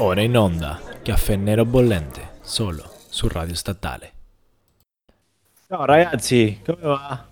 Ora 0.00 0.20
in 0.20 0.36
onda, 0.38 0.78
caffè 1.02 1.34
nero 1.34 1.64
bollente, 1.64 2.34
solo 2.40 2.84
su 3.08 3.26
Radio 3.26 3.56
Statale. 3.56 4.12
Ciao 5.66 5.84
ragazzi, 5.84 6.60
come 6.64 6.78
va? 6.82 7.26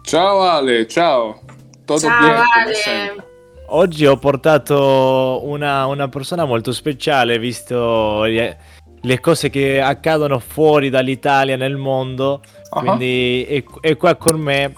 Ciao 0.00 0.40
Ale, 0.40 0.88
ciao. 0.88 1.42
Tutto 1.84 1.98
Ciao 1.98 2.18
come 2.18 2.32
Ale. 2.32 3.24
Oggi 3.66 4.06
ho 4.06 4.16
portato 4.16 5.42
una, 5.44 5.84
una 5.84 6.08
persona 6.08 6.46
molto 6.46 6.72
speciale, 6.72 7.38
visto 7.38 8.22
le, 8.22 8.58
le 8.98 9.20
cose 9.20 9.50
che 9.50 9.82
accadono 9.82 10.38
fuori 10.38 10.88
dall'Italia 10.88 11.56
nel 11.56 11.76
mondo. 11.76 12.40
Ah. 12.70 12.80
Quindi 12.80 13.44
è, 13.44 13.62
è 13.80 13.96
qua 13.98 14.14
con 14.14 14.40
me 14.40 14.74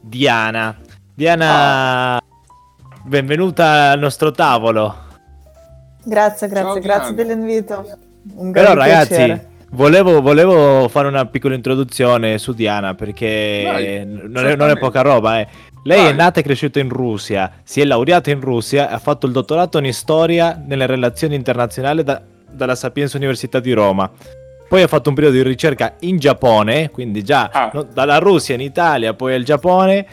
Diana. 0.00 0.78
Diana, 1.12 2.22
benvenuta 3.02 3.90
al 3.90 3.98
nostro 3.98 4.30
tavolo. 4.30 5.06
Grazie, 6.04 6.48
grazie, 6.48 6.72
Ciao, 6.72 6.80
grazie 6.80 7.14
Diana. 7.14 7.34
dell'invito. 7.34 7.86
Un 8.36 8.52
Però 8.52 8.74
ragazzi, 8.74 9.08
piacere. 9.14 9.46
volevo, 9.70 10.20
volevo 10.20 10.88
fare 10.88 11.08
una 11.08 11.24
piccola 11.26 11.54
introduzione 11.54 12.38
su 12.38 12.52
Diana 12.52 12.94
perché 12.94 13.62
Vai, 13.66 14.04
non, 14.06 14.46
è, 14.46 14.54
non 14.56 14.70
è 14.70 14.76
poca 14.78 15.00
roba. 15.02 15.40
eh. 15.40 15.48
Lei 15.84 16.00
è 16.00 16.04
Vai. 16.04 16.14
nata 16.16 16.40
e 16.40 16.42
cresciuta 16.42 16.80
in 16.80 16.88
Russia, 16.88 17.50
si 17.62 17.80
è 17.80 17.84
laureata 17.84 18.30
in 18.30 18.40
Russia, 18.40 18.90
ha 18.90 18.98
fatto 18.98 19.26
il 19.26 19.32
dottorato 19.32 19.78
in 19.78 19.92
storia 19.94 20.60
nelle 20.66 20.86
relazioni 20.86 21.34
internazionali 21.34 22.02
da- 22.02 22.20
dalla 22.50 22.74
Sapienza 22.74 23.16
Università 23.16 23.60
di 23.60 23.72
Roma. 23.72 24.10
Poi 24.68 24.82
ha 24.82 24.86
fatto 24.86 25.08
un 25.08 25.14
periodo 25.14 25.36
di 25.36 25.42
ricerca 25.42 25.94
in 26.00 26.18
Giappone, 26.18 26.90
quindi 26.90 27.22
già 27.24 27.48
Ah. 27.50 27.70
no, 27.72 27.84
dalla 27.84 28.18
Russia 28.18 28.54
in 28.54 28.60
Italia, 28.60 29.14
poi 29.14 29.34
al 29.34 29.42
Giappone, 29.44 30.06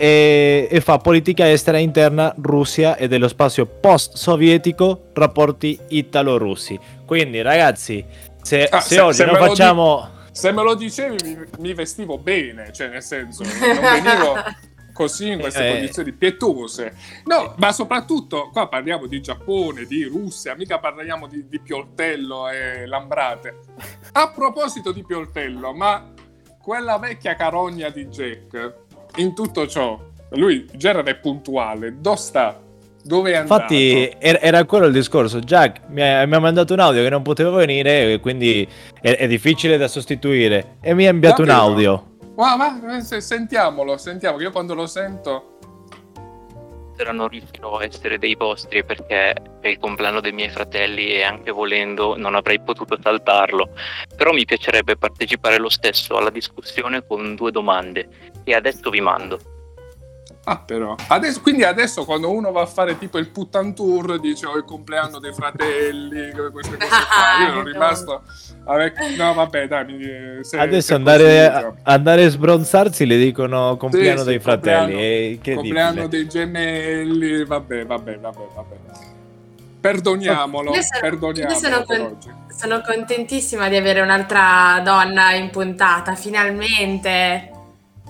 e, 0.00 0.66
e 0.70 0.80
fa 0.80 0.96
politica 0.96 1.50
estera 1.50 1.76
interna 1.76 2.34
Russia 2.38 2.96
e 2.96 3.06
dello 3.06 3.28
spazio 3.28 3.66
post-sovietico, 3.66 5.10
rapporti 5.12 5.78
italo-russi. 5.88 6.78
Quindi 7.04 7.42
ragazzi, 7.42 8.02
se, 8.40 8.64
Ah, 8.64 8.80
se 8.80 8.94
se- 8.94 9.00
oggi 9.00 9.16
se 9.18 9.24
non 9.26 9.34
facciamo... 9.36 10.08
Se 10.32 10.52
me 10.52 10.62
lo 10.62 10.74
dicevi 10.74 11.16
mi, 11.22 11.38
mi 11.58 11.74
vestivo 11.74 12.16
bene, 12.16 12.72
cioè 12.72 12.88
nel 12.88 13.02
senso, 13.02 13.42
non 13.42 13.78
venivo 13.80 14.36
così 14.94 15.32
in 15.32 15.38
queste 15.40 15.66
Eh. 15.68 15.72
condizioni 15.72 16.12
pietose. 16.12 16.94
No, 17.26 17.54
ma 17.58 17.70
soprattutto 17.72 18.48
qua 18.50 18.68
parliamo 18.68 19.06
di 19.06 19.20
Giappone, 19.20 19.84
di 19.84 20.04
Russia, 20.04 20.54
mica 20.54 20.78
parliamo 20.78 21.26
di, 21.26 21.46
di 21.46 21.60
Pioltello 21.60 22.48
e 22.48 22.86
Lambrate. 22.86 23.58
A 24.12 24.30
proposito 24.30 24.92
di 24.92 25.04
Pioltello, 25.04 25.74
ma 25.74 26.10
quella 26.62 26.96
vecchia 26.98 27.34
carogna 27.34 27.90
di 27.90 28.06
Jack, 28.06 28.74
in 29.16 29.34
tutto 29.34 29.66
ciò, 29.66 29.98
lui 30.30 30.66
genere 30.74 31.10
è 31.10 31.14
puntuale, 31.16 31.96
dove 32.00 32.16
sta? 32.16 32.60
Dove 33.02 33.32
è 33.32 33.36
andato? 33.36 33.62
Infatti 33.62 34.14
era, 34.18 34.40
era 34.40 34.64
quello 34.64 34.86
il 34.86 34.92
discorso. 34.92 35.38
Jack 35.38 35.82
mi 35.88 36.02
ha, 36.02 36.26
mi 36.26 36.34
ha 36.34 36.38
mandato 36.38 36.74
un 36.74 36.80
audio 36.80 37.02
che 37.02 37.08
non 37.08 37.22
poteva 37.22 37.50
venire, 37.50 38.12
e 38.12 38.20
quindi 38.20 38.66
è, 39.00 39.16
è 39.16 39.26
difficile 39.26 39.76
da 39.76 39.88
sostituire. 39.88 40.76
E 40.82 40.94
mi 40.94 41.06
ha 41.06 41.10
inviato 41.10 41.42
un 41.42 41.50
audio. 41.50 42.06
Ma, 42.36 42.56
ma, 42.56 43.00
se- 43.02 43.20
sentiamolo, 43.20 43.96
sentiamo, 43.96 44.36
che 44.36 44.44
io 44.44 44.50
quando 44.50 44.74
lo 44.74 44.86
sento... 44.86 45.56
Non 47.00 47.28
riuscirò 47.28 47.78
a 47.78 47.84
essere 47.84 48.18
dei 48.18 48.34
vostri 48.34 48.84
perché 48.84 49.32
è 49.32 49.68
il 49.68 49.78
compleanno 49.78 50.20
dei 50.20 50.32
miei 50.32 50.50
fratelli 50.50 51.08
e 51.08 51.22
anche 51.22 51.50
volendo 51.50 52.14
non 52.14 52.34
avrei 52.34 52.60
potuto 52.60 52.98
saltarlo. 53.02 53.70
Però 54.14 54.32
mi 54.32 54.44
piacerebbe 54.44 54.98
partecipare 54.98 55.56
lo 55.56 55.70
stesso 55.70 56.18
alla 56.18 56.28
discussione 56.28 57.02
con 57.06 57.34
due 57.36 57.52
domande 57.52 58.06
e 58.44 58.54
adesso 58.54 58.90
vi 58.90 59.00
mando. 59.00 59.38
Ah, 60.44 60.56
però. 60.58 60.94
Adesso, 61.08 61.42
quindi 61.42 61.64
adesso 61.64 62.04
quando 62.06 62.30
uno 62.32 62.50
va 62.50 62.62
a 62.62 62.66
fare 62.66 62.96
tipo 62.98 63.18
il 63.18 63.28
puttan 63.28 63.74
tour 63.74 64.18
dice 64.18 64.46
ho 64.46 64.56
il 64.56 64.64
compleanno 64.64 65.18
dei 65.18 65.34
fratelli, 65.34 66.30
queste 66.50 66.76
cose 66.76 66.88
qua. 66.88 67.44
Io 67.44 67.48
ero 67.52 67.62
rimasto. 67.62 68.22
No, 69.18 69.34
vabbè, 69.34 69.68
dai. 69.68 69.84
Mi, 69.84 70.42
se- 70.44 70.56
Adesso 70.58 70.86
se 70.88 70.94
andare, 70.94 71.46
a- 71.46 71.74
andare 71.82 72.24
a 72.24 72.28
sbronzarsi 72.30 73.04
le 73.04 73.18
dicono 73.18 73.76
compleanno 73.76 74.20
Sì, 74.20 74.24
dei 74.26 74.34
sì, 74.36 74.40
fratelli. 74.40 74.76
compleanno- 74.92 75.00
e 75.00 75.38
che 75.42 75.54
compleanno 75.54 76.06
dei 76.08 76.26
gemelli. 76.28 77.44
Vabbè, 77.44 77.84
vabbè, 77.86 78.18
vabbè, 78.18 78.38
vabbè. 78.54 78.74
Perdoniamolo, 79.80 80.74
Io 80.74 80.82
sono- 80.82 81.00
perdoniamolo 81.00 81.54
io 81.54 81.60
sono 81.60 81.84
con-. 81.84 82.18
Sono 82.48 82.80
contentissima 82.82 83.68
di 83.68 83.76
avere 83.76 84.00
un'altra 84.00 84.80
donna 84.84 85.32
in 85.34 85.50
puntata, 85.50 86.14
finalmente. 86.14 87.50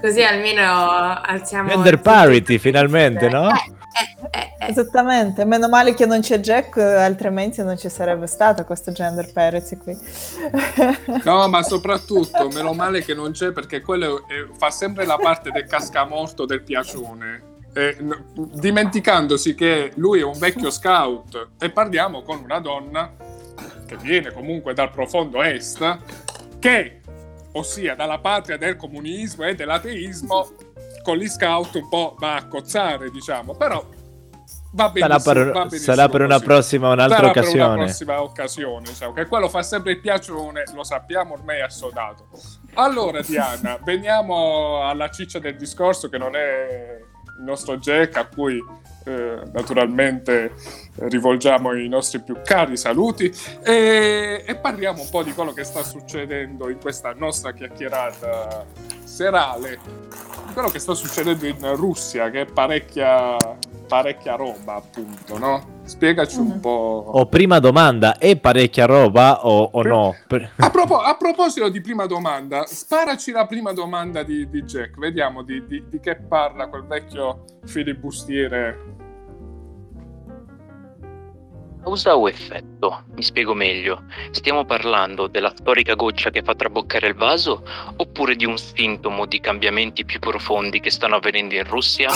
Così 0.01 0.23
almeno 0.23 0.63
alziamo... 0.63 1.69
Gender 1.69 2.01
parity, 2.01 2.59
finalmente, 2.59 3.29
no? 3.29 3.49
Eh, 3.51 3.53
eh, 3.53 4.39
eh, 4.39 4.53
eh. 4.67 4.71
Esattamente, 4.71 5.45
meno 5.45 5.69
male 5.69 5.95
che 5.95 6.07
non 6.07 6.21
c'è 6.21 6.39
Jack, 6.39 6.77
altrimenti 6.79 7.63
non 7.63 7.77
ci 7.77 7.89
sarebbe 7.89 8.27
stato 8.27 8.65
questo 8.65 8.93
gender 8.93 9.31
parity 9.33 9.77
qui. 9.77 9.97
No, 11.25 11.49
ma 11.49 11.63
soprattutto, 11.63 12.49
meno 12.49 12.73
male 12.73 13.03
che 13.05 13.15
non 13.15 13.33
c'è 13.33 13.53
perché 13.53 13.81
quello 13.83 14.27
è- 14.29 14.47
fa 14.57 14.71
sempre 14.71 15.05
la 15.05 15.17
parte 15.17 15.51
del 15.51 15.67
cascamorto 15.67 16.47
del 16.47 16.63
piacione. 16.63 17.43
Eh, 17.75 17.97
n- 18.01 18.25
dimenticandosi 18.53 19.55
che 19.55 19.93
lui 19.97 20.21
è 20.21 20.25
un 20.25 20.39
vecchio 20.39 20.71
scout 20.71 21.49
e 21.61 21.71
parliamo 21.71 22.23
con 22.23 22.41
una 22.43 22.59
donna 22.59 23.13
che 23.87 23.97
viene 23.97 24.33
comunque 24.33 24.73
dal 24.75 24.91
profondo 24.91 25.43
est, 25.43 25.99
che, 26.59 27.00
ossia 27.53 27.95
dalla 27.95 28.19
patria 28.19 28.57
del 28.57 28.77
comunismo 28.77 29.45
e 29.45 29.55
dell'ateismo, 29.55 30.49
con 31.03 31.17
gli 31.17 31.29
scout 31.29 31.75
un 31.75 31.89
po' 31.89 32.17
va 32.19 32.37
a 32.37 32.47
cozzare, 32.47 33.11
diciamo, 33.11 33.55
però 33.55 33.85
va 34.73 34.91
benissimo. 34.91 35.19
Sarà 35.19 35.43
per, 35.43 35.53
benissimo 35.53 35.79
sarà 35.95 36.09
per 36.09 36.21
una 36.21 36.39
prossima, 36.39 36.93
un'altra 36.93 37.17
Sarà 37.17 37.31
per 37.33 37.43
una 37.43 37.51
occasione. 37.51 37.85
prossima 37.85 38.23
occasione, 38.23 38.89
diciamo, 38.89 39.13
che 39.13 39.27
quello 39.27 39.49
fa 39.49 39.63
sempre 39.63 39.93
il 39.93 40.01
piacione, 40.01 40.65
lo 40.75 40.85
sappiamo 40.85 41.35
ormai 41.35 41.61
assodato. 41.61 42.29
Allora 42.75 43.21
Diana, 43.23 43.79
veniamo 43.83 44.83
alla 44.85 45.09
ciccia 45.11 45.39
del 45.39 45.57
discorso 45.57 46.09
che 46.09 46.19
non 46.19 46.37
è 46.37 46.99
il 47.39 47.45
nostro 47.45 47.79
Jack 47.79 48.17
a 48.17 48.27
cui 48.27 48.63
eh, 49.05 49.43
naturalmente 49.53 50.45
eh, 50.45 51.09
rivolgiamo 51.09 51.73
i 51.75 51.89
nostri 51.89 52.21
più 52.21 52.37
cari 52.45 52.77
saluti 52.77 53.33
e, 53.63 54.45
e 54.47 54.55
parliamo 54.57 55.03
un 55.03 55.09
po' 55.11 55.23
di 55.23 55.33
quello 55.33 55.53
che 55.53 55.65
sta 55.65 55.83
succedendo 55.83 56.69
in 56.69 56.79
questa 56.79 57.13
nostra 57.13 57.53
chiacchierata 57.53 58.65
serale, 59.05 59.79
di 60.47 60.53
quello 60.53 60.69
che 60.69 60.79
sta 60.79 60.95
succedendo 60.95 61.47
in 61.47 61.77
Russia, 61.77 62.31
che 62.31 62.43
è 62.43 62.47
parecchia, 62.47 63.37
parecchia 63.87 64.35
roba 64.35 64.75
appunto, 64.75 65.39
no? 65.39 65.79
Spiegaci 65.91 66.39
un 66.39 66.47
Mhm. 66.47 66.61
po'. 66.61 67.05
O 67.15 67.27
prima 67.27 67.59
domanda, 67.59 68.17
è 68.17 68.39
parecchia 68.39 68.87
roba 68.87 69.45
o, 69.45 69.71
o 69.73 69.83
no? 69.83 70.15
A, 70.59 70.71
propo- 70.71 71.01
a 71.01 71.17
proposito 71.17 71.69
di 71.69 71.81
prima 71.81 72.07
domanda, 72.07 72.65
sparaci 72.65 73.33
la 73.33 73.45
prima 73.47 73.73
domanda 73.73 74.23
di, 74.23 74.49
di 74.49 74.63
Jack, 74.63 74.97
vediamo 74.99 75.43
di, 75.43 75.67
di- 75.67 75.83
di 75.89 75.99
che 75.99 76.15
parla 76.15 76.69
quel 76.69 76.85
vecchio 76.85 77.43
filibustiere. 77.65 78.79
Causa 81.83 82.17
o 82.17 82.29
effetto? 82.29 83.03
Mi 83.17 83.23
spiego 83.25 83.55
meglio. 83.55 84.05
Stiamo 84.31 84.65
parlando 84.65 85.27
della 85.27 85.53
storica 85.57 85.95
goccia 85.95 86.31
che 86.31 86.43
fa 86.43 86.55
traboccare 86.55 87.09
il 87.09 87.15
vaso 87.15 87.65
oppure 87.97 88.37
di 88.37 88.45
un 88.45 88.57
sintomo 88.59 89.27
di 89.27 89.41
cambiamenti 89.41 90.05
più 90.05 90.21
profondi 90.21 90.79
che 90.79 90.91
stanno 90.91 91.17
avvenendo 91.17 91.57
in 91.57 91.65
Russia? 91.65 92.11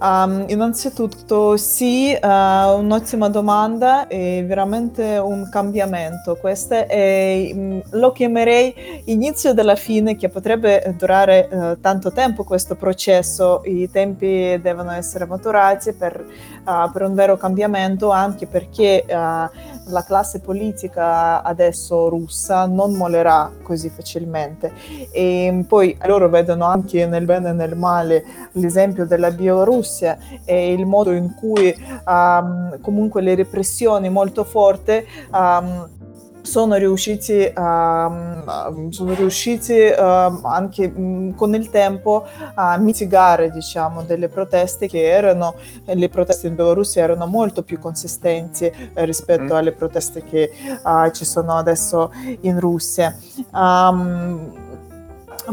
Um, 0.00 0.44
innanzitutto 0.46 1.56
sì, 1.56 2.16
uh, 2.22 2.26
un'ottima 2.26 3.28
domanda, 3.28 4.06
è 4.06 4.44
veramente 4.46 5.18
un 5.18 5.48
cambiamento. 5.50 6.36
Questo 6.36 6.86
è, 6.86 7.50
mm, 7.52 7.80
lo 7.90 8.12
chiamerei 8.12 9.02
inizio 9.06 9.54
della 9.54 9.74
fine 9.74 10.14
che 10.14 10.28
potrebbe 10.28 10.94
durare 10.96 11.48
eh, 11.48 11.80
tanto 11.80 12.12
tempo 12.12 12.44
questo 12.44 12.76
processo, 12.76 13.62
i 13.64 13.90
tempi 13.90 14.60
devono 14.60 14.92
essere 14.92 15.26
maturati 15.26 15.92
per, 15.92 16.24
uh, 16.64 16.90
per 16.92 17.02
un 17.02 17.14
vero 17.14 17.36
cambiamento 17.36 18.10
anche 18.10 18.46
perché 18.46 19.04
uh, 19.04 19.12
la 19.12 20.04
classe 20.06 20.40
politica 20.40 21.42
adesso 21.42 22.08
russa 22.08 22.66
non 22.66 22.94
mollerà 22.94 23.50
così 23.62 23.88
facilmente 23.88 24.72
e 25.10 25.64
poi 25.66 25.96
loro 26.04 26.28
vedono 26.28 26.66
anche 26.66 27.06
nel 27.06 27.24
bene 27.24 27.50
e 27.50 27.52
nel 27.52 27.74
male 27.74 28.24
l'esempio 28.52 29.06
della 29.06 29.30
Bielorussia 29.30 29.87
e 30.44 30.72
il 30.72 30.86
modo 30.86 31.12
in 31.12 31.34
cui 31.34 31.74
um, 32.06 32.80
comunque 32.80 33.22
le 33.22 33.34
repressioni 33.34 34.08
molto 34.08 34.44
forti 34.44 35.04
um, 35.32 35.88
sono 36.48 36.76
riusciti, 36.76 37.52
um, 37.56 38.88
sono 38.88 39.12
riusciti 39.12 39.92
um, 39.96 40.40
anche 40.44 40.90
um, 40.94 41.34
con 41.34 41.54
il 41.54 41.68
tempo 41.68 42.24
a 42.54 42.78
mitigare 42.78 43.50
diciamo, 43.50 44.02
delle 44.02 44.28
proteste 44.28 44.88
che 44.88 45.02
erano, 45.02 45.56
le 45.84 46.08
proteste 46.08 46.46
in 46.46 46.54
Bielorussia 46.54 47.02
erano 47.02 47.26
molto 47.26 47.62
più 47.62 47.78
consistenti 47.78 48.64
eh, 48.64 49.04
rispetto 49.04 49.36
Mm. 49.38 49.52
alle 49.52 49.72
proteste 49.72 50.24
che 50.24 50.50
uh, 50.82 51.10
ci 51.10 51.24
sono 51.24 51.52
adesso 51.54 52.10
in 52.40 52.58
Russia. 52.58 53.14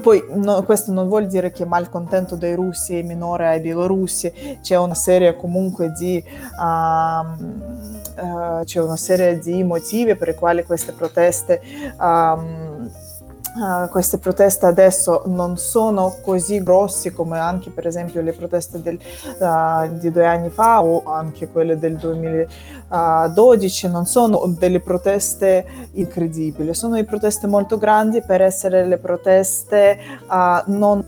Poi 0.02 0.26
no, 0.34 0.64
questo 0.64 0.92
non 0.92 1.08
vuol 1.08 1.28
dire 1.28 1.52
che 1.52 1.64
il 1.64 1.70
malcontento 1.70 2.36
dei 2.36 2.54
russi 2.54 2.98
è 2.98 3.02
minore 3.02 3.48
ai 3.48 3.60
bielorussi, 3.62 4.60
c'è 4.62 4.78
una 4.78 4.94
serie 4.94 5.36
comunque 5.36 5.92
di, 5.92 6.24
um, 6.60 7.62
uh, 8.18 8.84
una 8.84 8.98
serie 8.98 9.40
di 9.40 9.64
motivi 9.64 10.16
per 10.16 10.30
i 10.30 10.36
quali 10.36 10.64
queste 10.64 10.92
proteste 10.92 11.62
um, 12.00 12.90
Uh, 13.56 13.88
queste 13.88 14.18
proteste 14.18 14.66
adesso 14.66 15.24
non 15.28 15.56
sono 15.56 16.18
così 16.22 16.62
grossi 16.62 17.14
come 17.14 17.40
anche 17.40 17.70
per 17.70 17.88
esempio 17.88 18.22
le 18.22 18.34
proteste 18.34 18.82
del, 18.82 19.00
uh, 19.40 19.98
di 19.98 20.12
due 20.12 20.26
anni 20.26 20.50
fa 20.50 20.84
o 20.84 21.04
anche 21.06 21.48
quelle 21.48 21.80
del 21.80 21.96
2012, 21.96 23.90
non 23.90 24.06
sono 24.06 24.46
delle 24.60 24.82
proteste 24.82 25.66
incredibili, 25.94 26.74
sono 26.74 27.02
proteste 27.06 27.48
molto 27.48 27.78
grandi. 27.78 28.22
Per 28.22 28.42
essere 28.42 28.86
le 28.86 28.98
proteste 28.98 30.00
uh, 30.28 30.70
non, 30.70 31.06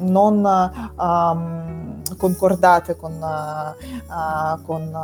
non 0.00 0.70
um, 0.98 1.93
concordate 2.16 2.96
con, 2.96 3.18
con 4.62 4.98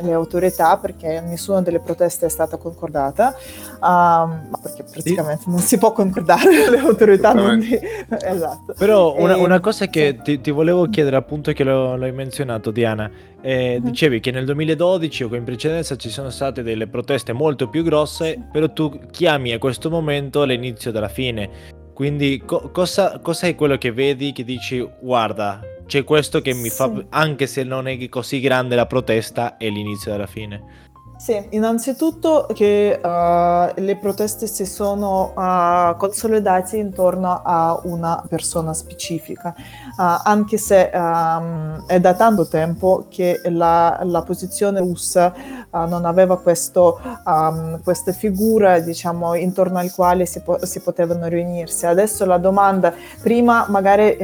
le 0.00 0.12
autorità 0.12 0.76
perché 0.78 1.20
nessuna 1.20 1.60
delle 1.60 1.80
proteste 1.80 2.26
è 2.26 2.28
stata 2.28 2.56
concordata, 2.56 3.36
um, 3.80 4.48
perché 4.62 4.84
praticamente 4.84 5.44
non 5.46 5.58
si 5.58 5.78
può 5.78 5.92
concordare 5.92 6.68
le 6.70 6.78
autorità 6.78 7.32
non 7.32 7.60
di... 7.60 7.78
esatto. 8.08 8.74
Però 8.76 9.14
una, 9.16 9.34
e... 9.34 9.42
una 9.42 9.60
cosa 9.60 9.86
che 9.86 10.18
ti, 10.22 10.40
ti, 10.40 10.50
volevo 10.50 10.88
chiedere 10.88 11.16
appunto 11.16 11.52
che 11.52 11.64
lo, 11.64 11.96
l'hai 11.96 12.12
menzionato 12.12 12.70
Diana, 12.70 13.10
eh, 13.40 13.78
mm-hmm. 13.78 13.84
dicevi 13.84 14.20
che 14.20 14.30
nel 14.30 14.44
2012 14.44 15.24
o 15.24 15.34
in 15.34 15.44
precedenza 15.44 15.96
ci 15.96 16.10
sono 16.10 16.30
state 16.30 16.62
delle 16.62 16.86
proteste 16.86 17.32
molto 17.32 17.68
più 17.68 17.82
grosse, 17.82 18.32
sì. 18.32 18.42
però 18.50 18.68
tu 18.72 19.00
chiami 19.10 19.52
a 19.52 19.58
questo 19.58 19.90
momento 19.90 20.44
l'inizio 20.44 20.90
della 20.90 21.08
fine. 21.08 21.78
Quindi 21.92 22.42
co- 22.46 22.70
cosa, 22.72 23.18
cosa 23.20 23.46
è 23.46 23.54
quello 23.54 23.76
che 23.76 23.92
vedi 23.92 24.32
che 24.32 24.42
dici 24.42 24.88
guarda 25.00 25.60
c'è 25.90 26.04
questo 26.04 26.40
che 26.40 26.54
mi 26.54 26.68
sì. 26.68 26.76
fa, 26.76 27.04
anche 27.08 27.48
se 27.48 27.64
non 27.64 27.88
è 27.88 28.08
così 28.08 28.38
grande 28.38 28.76
la 28.76 28.86
protesta, 28.86 29.56
è 29.56 29.68
l'inizio 29.68 30.12
della 30.12 30.28
fine? 30.28 30.88
Sì, 31.20 31.38
innanzitutto 31.50 32.46
che 32.54 32.98
uh, 32.98 33.78
le 33.78 33.96
proteste 34.00 34.46
si 34.46 34.64
sono 34.64 35.34
uh, 35.36 35.94
consolidate 35.98 36.78
intorno 36.78 37.42
a 37.44 37.78
una 37.84 38.24
persona 38.26 38.72
specifica, 38.72 39.54
uh, 39.54 40.02
anche 40.22 40.56
se 40.56 40.90
um, 40.90 41.84
è 41.84 42.00
da 42.00 42.14
tanto 42.14 42.48
tempo 42.48 43.04
che 43.10 43.38
la, 43.50 44.00
la 44.02 44.22
posizione 44.22 44.80
russa 44.80 45.58
non 45.72 46.06
aveva 46.06 46.38
questo, 46.38 46.98
um, 47.26 47.80
questa 47.82 48.12
figura 48.12 48.80
diciamo, 48.80 49.34
intorno 49.34 49.78
al 49.78 49.92
quale 49.92 50.24
si, 50.24 50.40
po- 50.40 50.64
si, 50.64 50.80
potevano 50.80 51.28
riunirsi. 51.28 51.84
Adesso 51.84 52.24
la 52.24 52.38
domanda, 52.38 52.94
prima 53.22 53.66
magari 53.68 54.16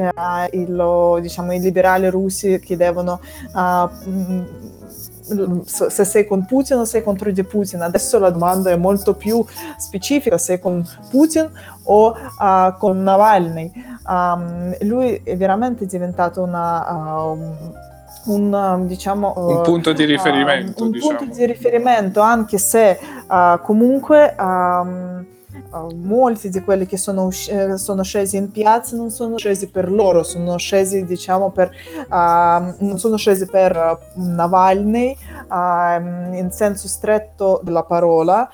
il, 0.52 1.18
diciamo, 1.20 1.52
i 1.52 1.60
liberali 1.60 2.08
russi 2.08 2.58
chiedevano 2.58 3.20
se 5.64 6.04
sei 6.04 6.26
con 6.26 6.44
Putin 6.44 6.78
o 6.78 6.84
sei 6.84 7.02
contro 7.02 7.30
di 7.30 7.42
Putin. 7.42 7.82
Adesso 7.82 8.18
la 8.18 8.30
domanda 8.30 8.70
è 8.70 8.76
molto 8.76 9.14
più 9.14 9.44
specifica, 9.76 10.38
sei 10.38 10.60
con 10.60 10.86
Putin 11.10 11.50
o 11.84 12.10
uh, 12.10 12.76
con 12.78 13.02
Navalny. 13.02 13.72
Um, 14.06 14.76
lui 14.82 15.20
è 15.24 15.36
veramente 15.36 15.86
diventato 15.86 16.42
una... 16.42 16.92
Uh, 16.92 17.84
un, 18.26 18.86
diciamo, 18.86 19.34
un 19.36 19.62
punto 19.62 19.92
di 19.92 20.04
riferimento. 20.04 20.82
Uh, 20.82 20.86
un 20.86 20.90
diciamo. 20.90 21.16
punto 21.16 21.32
di 21.32 21.46
riferimento, 21.46 22.20
anche 22.20 22.58
se 22.58 22.98
comunque 23.62 24.34
um, 24.36 25.24
molti 25.94 26.48
di 26.48 26.60
quelli 26.62 26.86
che 26.86 26.96
sono, 26.96 27.30
sono, 27.30 28.02
scesi 28.02 28.36
in 28.36 28.50
piazza 28.50 28.96
non 28.96 29.10
sono 29.10 29.36
scesi 29.36 29.68
per 29.68 29.90
loro, 29.90 30.22
sono 30.22 30.56
scesi 30.56 31.04
diciamo 31.04 31.50
per, 31.50 31.70
uh, 32.08 32.84
non 32.84 32.98
sono 32.98 33.16
scesi 33.16 33.46
per 33.46 33.98
Navalny 34.14 35.16
uh, 35.48 36.34
in 36.34 36.48
senso 36.50 36.88
stretto 36.88 37.60
della 37.62 37.84
parola, 37.84 38.48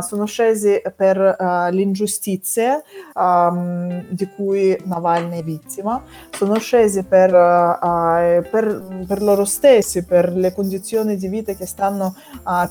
sono 0.00 0.24
scesi 0.24 0.82
per 0.96 1.36
uh, 1.38 1.72
l'ingiustizia 1.72 2.82
um, 3.14 4.04
di 4.08 4.28
cui 4.34 4.76
Navalny 4.84 5.38
è 5.38 5.42
vittima, 5.44 6.02
sono 6.30 6.58
scesi 6.58 7.04
per, 7.04 7.32
uh, 7.32 8.42
per, 8.50 9.04
per, 9.06 9.22
loro 9.22 9.44
stessi, 9.44 10.04
per 10.04 10.32
le 10.34 10.52
condizioni 10.52 11.16
di 11.16 11.28
vita 11.28 11.52
che 11.52 11.66
stanno 11.66 12.16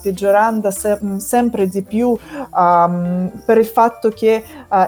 peggiorando 0.01 0.71
se- 0.71 0.99
sempre 1.19 1.67
di 1.67 1.83
più, 1.83 2.17
um, 2.53 3.31
per 3.45 3.57
il 3.57 3.65
fatto 3.65 4.09
che 4.09 4.43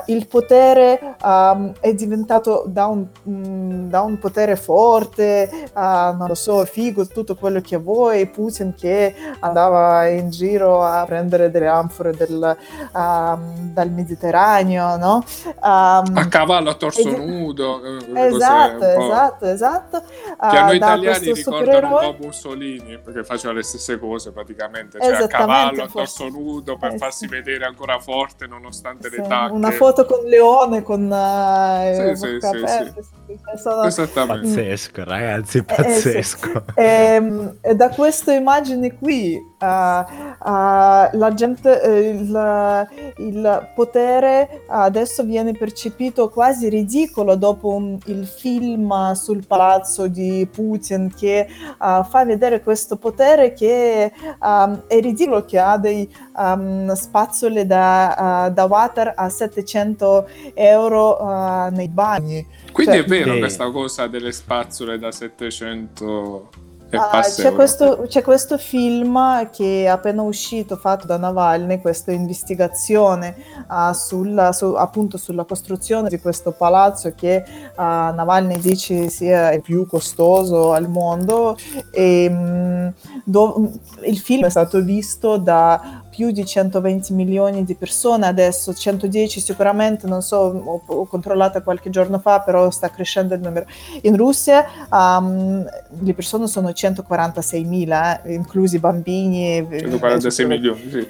il 0.07 0.27
potere 0.27 1.15
um, 1.23 1.71
è 1.79 1.93
diventato 1.93 2.65
da 2.67 2.87
un, 2.87 3.05
um, 3.23 3.89
da 3.89 4.01
un 4.01 4.17
potere 4.19 4.57
forte, 4.57 5.69
non 5.73 6.25
lo 6.27 6.35
so, 6.35 6.65
figo, 6.65 7.07
tutto 7.07 7.35
quello 7.35 7.61
che 7.61 7.77
vuoi, 7.77 8.27
Putin 8.27 8.73
che 8.75 9.15
andava 9.39 10.07
in 10.07 10.29
giro 10.29 10.83
a 10.83 11.05
prendere 11.05 11.49
delle 11.49 11.67
anfore 11.67 12.00
metafore 12.01 12.15
del, 12.15 12.57
um, 12.93 13.73
dal 13.73 13.91
Mediterraneo, 13.91 14.97
no? 14.97 15.23
Um, 15.45 16.17
a 16.17 16.27
cavallo 16.27 16.69
a 16.71 16.73
torso 16.73 17.07
di... 17.07 17.15
nudo. 17.15 17.81
Eh, 17.83 18.25
esatto, 18.27 18.85
esatto, 18.85 19.45
esatto. 19.45 20.01
Che 20.01 20.57
a 20.57 20.63
noi 20.65 20.73
uh, 20.73 20.75
italiani 20.75 21.33
ricordano 21.33 21.87
un 21.87 22.15
po' 22.17 22.25
Mussolini, 22.25 22.99
perché 22.99 23.23
faceva 23.23 23.53
le 23.53 23.63
stesse 23.63 23.99
cose 23.99 24.31
praticamente, 24.31 24.99
cioè 24.99 25.23
a 25.23 25.27
cavallo 25.27 25.83
a 25.83 25.87
torso 25.87 26.27
nudo 26.27 26.77
per 26.77 26.93
eh, 26.93 26.97
farsi 26.97 27.25
sì. 27.25 27.27
vedere 27.27 27.65
ancora 27.65 27.99
forte 27.99 28.47
nonostante 28.47 29.09
sì, 29.09 29.17
l'età. 29.17 29.49
Una 29.51 29.71
foto 29.71 30.05
con 30.05 30.23
Leone, 30.25 30.81
con 30.81 31.03
uh, 31.03 32.15
sì, 32.15 32.39
sì, 32.39 32.45
aperte, 32.45 33.03
sì, 33.03 33.39
sono... 33.61 33.83
Esattamente. 33.83 34.47
Pazzesco, 34.47 35.03
ragazzi, 35.03 35.57
eh, 35.57 35.63
pazzesco. 35.63 36.63
Eh, 36.75 36.83
e, 36.83 37.15
ehm, 37.15 37.57
e, 37.61 37.75
da 37.75 37.89
queste 37.89 38.33
immagini 38.33 38.97
qui 38.97 39.50
uh, 39.61 39.65
uh, 39.65 41.17
la 41.17 41.31
gente 41.33 41.69
il, 41.85 42.87
il, 43.17 43.69
potere 43.75 44.63
adesso 44.67 45.23
viene 45.23 45.53
percepito 45.53 46.29
quasi 46.29 46.67
ridicolo 46.69 47.35
dopo 47.35 47.69
un, 47.69 47.97
il 48.05 48.25
film 48.25 49.11
sul 49.13 49.45
palazzo 49.45 50.07
di 50.07 50.47
Putin 50.51 51.13
che 51.15 51.47
uh, 51.49 52.03
fa 52.03 52.25
vedere 52.25 52.61
questo 52.61 52.97
potere 52.97 53.53
che 53.53 54.11
um, 54.39 54.83
è 54.87 54.99
ridicolo, 54.99 55.45
che 55.45 55.59
ha 55.59 55.77
dei 55.77 56.09
um, 56.35 56.91
spazzole 56.93 57.65
da, 57.65 58.47
uh, 58.47 58.53
da, 58.53 58.65
water 58.65 59.13
a 59.15 59.29
700 59.29 60.27
euro 60.53 61.21
uh, 61.21 61.69
nei 61.71 61.89
bagni. 61.89 62.45
Quindi 62.71 62.97
cioè, 62.97 63.03
è 63.03 63.07
vero 63.07 63.37
questa 63.37 63.69
cosa 63.69 64.07
delle 64.07 64.31
spazzole 64.31 64.97
da 64.97 65.11
700 65.11 66.49
Uh, 66.91 67.21
c'è, 67.21 67.53
questo, 67.53 68.05
c'è, 68.07 68.21
questo, 68.21 68.57
film 68.57 69.49
che 69.51 69.83
è 69.83 69.87
appena 69.87 70.23
uscito 70.23 70.75
fatto 70.75 71.07
da 71.07 71.15
Navalny, 71.15 71.79
questa 71.79 72.11
investigazione 72.11 73.35
uh, 73.69 73.93
sulla, 73.93 74.51
su, 74.51 74.73
appunto 74.73 75.17
sulla 75.17 75.45
costruzione 75.45 76.09
di 76.09 76.19
questo 76.19 76.51
palazzo 76.51 77.13
che 77.15 77.43
uh, 77.77 77.81
Navalny 77.81 78.59
dice 78.59 79.07
sia 79.07 79.53
il 79.53 79.61
più 79.61 79.87
costoso 79.87 80.73
al 80.73 80.89
mondo. 80.89 81.57
E 81.91 82.27
um, 82.29 82.93
do, 83.23 83.71
il 84.03 84.19
film 84.19 84.45
è 84.45 84.49
stato 84.49 84.81
visto 84.81 85.37
da 85.37 86.03
più 86.11 86.31
di 86.31 86.45
120 86.45 87.13
milioni 87.13 87.63
di 87.63 87.73
persone, 87.73 88.27
adesso 88.27 88.73
110 88.73 89.39
sicuramente, 89.39 90.05
non 90.07 90.21
so, 90.21 90.81
ho, 90.85 91.05
controllato 91.05 91.63
qualche 91.63 91.89
giorno 91.89 92.19
fa, 92.19 92.41
però 92.41 92.69
sta 92.69 92.89
crescendo 92.89 93.33
il 93.33 93.39
numero. 93.39 93.65
In 94.01 94.17
Russia 94.17 94.65
um, 94.91 95.65
le 96.01 96.13
persone 96.13 96.47
sono 96.47 96.73
146 96.73 97.63
mila, 97.63 98.21
eh, 98.21 98.33
inclusi 98.33 98.77
bambini. 98.77 99.65
146 99.71 100.45
milioni, 100.45 100.89
sì. 100.89 101.07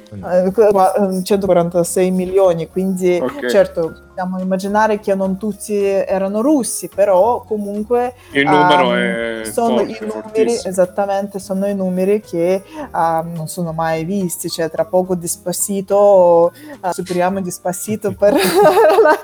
146 1.24 2.12
milioni, 2.12 2.70
quindi 2.70 3.20
okay. 3.20 3.50
certo 3.50 4.10
possiamo 4.22 4.40
immaginare 4.40 5.00
che 5.00 5.16
non 5.16 5.38
tutti 5.38 5.76
erano 5.76 6.42
russi, 6.42 6.90
però 6.90 7.44
comunque 7.44 8.14
il 8.32 8.44
numero 8.44 8.90
um, 8.90 8.94
è 8.94 9.42
sono 9.46 9.78
forte, 9.78 9.92
i 9.92 9.98
numeri, 10.02 10.12
fortissimo. 10.12 10.70
esattamente, 10.70 11.40
sono 11.40 11.66
i 11.68 11.76
numeri 11.76 12.22
che 12.22 12.64
um, 12.94 13.32
non 13.34 13.48
sono 13.48 13.72
mai 13.72 14.04
visti, 14.04 14.50
cioè 14.50 14.70
tra 14.70 14.86
poco 14.92 15.16
Despacito, 15.16 16.52
uh, 16.82 16.92
superiamo 16.92 17.42
Despacito 17.42 18.12
per 18.20 18.34
la 18.34 19.18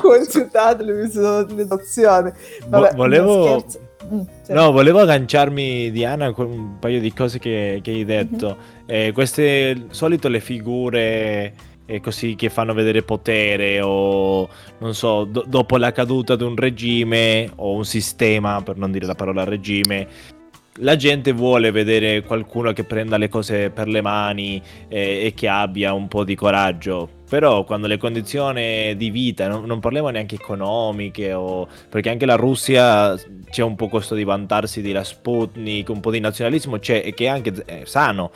quantità 0.00 0.72
delle 0.74 0.94
visualizzazioni. 0.94 2.32
Vabbè, 2.68 2.94
volevo... 2.94 3.64
Mm, 4.10 4.20
no, 4.50 4.70
volevo 4.72 5.00
agganciarmi, 5.00 5.90
Diana, 5.90 6.32
con 6.32 6.46
un 6.46 6.78
paio 6.78 7.00
di 7.00 7.12
cose 7.12 7.38
che, 7.38 7.80
che 7.82 7.90
hai 7.90 8.04
detto. 8.04 8.56
Mm-hmm. 8.56 9.08
Eh, 9.08 9.12
queste 9.12 9.86
solito 9.90 10.28
le 10.28 10.40
figure 10.40 11.52
e 11.84 12.00
così 12.00 12.34
che 12.34 12.48
fanno 12.48 12.74
vedere 12.74 13.02
potere 13.02 13.80
o 13.80 14.46
non 14.78 14.94
so, 14.94 15.24
do- 15.24 15.44
dopo 15.46 15.78
la 15.78 15.90
caduta 15.90 16.36
di 16.36 16.44
un 16.44 16.54
regime 16.54 17.50
o 17.56 17.72
un 17.72 17.84
sistema, 17.84 18.62
per 18.62 18.76
non 18.76 18.92
dire 18.92 19.06
la 19.06 19.14
parola 19.14 19.44
regime, 19.44 20.06
la 20.78 20.96
gente 20.96 21.32
vuole 21.32 21.70
vedere 21.70 22.22
qualcuno 22.22 22.72
che 22.72 22.84
prenda 22.84 23.16
le 23.16 23.28
cose 23.28 23.70
per 23.70 23.88
le 23.88 24.00
mani 24.00 24.62
eh, 24.88 25.26
e 25.26 25.34
che 25.34 25.48
abbia 25.48 25.92
un 25.92 26.08
po' 26.08 26.24
di 26.24 26.34
coraggio. 26.34 27.16
Però 27.28 27.64
quando 27.64 27.86
le 27.86 27.98
condizioni 27.98 28.96
di 28.96 29.10
vita, 29.10 29.48
non, 29.48 29.64
non 29.64 29.80
parliamo 29.80 30.08
neanche 30.08 30.36
economiche, 30.36 31.34
o, 31.34 31.68
perché 31.88 32.08
anche 32.08 32.24
la 32.24 32.36
Russia 32.36 33.14
c'è 33.50 33.62
un 33.62 33.74
po' 33.74 33.88
questo 33.88 34.14
di 34.14 34.24
vantarsi 34.24 34.80
di 34.80 34.92
la 34.92 35.04
Sputnik, 35.04 35.88
un 35.90 36.00
po' 36.00 36.10
di 36.10 36.20
nazionalismo 36.20 36.78
c'è 36.78 37.02
e 37.04 37.12
che 37.12 37.24
è 37.24 37.28
anche 37.28 37.52
eh, 37.66 37.82
sano 37.84 38.30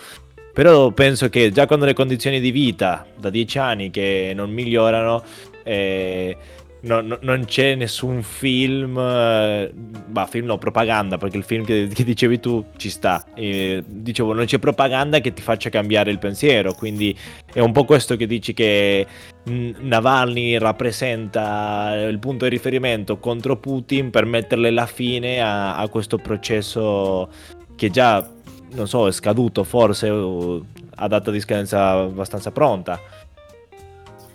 Però 0.53 0.91
penso 0.91 1.31
che 1.31 1.51
già 1.51 1.67
con 1.67 1.81
le 1.81 1.95
condizioni 1.95 2.39
di 2.39 2.51
vita 2.51 3.07
da 3.19 3.31
dieci 3.31 3.59
anni 3.59 3.89
che 3.89 4.33
non 4.35 4.51
migliorano, 4.51 5.23
eh, 5.65 6.37
no, 6.83 7.01
no, 7.01 7.19
non 7.23 7.45
c'è 7.45 7.75
nessun 7.75 8.23
film, 8.23 8.99
eh, 8.99 9.73
bah, 9.73 10.27
film 10.27 10.47
no, 10.47 10.59
propaganda, 10.59 11.19
perché 11.19 11.37
il 11.37 11.45
film 11.45 11.65
che, 11.65 11.89
che 11.93 12.05
dicevi 12.05 12.41
tu 12.41 12.65
ci 12.77 12.91
sta. 12.91 13.25
Eh, 13.35 13.83
dicevo, 13.87 14.33
non 14.33 14.45
c'è 14.45 14.59
propaganda 14.59 15.21
che 15.21 15.33
ti 15.33 15.43
faccia 15.43 15.71
cambiare 15.71 16.11
il 16.11 16.19
pensiero, 16.19 16.73
quindi 16.73 17.17
è 17.53 17.61
un 17.61 17.73
po' 17.73 17.85
questo 17.85 18.17
che 18.17 18.27
dici 18.27 18.53
che 18.53 19.07
Navalny 19.45 20.59
rappresenta 20.59 21.95
il 22.09 22.19
punto 22.19 22.45
di 22.45 22.51
riferimento 22.51 23.19
contro 23.19 23.57
Putin 23.57 24.11
per 24.11 24.25
metterle 24.25 24.71
la 24.71 24.87
fine 24.87 25.41
a, 25.41 25.77
a 25.77 25.89
questo 25.89 26.19
processo 26.19 27.29
che 27.77 27.91
già, 27.91 28.29
non 28.73 28.89
so, 28.89 29.09
è 29.09 29.13
scaduto 29.13 29.65
forse, 29.65 30.09
a 30.09 31.09
data 31.09 31.31
di 31.31 31.41
scadenza 31.41 31.91
abbastanza 31.91 32.51
pronta. 32.51 33.01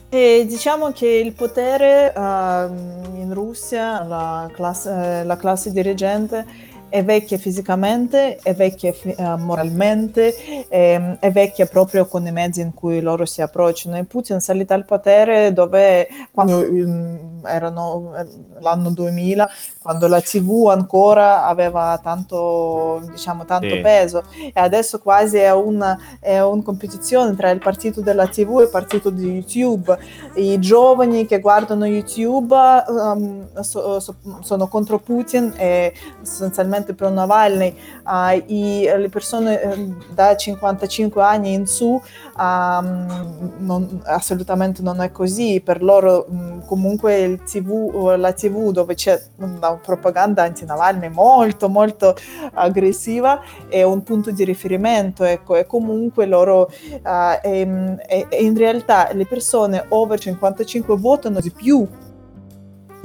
E 0.10 0.46
diciamo 0.48 0.94
che 0.94 1.08
il 1.08 1.34
potere 1.34 2.14
uh, 2.16 3.20
in 3.20 3.30
Russia, 3.34 4.04
la 4.04 4.50
classe, 4.54 5.24
la 5.26 5.36
classe 5.36 5.72
dirigente, 5.74 6.46
è 6.90 7.04
vecchia 7.04 7.38
fisicamente, 7.38 8.38
è 8.42 8.54
vecchia 8.54 8.94
uh, 9.04 9.36
moralmente, 9.38 10.68
è, 10.70 11.18
è, 11.20 11.32
vecchia 11.32 11.66
proprio 11.66 12.06
con 12.06 12.26
i 12.26 12.32
mezzi 12.32 12.62
in 12.62 12.74
cui 12.74 13.02
loro 13.02 13.26
si 13.26 13.42
approcciano. 13.42 13.98
E 13.98 14.06
Putin 14.06 14.38
è 14.38 14.40
salito 14.40 14.74
al 14.74 14.86
potere 14.86 15.52
dove, 15.52 16.08
quando 16.32 16.60
um, 16.60 17.42
erano 17.46 18.14
eh, 18.18 18.26
l'anno 18.60 18.90
2000, 18.92 19.50
quando 19.82 20.08
la 20.08 20.22
TV 20.22 20.68
ancora 20.70 21.46
aveva 21.46 22.00
tanto, 22.02 23.02
diciamo, 23.12 23.46
tanto 23.46 23.76
sì. 23.76 23.82
peso 23.82 24.24
e 24.54 24.60
adesso 24.60 25.00
quasi 25.00 25.38
è 25.38 25.52
una, 25.52 25.98
è 26.20 26.40
una 26.40 26.62
competizione 26.64 27.36
tra 27.36 27.50
il 27.50 27.60
partito 27.60 28.02
della 28.02 28.28
TV 28.28 28.60
e 28.60 28.64
il 28.64 28.70
partito 28.70 29.10
di 29.10 29.30
YouTube. 29.30 29.98
I 30.36 30.58
giovani 30.60 31.26
che 31.26 31.40
guardano 31.40 31.86
YouTube 31.86 32.56
um, 32.88 33.62
so, 33.62 34.00
so, 34.00 34.16
sono 34.42 34.68
contro 34.68 35.00
Putin 35.00 35.54
e 35.58 35.94
sostanzialmente 36.22 36.77
pro 36.94 37.10
Navalny, 37.10 37.76
uh, 38.06 38.44
i, 38.48 38.90
le 38.98 39.10
persone 39.10 39.56
uh, 39.56 39.96
da 40.14 40.36
55 40.36 41.22
anni 41.22 41.54
in 41.54 41.68
su 41.68 42.02
um, 42.38 43.56
non, 43.60 44.02
assolutamente 44.06 44.82
non 44.82 45.02
è 45.02 45.12
così, 45.12 45.62
per 45.64 45.82
loro 45.82 46.26
um, 46.30 46.66
comunque 46.66 47.20
il 47.20 47.44
TV, 47.44 48.16
la 48.18 48.34
TV 48.34 48.72
dove 48.72 48.96
c'è 48.96 49.22
una 49.38 49.74
propaganda 49.76 50.44
anti-Navalny 50.44 51.10
molto 51.10 51.70
molto 51.70 52.16
aggressiva 52.54 53.42
è 53.68 53.84
un 53.84 54.04
punto 54.04 54.32
di 54.32 54.44
riferimento 54.44 55.24
ecco 55.24 55.56
e 55.56 55.66
comunque 55.66 56.26
loro 56.26 56.70
uh, 57.04 57.40
e, 57.42 57.98
e, 58.08 58.26
e 58.30 58.44
in 58.44 58.58
realtà 58.58 59.10
le 59.14 59.26
persone 59.26 59.86
over 59.90 60.20
55 60.20 60.98
votano 60.98 61.40
di 61.40 61.52
più 61.52 61.88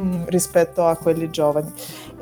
mm, 0.01 0.25
rispetto 0.27 0.87
a 0.87 0.97
quelli 0.97 1.31
giovani 1.31 1.73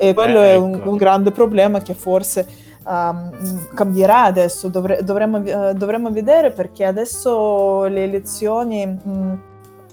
e 0.01 0.13
quello 0.15 0.41
eh, 0.41 0.53
ecco. 0.53 0.53
è 0.53 0.57
un, 0.57 0.73
ecco. 0.73 0.89
un, 0.89 0.97
grande 0.97 1.31
problema 1.31 1.79
che 1.81 1.93
forse 1.93 2.47
um, 2.85 3.67
cambierà 3.75 4.23
adesso 4.23 4.67
Dovre, 4.67 5.03
dovremmo, 5.03 5.37
uh, 5.37 5.73
dovremmo, 5.73 6.09
vedere 6.09 6.51
perché 6.51 6.85
adesso 6.85 7.83
le 7.85 8.03
elezioni 8.03 8.85
mh, 8.85 9.09
mm, 9.09 9.33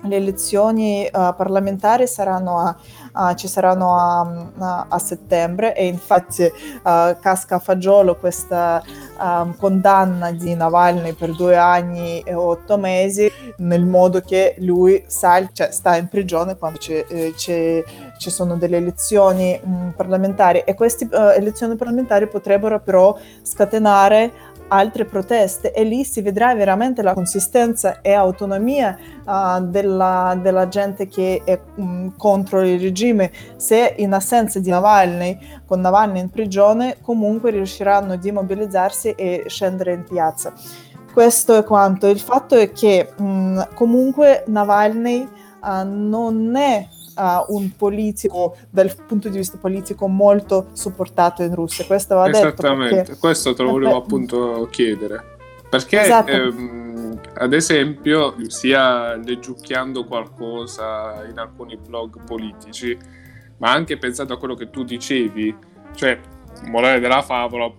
le 0.03 0.17
elezioni 0.17 1.05
uh, 1.07 1.35
parlamentari 1.35 2.07
saranno 2.07 2.59
a, 2.59 2.77
uh, 3.15 3.35
ci 3.35 3.49
saranno 3.49 3.97
a, 3.97 4.51
a, 4.59 4.87
a, 4.89 4.99
settembre 4.99 5.75
e 5.75 5.87
infatti 5.87 6.45
uh, 6.45 7.19
casca 7.21 7.57
a 7.57 7.59
fagiolo 7.59 8.17
questa 8.17 8.83
um, 9.21 9.57
condanna 9.57 10.31
di 10.31 10.55
Navalny 10.55 11.15
per 11.15 11.35
due 11.35 11.57
anni 11.57 12.21
e 12.21 12.33
otto 12.35 12.79
mesi 12.79 13.31
nel 13.59 13.87
modo 13.87 14.21
che 14.21 14.55
lui 14.59 15.03
sal- 15.09 15.51
cioè, 15.53 15.73
sta 15.73 15.97
in 15.97 16.07
prigione 16.07 16.57
quando 16.57 16.79
c'è, 16.79 17.05
eh, 17.09 17.33
c'è, 17.35 17.83
ci 18.19 18.31
sono 18.31 18.57
delle 18.57 18.77
elezioni 18.77 19.59
mh, 19.63 19.71
mm, 19.71 19.89
parlamentari 19.91 20.61
e 20.61 20.75
queste 20.75 21.09
elezioni 21.11 21.77
parlamentari 21.77 22.29
potrebbero 22.29 22.81
però 22.81 23.17
scatenare 23.43 24.57
altre 24.69 25.05
proteste 25.05 25.73
e 25.73 25.85
lì 25.85 26.05
si 26.05 26.21
vedrà 26.21 26.55
veramente 26.55 27.03
la 27.03 27.15
consistenza 27.15 28.01
e 28.01 28.13
autonomia 28.13 28.97
uh, 29.25 29.65
della, 29.65 30.39
della, 30.41 30.69
gente 30.69 31.09
che 31.09 31.43
è 31.45 31.59
um, 31.77 32.15
contro 32.17 32.61
il 32.63 32.79
regime. 32.81 33.31
Se 33.57 33.95
in 33.99 34.13
assenza 34.13 34.59
di 34.59 34.71
Navalny, 34.71 35.39
con 35.67 35.81
Navalny 35.81 36.21
in 36.21 36.31
prigione, 36.31 36.99
comunque 37.01 37.51
riusciranno 37.51 38.13
a 38.13 38.33
mobilizzarsi 38.33 39.13
e 39.13 39.45
scendere 39.47 39.93
in 39.93 40.05
piazza. 40.05 40.53
Questo 41.13 41.57
è 41.57 41.65
quanto. 41.65 42.07
Il 42.07 42.21
fatto 42.21 42.55
è 42.55 42.71
che 42.71 43.13
um, 43.17 43.67
comunque 43.75 44.45
Navalny 44.47 45.27
uh, 45.63 45.85
non 45.85 46.55
è 46.57 46.87
uh, 47.19 47.55
un 47.55 47.75
politico 47.77 48.57
dal 48.71 48.95
punto 49.07 49.29
di 49.29 49.37
vista 49.37 49.59
politico 49.59 50.07
molto 50.07 50.69
supportato 50.73 51.43
in 51.43 51.55
Russia. 51.55 51.85
Questo 51.85 52.15
va 52.15 52.29
Esattamente, 52.29 52.95
detto 52.95 53.07
perché... 53.07 53.21
questo 53.21 53.55
te 53.55 53.63
lo 53.63 53.71
volevo 53.71 53.97
appunto 53.97 54.69
chiedere. 54.71 55.37
Perché 55.69 56.01
esatto. 56.01 56.31
ehm, 56.31 57.21
ad 57.35 57.53
esempio, 57.53 58.35
sia 58.47 59.15
leggiucchiando 59.17 60.07
qualcosa 60.07 61.25
in 61.29 61.39
alcuni 61.39 61.77
blog 61.77 62.25
politici, 62.25 62.97
ma 63.59 63.73
anche 63.73 63.99
pensando 63.99 64.35
a 64.35 64.39
quello 64.39 64.55
che 64.55 64.71
tu 64.71 64.85
dicevi, 64.85 65.55
cioè 65.95 66.19
morale 66.67 67.01
della 67.01 67.23
favola, 67.23 67.71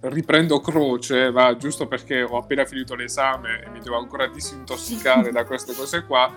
riprendo 0.00 0.60
croce, 0.60 1.30
va 1.30 1.56
giusto 1.56 1.86
perché 1.86 2.22
ho 2.22 2.36
appena 2.36 2.64
finito 2.64 2.94
l'esame 2.94 3.64
e 3.64 3.70
mi 3.70 3.80
devo 3.80 3.96
ancora 3.96 4.26
disintossicare 4.26 5.30
da 5.32 5.44
queste 5.44 5.74
cose 5.74 6.04
qua 6.04 6.30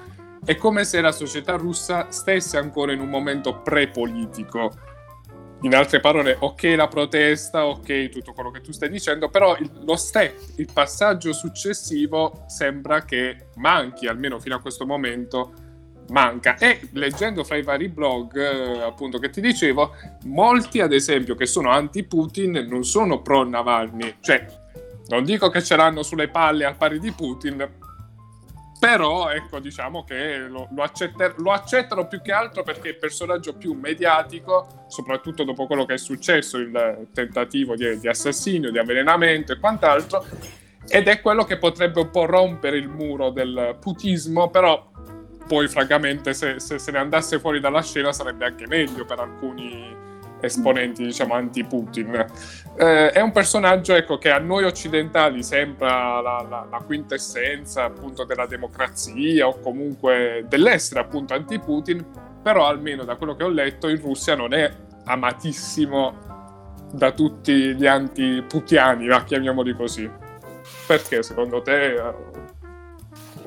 è 0.43 0.55
come 0.55 0.83
se 0.83 1.01
la 1.01 1.11
società 1.11 1.55
russa 1.55 2.09
stesse 2.09 2.57
ancora 2.57 2.91
in 2.91 2.99
un 2.99 3.09
momento 3.09 3.61
pre-politico. 3.61 4.71
In 5.63 5.75
altre 5.75 5.99
parole, 5.99 6.35
ok 6.39 6.73
la 6.75 6.87
protesta, 6.87 7.67
ok 7.67 8.09
tutto 8.09 8.33
quello 8.33 8.49
che 8.49 8.61
tu 8.61 8.71
stai 8.71 8.89
dicendo, 8.89 9.29
però 9.29 9.55
il, 9.57 9.69
lo 9.85 9.95
step, 9.95 10.35
il 10.57 10.67
passaggio 10.73 11.33
successivo 11.33 12.45
sembra 12.47 13.05
che 13.05 13.49
manchi, 13.57 14.07
almeno 14.07 14.39
fino 14.39 14.55
a 14.55 14.59
questo 14.59 14.87
momento 14.87 15.53
manca. 16.09 16.57
E 16.57 16.89
leggendo 16.93 17.43
fra 17.43 17.57
i 17.57 17.61
vari 17.61 17.89
blog, 17.89 18.35
eh, 18.35 18.81
appunto, 18.81 19.19
che 19.19 19.29
ti 19.29 19.39
dicevo, 19.39 19.93
molti 20.23 20.79
ad 20.79 20.93
esempio 20.93 21.35
che 21.35 21.45
sono 21.45 21.69
anti-Putin 21.69 22.65
non 22.67 22.83
sono 22.83 23.21
pro-Navalny, 23.21 24.15
cioè 24.19 24.45
non 25.07 25.23
dico 25.23 25.49
che 25.49 25.61
ce 25.61 25.75
l'hanno 25.75 26.01
sulle 26.01 26.29
palle 26.29 26.65
al 26.65 26.75
pari 26.77 26.99
di 26.99 27.11
Putin, 27.11 27.69
però 28.81 29.29
ecco 29.29 29.59
diciamo 29.59 30.03
che 30.03 30.39
lo, 30.39 30.67
lo, 30.71 30.81
accetter- 30.81 31.37
lo, 31.37 31.51
accettano 31.51 32.07
più 32.07 32.19
che 32.19 32.31
altro 32.31 32.63
perché 32.63 32.87
è 32.87 32.91
il 32.93 32.97
personaggio 32.97 33.53
più 33.53 33.73
mediatico 33.73 34.85
soprattutto 34.87 35.43
dopo 35.43 35.67
quello 35.67 35.85
che 35.85 35.93
è 35.93 35.97
successo 35.99 36.57
il 36.57 37.09
tentativo 37.13 37.75
di, 37.75 37.99
di 37.99 38.07
assassinio 38.07 38.71
di 38.71 38.79
avvelenamento 38.79 39.51
e 39.51 39.59
quant'altro 39.59 40.25
ed 40.87 41.07
è 41.07 41.21
quello 41.21 41.43
che 41.43 41.59
potrebbe 41.59 41.99
un 41.99 42.09
po' 42.09 42.25
rompere 42.25 42.77
il 42.77 42.87
muro 42.87 43.29
del 43.29 43.77
putismo 43.79 44.49
però 44.49 44.89
poi 45.45 45.67
francamente 45.67 46.33
se, 46.33 46.59
se 46.59 46.79
se 46.79 46.89
ne 46.89 46.97
andasse 46.97 47.39
fuori 47.39 47.59
dalla 47.59 47.83
scena 47.83 48.11
sarebbe 48.11 48.45
anche 48.45 48.65
meglio 48.65 49.05
per 49.05 49.19
alcuni 49.19 49.95
esponenti 50.41 51.03
diciamo 51.03 51.33
anti-Putin. 51.33 52.25
Eh, 52.77 53.11
è 53.11 53.21
un 53.21 53.31
personaggio 53.31 53.93
ecco, 53.95 54.17
che 54.17 54.31
a 54.31 54.39
noi 54.39 54.63
occidentali 54.63 55.43
sembra 55.43 56.19
la, 56.21 56.45
la, 56.47 56.67
la, 56.69 56.81
quintessenza 56.85 57.83
appunto 57.83 58.23
della 58.23 58.45
democrazia 58.45 59.47
o 59.47 59.59
comunque 59.59 60.45
dell'essere 60.47 60.99
appunto 60.99 61.33
anti-Putin, 61.33 62.05
però 62.41 62.67
almeno 62.67 63.03
da 63.03 63.15
quello 63.15 63.35
che 63.35 63.43
ho 63.43 63.49
letto 63.49 63.87
in 63.87 63.99
Russia 64.01 64.35
non 64.35 64.53
è 64.53 64.71
amatissimo 65.05 66.29
da 66.91 67.11
tutti 67.11 67.75
gli 67.75 67.85
anti-putiani, 67.85 69.07
chiamiamoli 69.25 69.73
così. 69.75 70.09
Perché 70.87 71.23
secondo 71.23 71.61
te 71.61 71.95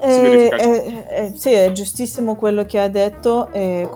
eh, 0.01 0.51
eh, 0.51 1.07
eh, 1.09 1.33
sì, 1.37 1.53
è 1.53 1.73
giustissimo 1.73 2.37
quello 2.37 2.65
che 2.65 2.81
ha 2.81 2.89
detto. 2.89 3.51
Eh, 3.53 3.89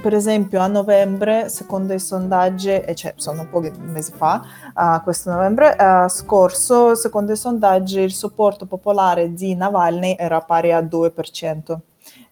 per 0.00 0.14
esempio, 0.14 0.60
a 0.60 0.66
novembre, 0.66 1.48
secondo 1.48 1.92
i 1.92 1.98
sondaggi, 1.98 2.82
cioè 2.94 3.14
sono 3.16 3.46
pochi 3.48 3.72
mesi 3.78 4.12
fa, 4.16 4.42
uh, 4.74 5.02
questo 5.02 5.30
novembre 5.30 5.76
uh, 5.78 6.08
scorso, 6.08 6.94
secondo 6.94 7.32
i 7.32 7.36
sondaggi, 7.36 8.00
il 8.00 8.12
supporto 8.12 8.66
popolare 8.66 9.32
di 9.32 9.54
Navalny 9.54 10.16
era 10.18 10.40
pari 10.40 10.72
al 10.72 10.86
2%. 10.86 11.80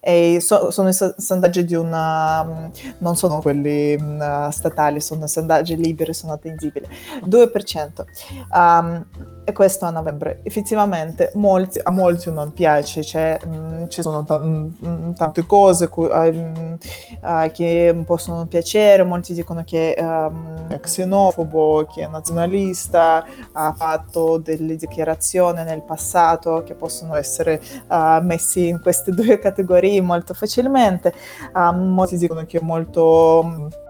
e 0.06 0.38
so- 0.40 0.70
sono 0.70 0.90
i 0.90 0.92
so- 0.92 1.14
sondaggi 1.16 1.64
di 1.64 1.74
una, 1.74 2.70
non 2.98 3.16
sono 3.16 3.40
quelli 3.40 3.96
mh, 3.96 4.48
statali, 4.50 5.00
sono 5.00 5.26
sondaggi 5.26 5.76
liberi, 5.76 6.12
sono 6.12 6.34
attendibili. 6.34 6.86
2%. 7.24 8.04
Um, 8.52 9.06
e 9.44 9.52
questo 9.52 9.84
a 9.84 9.90
novembre. 9.90 10.40
Effettivamente 10.42 11.30
molti, 11.34 11.78
a 11.82 11.90
molti 11.90 12.32
non 12.32 12.52
piace, 12.52 13.02
cioè, 13.04 13.38
mh, 13.44 13.88
ci 13.88 14.02
sono 14.02 14.24
t- 14.24 14.40
mh, 14.40 15.14
tante 15.14 15.44
cose 15.44 15.88
cu- 15.88 16.10
uh, 16.10 16.78
uh, 17.20 17.50
che 17.52 18.02
possono 18.06 18.46
piacere, 18.46 19.04
molti 19.04 19.34
dicono 19.34 19.62
che 19.64 19.94
um, 19.98 20.68
è 20.68 20.80
xenofobo, 20.80 21.86
che 21.92 22.04
è 22.04 22.08
nazionalista, 22.08 23.24
ha 23.52 23.72
fatto 23.74 24.38
delle 24.38 24.76
dichiarazioni 24.76 25.62
nel 25.62 25.82
passato 25.82 26.62
che 26.64 26.74
possono 26.74 27.14
essere 27.14 27.60
uh, 27.88 28.22
messi 28.22 28.68
in 28.68 28.80
queste 28.80 29.12
due 29.14 29.38
categorie 29.38 30.00
molto 30.00 30.32
facilmente, 30.34 31.12
molti 31.54 32.16
dicono 32.16 32.44
che 32.46 32.58
è 32.58 32.62
molto 32.62 33.82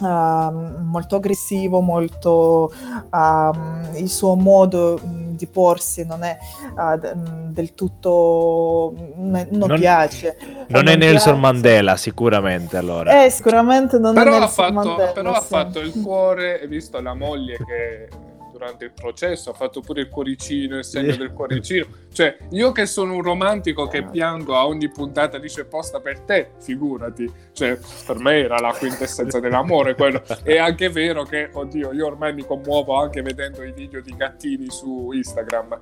Uh, 0.00 0.80
molto 0.82 1.16
aggressivo, 1.16 1.80
molto 1.80 2.72
uh, 3.10 3.96
il 3.96 4.08
suo 4.08 4.34
modo 4.34 4.98
di 5.04 5.46
porsi 5.46 6.06
non 6.06 6.22
è 6.22 6.38
uh, 6.74 7.50
del 7.50 7.74
tutto 7.74 8.94
non, 9.16 9.46
non 9.50 9.74
piace. 9.78 10.38
Non, 10.40 10.84
non 10.84 10.88
è 10.88 10.96
Nelson 10.96 11.34
piace. 11.34 11.38
Mandela, 11.38 11.96
sicuramente 11.96 12.78
allora. 12.78 13.24
Eh, 13.24 13.30
sicuramente 13.30 13.98
non 13.98 14.14
però 14.14 14.36
è 14.36 14.38
Nelson 14.38 14.64
ha 14.64 14.72
fatto, 14.72 14.88
Mandela. 14.88 15.12
Però 15.12 15.32
sì. 15.32 15.38
ha 15.38 15.42
fatto 15.42 15.80
il 15.80 15.92
cuore, 16.02 16.66
visto 16.66 17.00
la 17.00 17.14
moglie 17.14 17.56
che 17.58 18.08
durante 18.60 18.84
il 18.84 18.92
processo, 18.92 19.50
ha 19.50 19.54
fatto 19.54 19.80
pure 19.80 20.02
il 20.02 20.08
cuoricino, 20.10 20.76
il 20.76 20.84
segno 20.84 21.16
del 21.16 21.32
cuoricino. 21.32 21.86
Cioè, 22.12 22.36
io 22.50 22.72
che 22.72 22.84
sono 22.84 23.14
un 23.14 23.22
romantico 23.22 23.86
che 23.88 24.04
piango 24.04 24.54
a 24.54 24.66
ogni 24.66 24.90
puntata 24.90 25.38
dice 25.38 25.64
posta 25.64 26.00
per 26.00 26.20
te, 26.20 26.50
figurati. 26.60 27.32
Cioè, 27.52 27.78
per 28.06 28.18
me 28.18 28.40
era 28.40 28.58
la 28.58 28.72
quintessenza 28.72 29.40
dell'amore 29.40 29.94
quello. 29.94 30.22
È 30.42 30.58
anche 30.58 30.90
vero 30.90 31.24
che, 31.24 31.48
oddio, 31.50 31.92
io 31.92 32.06
ormai 32.06 32.34
mi 32.34 32.44
commuovo 32.44 32.94
anche 32.96 33.22
vedendo 33.22 33.62
i 33.62 33.72
video 33.72 34.02
di 34.02 34.14
gattini 34.14 34.68
su 34.68 35.10
Instagram. 35.12 35.78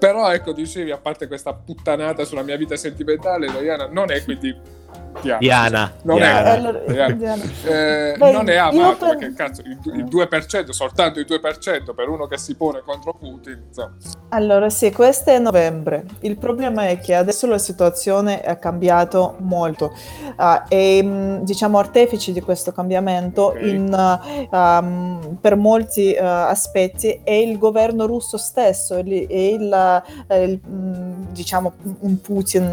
Però 0.00 0.32
ecco, 0.32 0.52
dicevi, 0.52 0.90
a 0.90 0.98
parte 0.98 1.28
questa 1.28 1.54
puttanata 1.54 2.24
sulla 2.24 2.42
mia 2.42 2.56
vita 2.56 2.74
sentimentale, 2.74 3.48
Diana, 3.60 3.86
non 3.86 4.10
è 4.10 4.24
quindi 4.24 4.78
Diana. 5.20 5.38
Diana. 5.38 5.92
Non, 6.02 6.16
Diana. 6.16 6.44
È, 6.44 6.56
allora, 6.56 7.12
Diana. 7.12 7.42
Eh, 7.64 8.14
Beh, 8.16 8.32
non 8.32 8.48
è 8.48 8.56
amato 8.56 9.06
per... 9.06 9.18
perché 9.18 9.34
cazzo 9.34 9.62
il, 9.62 9.78
il, 9.94 10.04
2%, 10.04 10.70
soltanto 10.70 11.18
il 11.18 11.26
2% 11.28 11.94
per 11.94 12.08
uno 12.08 12.26
che 12.26 12.38
si 12.38 12.54
pone 12.54 12.82
contro 12.84 13.14
Putin. 13.14 13.64
Insomma. 13.68 13.96
Allora 14.30 14.70
sì, 14.70 14.92
questo 14.92 15.30
è 15.30 15.38
novembre. 15.38 16.04
Il 16.20 16.38
problema 16.38 16.88
è 16.88 16.98
che 17.00 17.14
adesso 17.14 17.46
la 17.46 17.58
situazione 17.58 18.40
è 18.40 18.58
cambiato 18.58 19.36
molto 19.38 19.92
uh, 20.36 20.62
e 20.68 21.38
diciamo 21.42 21.78
artefici 21.78 22.32
di 22.32 22.40
questo 22.40 22.72
cambiamento 22.72 23.46
okay. 23.46 23.68
in, 23.68 24.18
uh, 24.50 24.56
um, 24.56 25.38
per 25.40 25.56
molti 25.56 26.16
uh, 26.18 26.24
aspetti 26.24 27.20
è 27.24 27.32
il 27.32 27.58
governo 27.58 28.06
russo 28.06 28.38
stesso, 28.38 28.94
è 28.94 29.00
il, 29.00 30.02
il, 30.28 30.60
diciamo 31.32 31.72
un 32.00 32.20
Putin, 32.20 32.70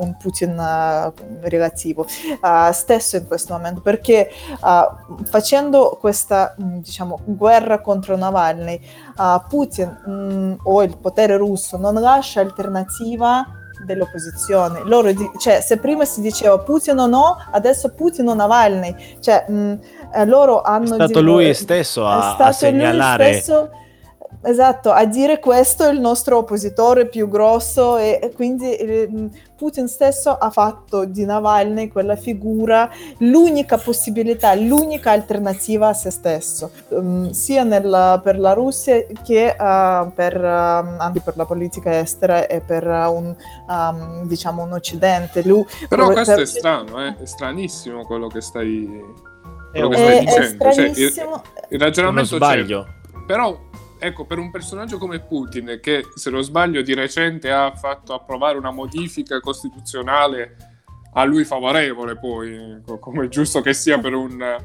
un 0.00 0.16
Putin 0.18 1.12
relativo 1.40 1.79
uh, 1.88 2.72
stesso 2.72 3.16
in 3.16 3.26
questo 3.26 3.54
momento 3.54 3.80
perché 3.80 4.30
uh, 4.60 5.24
facendo 5.24 5.96
questa 6.00 6.54
diciamo 6.56 7.20
guerra 7.24 7.80
contro 7.80 8.16
Navalny 8.16 8.80
uh, 9.16 9.42
Putin 9.48 9.88
mh, 9.88 10.60
o 10.64 10.82
il 10.82 10.96
potere 10.96 11.36
russo 11.36 11.76
non 11.76 11.94
lascia 11.94 12.40
alternativa 12.40 13.46
dell'opposizione. 13.84 14.82
Loro 14.84 15.10
cioè, 15.38 15.60
se 15.60 15.78
prima 15.78 16.04
si 16.04 16.20
diceva 16.20 16.58
Putin 16.58 16.98
o 16.98 17.06
no, 17.06 17.36
adesso 17.50 17.90
Putin 17.90 18.28
o 18.28 18.34
Navalny. 18.34 19.16
Cioè, 19.20 19.46
mh, 19.48 19.78
eh, 20.14 20.26
loro 20.26 20.60
hanno... 20.60 20.92
È 20.92 20.94
stato 20.94 21.20
di- 21.20 21.24
lui 21.24 21.54
stesso 21.54 22.06
a, 22.06 22.36
a 22.36 22.52
segnalare... 22.52 23.32
Stesso 23.34 23.70
Esatto, 24.42 24.90
a 24.90 25.04
dire 25.04 25.38
questo 25.38 25.84
è 25.84 25.92
il 25.92 26.00
nostro 26.00 26.38
oppositore 26.38 27.06
più 27.06 27.28
grosso 27.28 27.98
e, 27.98 28.32
quindi 28.34 28.74
eh, 28.74 29.28
Putin 29.54 29.86
stesso 29.86 30.30
ha 30.30 30.48
fatto 30.48 31.04
di 31.04 31.26
Navalny 31.26 31.88
quella 31.88 32.16
figura 32.16 32.90
l'unica 33.18 33.76
possibilità, 33.76 34.54
l'unica 34.54 35.10
alternativa 35.10 35.88
a 35.88 35.92
se 35.92 36.10
stesso, 36.10 36.70
um, 36.88 37.28
sia 37.32 37.64
nella, 37.64 38.18
per 38.22 38.38
la 38.38 38.54
Russia 38.54 39.04
che 39.22 39.54
uh, 39.58 40.10
per, 40.14 40.42
uh, 40.42 40.96
anche 40.98 41.20
per 41.20 41.36
la 41.36 41.44
politica 41.44 41.98
estera 41.98 42.46
e 42.46 42.62
per 42.62 42.86
uh, 42.86 43.12
un, 43.12 43.36
um, 43.68 44.26
diciamo 44.26 44.62
un 44.62 44.72
Occidente. 44.72 45.42
Lui, 45.42 45.66
Però 45.86 46.06
questo 46.06 46.32
per... 46.32 46.42
è 46.42 46.46
strano, 46.46 47.04
eh? 47.04 47.16
è 47.20 47.26
stranissimo 47.26 48.06
quello 48.06 48.28
che 48.28 48.40
stai, 48.40 48.88
quello 49.70 49.88
che 49.90 49.96
stai 49.96 50.16
è, 50.16 50.20
dicendo. 50.20 50.64
È 50.64 50.72
cioè, 50.72 50.86
il, 50.86 51.42
il 51.68 51.78
ragionamento 51.78 52.36
sbaglio. 52.36 52.84
C'è, 52.84 53.24
però 53.26 53.68
ecco, 54.00 54.24
per 54.24 54.38
un 54.38 54.50
personaggio 54.50 54.98
come 54.98 55.20
Putin, 55.20 55.78
che 55.80 56.06
se 56.14 56.30
non 56.30 56.42
sbaglio 56.42 56.82
di 56.82 56.94
recente 56.94 57.52
ha 57.52 57.72
fatto 57.74 58.14
approvare 58.14 58.58
una 58.58 58.70
modifica 58.70 59.38
costituzionale 59.40 60.56
a 61.12 61.24
lui 61.24 61.44
favorevole, 61.44 62.16
poi, 62.16 62.82
come 62.98 63.28
giusto 63.28 63.60
che 63.60 63.74
sia 63.74 63.98
per 63.98 64.14
un 64.14 64.56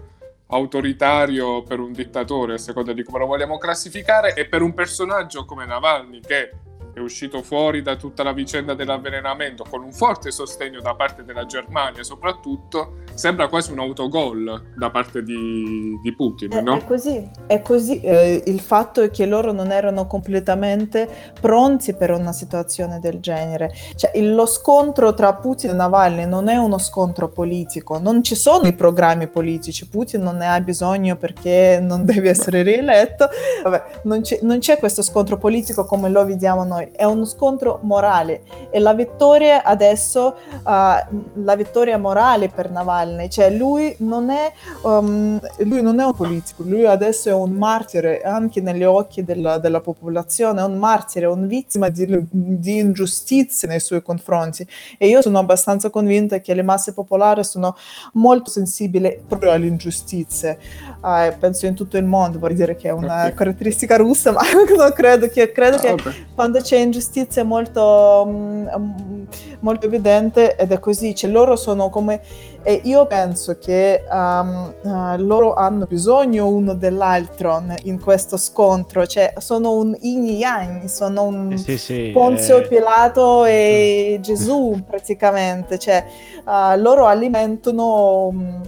autoritario, 0.48 1.64
per 1.64 1.80
un 1.80 1.92
dittatore, 1.92 2.54
a 2.54 2.58
seconda 2.58 2.94
di 2.94 3.04
come 3.04 3.20
lo 3.20 3.26
vogliamo 3.26 3.58
classificare, 3.58 4.34
e 4.34 4.46
per 4.46 4.62
un 4.62 4.74
personaggio 4.74 5.46
come 5.46 5.66
Navalny, 5.66 6.20
che 6.20 6.52
è 6.96 7.00
uscito 7.02 7.44
fuori 7.44 7.82
da 7.82 7.98
tutta 7.98 8.24
la 8.24 8.32
vicenda 8.32 8.74
dell'avvelenamento 8.74 9.66
con 9.70 9.84
un 9.84 9.92
forte 9.92 10.32
sostegno 10.32 10.80
da 10.80 10.96
parte 10.96 11.26
della 11.26 11.46
Germania 11.46 12.04
soprattutto, 12.04 13.00
sembra 13.16 13.50
quasi 13.50 13.74
un 13.74 13.80
autogol 13.80 14.72
da 14.78 14.90
parte 14.90 15.22
di, 15.22 16.00
di 16.02 16.16
Putin, 16.16 16.54
è, 16.54 16.62
no? 16.62 16.78
È 16.78 16.86
così, 16.86 17.30
è 17.48 17.62
così. 17.62 18.00
Eh, 18.00 18.44
il 18.46 18.62
fatto 18.62 19.02
è 19.02 19.12
che 19.12 19.26
loro 19.26 19.52
non 19.52 19.74
erano 19.74 20.08
completamente 20.08 21.10
pronti 21.40 21.94
per 21.94 22.12
una 22.12 22.32
situazione 22.32 23.00
del 23.02 23.20
genere. 23.20 23.74
Cioè, 23.96 24.18
lo 24.22 24.46
scontro 24.46 25.14
tra 25.14 25.34
Putin 25.34 25.72
e 25.72 25.74
Navalny 25.74 26.26
non 26.26 26.48
è 26.48 26.56
uno 26.56 26.78
scontro 26.78 27.28
politico, 27.28 28.00
non 28.00 28.24
ci 28.24 28.36
sono 28.36 28.68
i 28.68 28.74
programmi 28.74 29.28
politici, 29.28 29.90
Putin 29.90 30.22
non 30.22 30.38
ne 30.38 30.48
ha 30.48 30.62
bisogno 30.62 31.18
perché 31.18 31.80
non 31.82 32.06
deve 32.06 32.30
essere 32.30 32.62
rieletto, 32.64 33.28
Vabbè, 33.64 34.00
non, 34.04 34.22
c'è, 34.22 34.40
non 34.44 34.60
c'è 34.60 34.78
questo 34.78 35.02
scontro 35.02 35.38
politico 35.38 35.84
come 35.84 36.08
lo 36.08 36.26
vediamo 36.26 36.64
noi 36.64 36.84
è 36.92 37.04
uno 37.04 37.26
scontro 37.26 37.80
morale. 37.84 38.44
E 38.70 38.80
la 38.80 38.94
vittoria 38.94 39.64
adesso, 39.64 40.36
uh, 40.52 40.62
la 40.64 41.56
vittoria 41.56 41.98
morale 41.98 42.50
per 42.50 42.70
Navalny, 42.70 43.30
cioè 43.30 43.50
lui 43.50 43.96
non, 44.00 44.30
è, 44.30 44.52
um, 44.82 45.40
lui 45.60 45.82
non 45.82 46.00
è 46.00 46.06
un 46.06 46.14
politico, 46.14 46.64
lui 46.64 46.86
adesso 46.86 47.30
è 47.30 47.34
un 47.34 47.52
martire 47.52 48.22
anche 48.22 48.62
negli 48.62 48.84
occhi 48.84 49.24
della, 49.24 49.58
della 49.58 49.82
popolazione, 49.82 50.62
è 50.62 50.64
un 50.64 50.78
martire, 50.78 51.26
è 51.26 51.30
un 51.30 51.48
vittima 51.48 51.90
di, 51.90 52.06
di 52.30 52.78
ingiustizie 52.78 53.68
nei 53.68 53.80
suoi 53.80 54.02
confronti. 54.02 54.66
E 54.98 55.08
io 55.08 55.22
sono 55.22 55.40
abbastanza 55.40 55.90
convinta 55.90 56.40
che 56.40 56.54
le 56.54 56.64
masse 56.64 56.94
popolari 56.94 57.44
sono 57.44 57.76
molto 58.14 58.50
sensibili 58.50 59.20
proprio 59.28 59.52
alle 59.52 59.68
ingiustizie, 59.68 60.58
uh, 61.02 61.38
penso 61.40 61.66
in 61.66 61.76
tutto 61.76 61.98
il 61.98 62.06
mondo, 62.06 62.40
vorrei 62.40 62.56
dire 62.56 62.76
che 62.76 62.90
è 62.90 62.92
una 62.92 63.24
okay. 63.26 63.34
caratteristica 63.34 63.98
russa, 63.98 64.32
ma 64.34 64.42
non 64.78 64.92
credo 64.94 65.28
che, 65.28 65.52
credo 65.52 65.78
ah, 65.78 65.80
che 65.80 65.96
quando 66.34 66.62
c'è 66.62 66.75
c'è 66.76 66.82
ingiustizia 66.82 67.46
molto, 67.46 68.24
um, 68.28 69.26
molto 69.62 69.86
evidente 69.86 70.58
ed 70.58 70.74
è 70.74 70.80
così, 70.80 71.16
cioè 71.16 71.30
loro 71.30 71.56
sono 71.56 71.90
come... 71.90 72.22
E 72.68 72.82
io 72.86 73.06
penso 73.06 73.60
che 73.60 74.04
um, 74.10 74.74
uh, 74.82 75.16
loro 75.18 75.54
hanno 75.54 75.86
bisogno 75.86 76.48
uno 76.48 76.74
dell'altro 76.74 77.64
in 77.84 78.02
questo 78.02 78.38
scontro, 78.38 79.06
cioè 79.06 79.36
sono 79.38 79.74
un 79.74 79.96
yin 80.02 80.26
yang, 80.26 80.86
sono 80.86 81.24
un 81.24 81.56
sì, 81.58 81.78
sì, 81.78 82.10
Ponzio 82.12 82.58
eh... 82.58 82.68
Pilato 82.68 83.46
e 83.46 84.18
Gesù 84.20 84.84
praticamente, 84.86 85.78
cioè 85.78 86.04
uh, 86.44 86.78
loro 86.80 87.06
alimentano... 87.06 88.28
Um, 88.28 88.62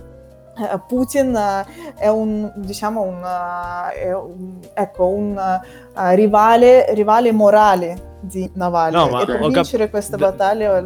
Putin 0.88 1.64
è 1.96 2.08
un, 2.08 2.52
diciamo, 2.56 3.02
un, 3.02 3.22
è 3.94 4.14
un, 4.14 4.60
ecco, 4.74 5.08
un 5.08 5.36
uh, 5.36 6.16
rivale, 6.16 6.94
rivale 6.94 7.32
morale 7.32 8.16
di 8.20 8.50
Navalny. 8.54 8.96
No, 8.96 9.10
ma 9.10 9.26
per 9.26 9.40
vincere 9.40 9.84
cap- 9.84 9.92
questa 9.92 10.18
da, 10.18 10.30
battaglia... 10.30 10.86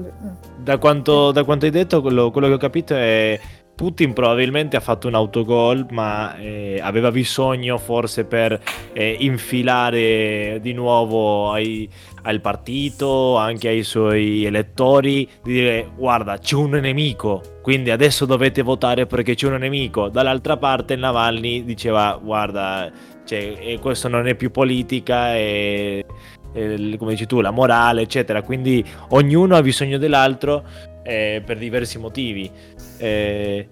Da 0.58 0.78
quanto, 0.78 1.32
da 1.32 1.44
quanto 1.44 1.66
hai 1.66 1.72
detto, 1.72 2.02
quello, 2.02 2.30
quello 2.32 2.48
che 2.48 2.54
ho 2.54 2.58
capito 2.58 2.96
è 2.96 3.40
Putin 3.82 4.14
probabilmente 4.14 4.78
ha 4.78 4.80
fatto 4.80 5.08
un 5.08 5.16
autogol, 5.16 5.88
ma 5.90 6.38
eh, 6.38 6.80
aveva 6.80 7.10
bisogno 7.10 7.80
forse 7.80 8.26
per 8.26 8.62
eh, 8.94 9.16
infilare 9.22 10.60
di 10.62 10.72
nuovo 10.72 11.52
ai, 11.52 11.90
al 12.22 12.42
partito, 12.42 13.38
anche 13.38 13.70
ai 13.70 13.82
suoi 13.82 14.46
elettori, 14.46 15.28
di 15.42 15.54
dire 15.54 15.90
guarda 15.96 16.38
c'è 16.38 16.54
un 16.54 16.70
nemico, 16.80 17.42
quindi 17.64 17.90
adesso 17.90 18.28
dovete 18.28 18.62
votare 18.62 19.08
perché 19.08 19.34
c'è 19.34 19.48
un 19.48 19.56
nemico. 19.56 20.10
Dall'altra 20.10 20.58
parte 20.58 20.96
Navalny 20.96 21.64
diceva 21.64 22.20
guarda, 22.22 22.88
cioè, 23.26 23.80
questo 23.82 24.08
non 24.08 24.28
è 24.28 24.36
più 24.36 24.52
politica 24.52 25.36
e 25.36 26.06
eh, 26.54 26.96
come 27.00 27.12
dici 27.12 27.26
tu, 27.26 27.42
la 27.42 27.52
morale, 27.52 28.02
eccetera. 28.02 28.42
Quindi 28.42 28.86
ognuno 29.10 29.56
ha 29.56 29.62
bisogno 29.62 29.98
dell'altro 29.98 30.64
eh, 31.04 31.42
per 31.46 31.58
diversi 31.58 31.98
motivi. 31.98 32.50
Eh, 32.98 33.68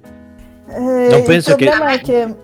non 0.67 1.23
penso 1.23 1.51
il 1.51 1.55
problema 1.55 1.97
che... 1.97 1.99
è 1.99 2.01
che 2.01 2.35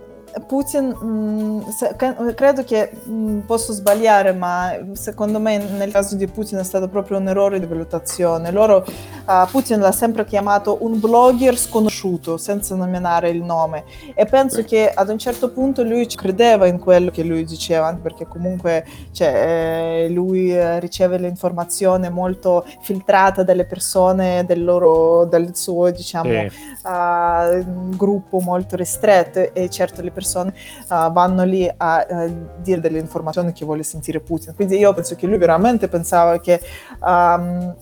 Putin, 0.45 0.87
mh, 0.87 1.05
mm, 1.05 1.61
se, 1.69 1.95
credo 2.35 2.63
che 2.63 2.91
mh, 2.91 3.11
mm, 3.11 3.39
posso 3.41 3.71
sbagliare, 3.71 4.33
ma 4.33 4.77
secondo 4.91 5.39
me 5.39 5.57
nel 5.57 5.91
caso 5.91 6.15
di 6.15 6.27
Putin 6.27 6.57
è 6.57 6.63
stato 6.63 6.89
proprio 6.89 7.17
un 7.17 7.27
errore 7.29 7.59
di 7.59 7.65
valutazione. 7.65 8.51
Loro, 8.51 8.85
uh, 8.85 9.47
Putin 9.49 9.79
l'ha 9.79 9.93
sempre 9.93 10.25
chiamato 10.25 10.77
un 10.81 10.99
blogger 10.99 11.57
sconosciuto, 11.57 12.37
senza 12.37 12.75
nominare 12.75 13.29
il 13.29 13.41
nome. 13.41 13.85
E 14.13 14.25
penso 14.25 14.63
che 14.63 14.91
ad 14.93 15.07
un 15.07 15.17
certo 15.17 15.51
punto 15.51 15.83
lui 15.83 16.05
credeva 16.07 16.67
in 16.67 16.79
quello 16.79 17.11
che 17.11 17.23
lui 17.23 17.45
diceva, 17.45 17.93
perché 17.93 18.27
comunque 18.27 18.85
cioè, 19.11 20.03
eh, 20.05 20.09
lui 20.09 20.53
eh, 20.53 20.79
riceve 20.81 21.17
l'informazione 21.17 22.09
molto 22.09 22.65
filtrata 22.81 23.43
dalle 23.43 23.65
persone 23.65 24.43
del, 24.45 24.63
loro, 24.63 25.25
del 25.25 25.55
suo 25.55 25.91
diciamo, 25.91 26.29
sì. 26.29 26.51
uh, 26.83 27.95
gruppo 27.95 28.39
molto 28.39 28.75
ristretto 28.75 29.53
e 29.53 29.69
certo 29.69 30.01
le 30.01 30.11
persone 30.11 30.23
persone 30.25 30.53
uh, 30.89 31.11
vanno 31.11 31.43
lì 31.43 31.71
a 31.77 32.05
uh, 32.09 32.47
dire 32.61 32.81
delle 32.81 32.99
informazioni 32.99 33.53
che 33.53 33.63
vuole 33.63 33.83
sentire 33.83 34.19
Putin. 34.19 34.55
Quindi 34.55 34.77
io 34.77 34.93
penso 34.93 35.15
che 35.15 35.27
lui 35.27 35.37
veramente 35.37 35.87
pensava 35.87 36.39
che... 36.39 36.59
Um, 37.01 37.75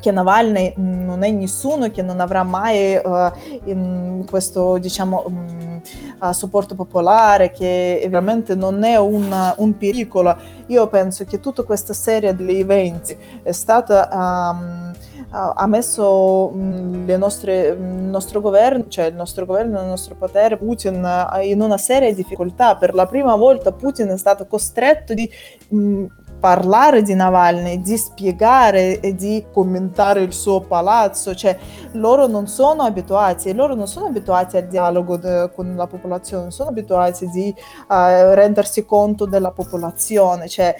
che 0.00 0.10
Navalny 0.10 0.72
non 0.76 1.22
è 1.22 1.30
nessuno 1.30 1.88
che 1.92 2.02
non 2.02 2.18
avrà 2.18 2.42
mai 2.42 2.96
uh, 2.96 4.24
questo 4.28 4.76
diciamo 4.78 5.22
um, 5.26 5.80
uh, 6.20 6.32
supporto 6.32 6.74
popolare 6.74 7.52
che 7.52 8.04
veramente 8.10 8.56
non 8.56 8.82
è 8.82 8.96
un, 8.96 9.54
un, 9.58 9.76
pericolo 9.76 10.36
io 10.66 10.88
penso 10.88 11.24
che 11.24 11.38
tutta 11.38 11.62
questa 11.62 11.92
serie 11.92 12.34
di 12.34 12.58
eventi 12.58 13.16
è 13.40 13.52
stata 13.52 14.08
um, 14.10 14.92
ha 15.30 15.66
messo 15.66 16.50
mm, 16.54 17.10
nostre, 17.12 17.74
mm, 17.74 17.98
il 17.98 18.04
nostro 18.04 18.40
governo, 18.40 18.88
cioè 18.88 19.06
il 19.06 19.14
nostro 19.14 19.44
governo, 19.44 19.80
il 19.80 19.86
nostro 19.86 20.14
potere, 20.14 20.56
Putin, 20.56 21.06
in 21.42 21.60
una 21.60 21.78
serie 21.78 22.10
di 22.10 22.16
difficoltà. 22.16 22.76
Per 22.76 22.94
la 22.94 23.06
prima 23.06 23.36
volta 23.36 23.72
Putin 23.72 24.08
è 24.08 24.16
stato 24.16 24.46
costretto 24.46 25.14
di 25.14 25.30
mm, 25.74 26.06
parlare 26.38 27.02
di 27.02 27.14
Navalny, 27.14 27.80
di 27.80 27.96
spiegare 27.96 29.00
e 29.00 29.14
di 29.14 29.46
commentare 29.52 30.22
il 30.22 30.32
suo 30.32 30.60
palazzo, 30.60 31.34
cioè 31.34 31.58
loro 31.92 32.26
non 32.26 32.46
sono 32.46 32.82
abituati, 32.82 33.52
loro 33.52 33.74
non 33.74 33.88
sono 33.88 34.06
abituati 34.06 34.56
al 34.56 34.68
dialogo 34.68 35.16
de, 35.16 35.50
con 35.54 35.74
la 35.74 35.86
popolazione, 35.86 36.42
non 36.44 36.52
sono 36.52 36.70
abituati 36.70 37.28
di 37.28 37.52
uh, 37.56 37.94
rendersi 38.34 38.84
conto 38.84 39.24
della 39.26 39.50
popolazione, 39.50 40.48
cioè 40.48 40.74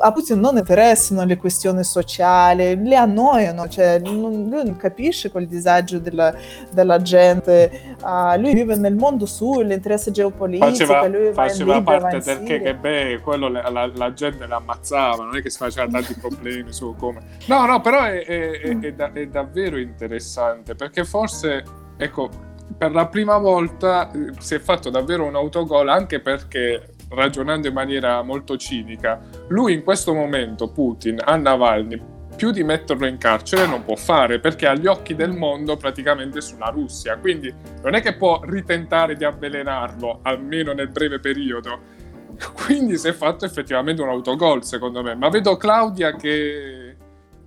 a 0.00 0.12
Putin 0.12 0.38
non 0.38 0.56
interessano 0.56 1.24
le 1.24 1.36
questioni 1.36 1.82
sociali, 1.82 2.80
le 2.80 2.96
annoiano, 2.96 3.68
cioè 3.68 3.98
non, 3.98 4.20
lui 4.48 4.64
non 4.64 4.76
capisce 4.76 5.30
quel 5.30 5.48
disagio 5.48 5.98
della, 5.98 6.32
della 6.70 7.02
gente, 7.02 7.96
uh, 8.02 8.38
lui 8.38 8.54
vive 8.54 8.76
nel 8.76 8.94
mondo 8.94 9.26
suo, 9.26 9.60
l'interesse 9.60 10.12
geopolitico, 10.12 10.68
faceva, 10.68 11.06
lui 11.08 11.32
faceva 11.32 11.82
parte 11.82 12.18
del 12.20 12.42
KGB, 12.42 13.22
quello 13.22 13.48
la, 13.48 13.90
la 13.92 14.12
gente 14.12 14.46
l'ammazzava 14.46 14.99
scherzava, 15.00 15.24
non 15.24 15.36
è 15.36 15.42
che 15.42 15.50
si 15.50 15.58
faceva 15.58 15.88
tanti 15.88 16.14
problemi 16.14 16.72
su 16.72 16.94
come... 16.96 17.20
No, 17.46 17.64
no, 17.66 17.80
però 17.80 18.04
è, 18.04 18.24
è, 18.24 18.60
è, 18.60 18.78
è 18.78 18.92
da, 18.92 19.10
davvero 19.28 19.78
interessante 19.78 20.74
perché 20.74 21.04
forse, 21.04 21.64
ecco, 21.96 22.28
per 22.76 22.92
la 22.92 23.06
prima 23.06 23.38
volta 23.38 24.10
eh, 24.10 24.32
si 24.38 24.54
è 24.54 24.58
fatto 24.58 24.90
davvero 24.90 25.24
un 25.24 25.34
autogol 25.34 25.88
anche 25.88 26.20
perché 26.20 26.94
ragionando 27.10 27.66
in 27.66 27.74
maniera 27.74 28.22
molto 28.22 28.56
cinica, 28.56 29.20
lui 29.48 29.72
in 29.72 29.82
questo 29.82 30.14
momento, 30.14 30.70
Putin, 30.70 31.20
a 31.24 31.34
Navalny, 31.36 32.18
più 32.36 32.52
di 32.52 32.62
metterlo 32.62 33.04
in 33.06 33.18
carcere 33.18 33.66
non 33.66 33.84
può 33.84 33.96
fare 33.96 34.38
perché 34.38 34.66
agli 34.66 34.86
occhi 34.86 35.14
del 35.14 35.32
mondo 35.32 35.76
praticamente 35.76 36.40
sulla 36.40 36.68
Russia. 36.68 37.18
Quindi 37.18 37.52
non 37.82 37.94
è 37.94 38.00
che 38.00 38.14
può 38.14 38.40
ritentare 38.44 39.16
di 39.16 39.24
avvelenarlo, 39.24 40.20
almeno 40.22 40.72
nel 40.72 40.88
breve 40.88 41.18
periodo, 41.18 41.98
Quindi 42.54 42.96
si 42.96 43.08
è 43.08 43.12
fatto 43.12 43.44
effettivamente 43.44 44.02
un 44.02 44.08
autogol, 44.08 44.64
secondo 44.64 45.02
me. 45.02 45.14
Ma 45.14 45.28
vedo 45.28 45.56
Claudia 45.56 46.14
che 46.14 46.79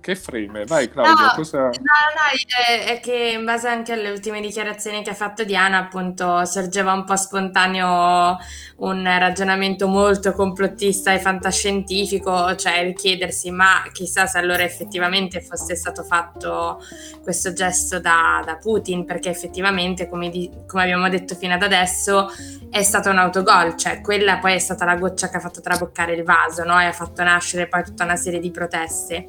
che 0.04 0.16
freme? 0.16 0.66
Vai 0.66 0.90
Claudia, 0.90 1.28
no, 1.28 1.32
cosa... 1.34 1.60
No, 1.60 1.70
no, 1.70 2.68
è, 2.68 2.84
è, 2.92 3.00
che 3.00 3.32
in 3.38 3.42
base 3.46 3.68
anche 3.68 3.94
alle 3.94 4.10
ultime 4.10 4.42
dichiarazioni 4.42 5.02
che 5.02 5.08
ha 5.08 5.14
fatto 5.14 5.44
Diana, 5.44 5.78
appunto, 5.78 6.44
sorgeva 6.44 6.92
un 6.92 7.04
po' 7.04 7.16
spontaneo 7.16 8.36
un 8.76 9.02
ragionamento 9.02 9.88
molto 9.88 10.32
complottista 10.32 11.10
e 11.14 11.20
fantascientifico, 11.20 12.54
cioè 12.54 12.92
chiedersi, 12.92 13.50
ma 13.50 13.82
chissà 13.92 14.26
se 14.26 14.36
allora 14.36 14.62
effettivamente 14.62 15.40
fosse 15.40 15.74
stato 15.74 16.02
fatto 16.02 16.82
questo 17.22 17.54
gesto 17.54 17.98
da, 17.98 18.42
da 18.44 18.56
Putin, 18.56 19.06
perché 19.06 19.30
effettivamente, 19.30 20.06
come, 20.10 20.28
di, 20.28 20.50
come 20.66 20.82
abbiamo 20.82 21.08
detto 21.08 21.34
fino 21.34 21.54
ad 21.54 21.62
adesso, 21.62 22.30
è 22.68 22.82
stato 22.82 23.08
un 23.08 23.18
autogol, 23.18 23.76
cioè 23.76 24.02
quella 24.02 24.38
poi 24.38 24.54
è 24.54 24.58
stata 24.58 24.84
la 24.84 24.96
goccia 24.96 25.30
che 25.30 25.38
ha 25.38 25.40
fatto 25.40 25.62
traboccare 25.62 26.12
il 26.12 26.24
vaso, 26.24 26.62
no? 26.64 26.78
E 26.78 26.84
ha 26.84 26.92
fatto 26.92 27.22
nascere 27.22 27.68
poi 27.68 27.84
tutta 27.84 28.04
una 28.04 28.16
serie 28.16 28.40
di 28.40 28.50
proteste 28.50 29.28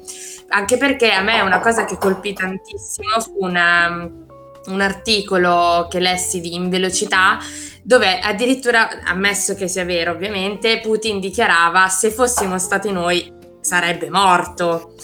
anche 0.66 0.78
perché 0.78 1.12
a 1.12 1.22
me 1.22 1.34
è 1.34 1.40
una 1.42 1.60
cosa 1.60 1.84
che 1.84 1.96
colpì 1.96 2.32
tantissimo 2.32 3.20
fu 3.20 3.36
una, 3.38 4.10
un 4.66 4.80
articolo 4.80 5.86
che 5.88 6.00
lessi 6.00 6.40
di, 6.40 6.54
in 6.54 6.68
velocità 6.68 7.38
dove 7.84 8.18
addirittura, 8.18 8.88
ammesso 9.04 9.54
che 9.54 9.68
sia 9.68 9.84
vero 9.84 10.10
ovviamente, 10.10 10.80
Putin 10.80 11.20
dichiarava 11.20 11.86
se 11.86 12.10
fossimo 12.10 12.58
stati 12.58 12.90
noi 12.90 13.32
sarebbe 13.60 14.10
morto. 14.10 14.94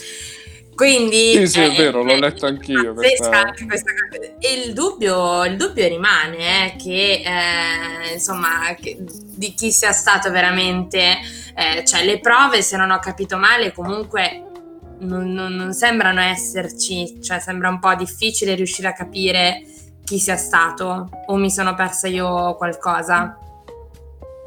Quindi 0.74 1.34
sì, 1.34 1.46
sì, 1.46 1.60
è, 1.60 1.70
è 1.70 1.76
vero, 1.76 2.02
l'ho 2.02 2.16
letto 2.16 2.46
anch'io. 2.46 2.92
Questa... 2.92 3.42
Anche 3.42 3.64
questa... 3.66 3.92
E 4.40 4.52
il 4.64 4.72
dubbio, 4.72 5.44
il 5.44 5.56
dubbio 5.56 5.86
rimane 5.86 6.72
eh, 6.72 6.76
che 6.76 7.22
eh, 7.24 8.14
insomma 8.14 8.74
che, 8.80 8.96
di 8.98 9.54
chi 9.54 9.70
sia 9.70 9.92
stato 9.92 10.28
veramente, 10.32 11.18
eh, 11.54 11.84
cioè 11.84 12.04
le 12.04 12.18
prove, 12.18 12.62
se 12.62 12.76
non 12.76 12.90
ho 12.90 12.98
capito 12.98 13.36
male, 13.36 13.70
comunque 13.70 14.46
non, 15.02 15.32
non, 15.32 15.54
non 15.54 15.72
sembrano 15.72 16.20
esserci, 16.20 17.20
cioè 17.22 17.38
sembra 17.38 17.68
un 17.68 17.78
po' 17.78 17.94
difficile 17.94 18.54
riuscire 18.54 18.88
a 18.88 18.92
capire 18.92 19.62
chi 20.04 20.18
sia 20.18 20.36
stato 20.36 21.08
o 21.26 21.36
mi 21.36 21.50
sono 21.50 21.74
persa 21.74 22.08
io 22.08 22.54
qualcosa. 22.56 23.36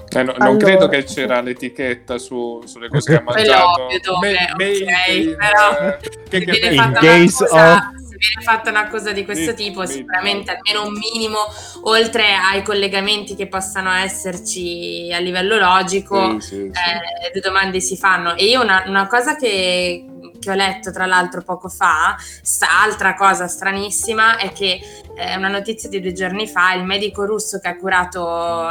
Eh 0.07 0.23
no, 0.23 0.33
non 0.37 0.47
allora, 0.47 0.65
credo 0.65 0.87
che 0.87 1.03
c'era 1.03 1.41
l'etichetta 1.41 2.17
su, 2.17 2.61
sulle 2.65 2.89
cose 2.89 3.11
che 3.11 3.19
ha 3.19 3.23
mangiato. 3.23 3.83
Ovvio, 3.83 3.99
dove, 4.01 4.37
me, 4.55 4.71
okay, 4.71 5.23
in, 5.23 5.35
però 5.35 5.87
eh, 5.87 5.97
che, 6.29 6.39
che 6.45 6.59
viene 6.59 6.75
fatta 6.75 6.99
case 6.99 7.45
cosa, 7.45 7.73
of... 7.73 7.79
se 7.95 8.15
viene 8.17 8.41
fatta 8.43 8.69
una 8.69 8.87
cosa 8.87 9.11
di 9.11 9.25
questo 9.25 9.49
sì, 9.49 9.55
tipo, 9.55 9.85
sì, 9.85 9.93
sicuramente 9.93 10.51
sì. 10.51 10.71
almeno 10.71 10.87
un 10.87 10.97
minimo, 10.97 11.37
oltre 11.83 12.33
ai 12.33 12.61
collegamenti 12.61 13.35
che 13.35 13.47
possano 13.47 13.91
esserci 13.91 15.11
a 15.11 15.19
livello 15.19 15.57
logico, 15.57 16.37
eh, 16.37 17.31
le 17.33 17.39
domande 17.41 17.81
si 17.81 17.97
fanno. 17.97 18.35
E 18.35 18.45
io 18.45 18.61
una, 18.61 18.83
una 18.85 19.07
cosa 19.07 19.35
che 19.35 20.05
che 20.45 20.51
ho 20.51 20.53
letto 20.53 20.91
tra 20.91 21.07
l'altro 21.07 21.41
poco 21.41 21.67
fa, 21.67 22.15
sta, 22.19 22.81
altra 22.83 23.15
cosa 23.15 23.47
stranissima 23.47 24.37
è 24.37 24.51
che 24.53 24.79
eh, 25.15 25.35
una 25.35 25.47
notizia 25.47 25.89
di 25.89 25.99
due 25.99 26.13
giorni 26.13 26.47
fa, 26.47 26.73
il 26.73 26.83
medico 26.83 27.25
russo 27.25 27.59
che 27.59 27.67
ha 27.67 27.75
curato 27.75 28.21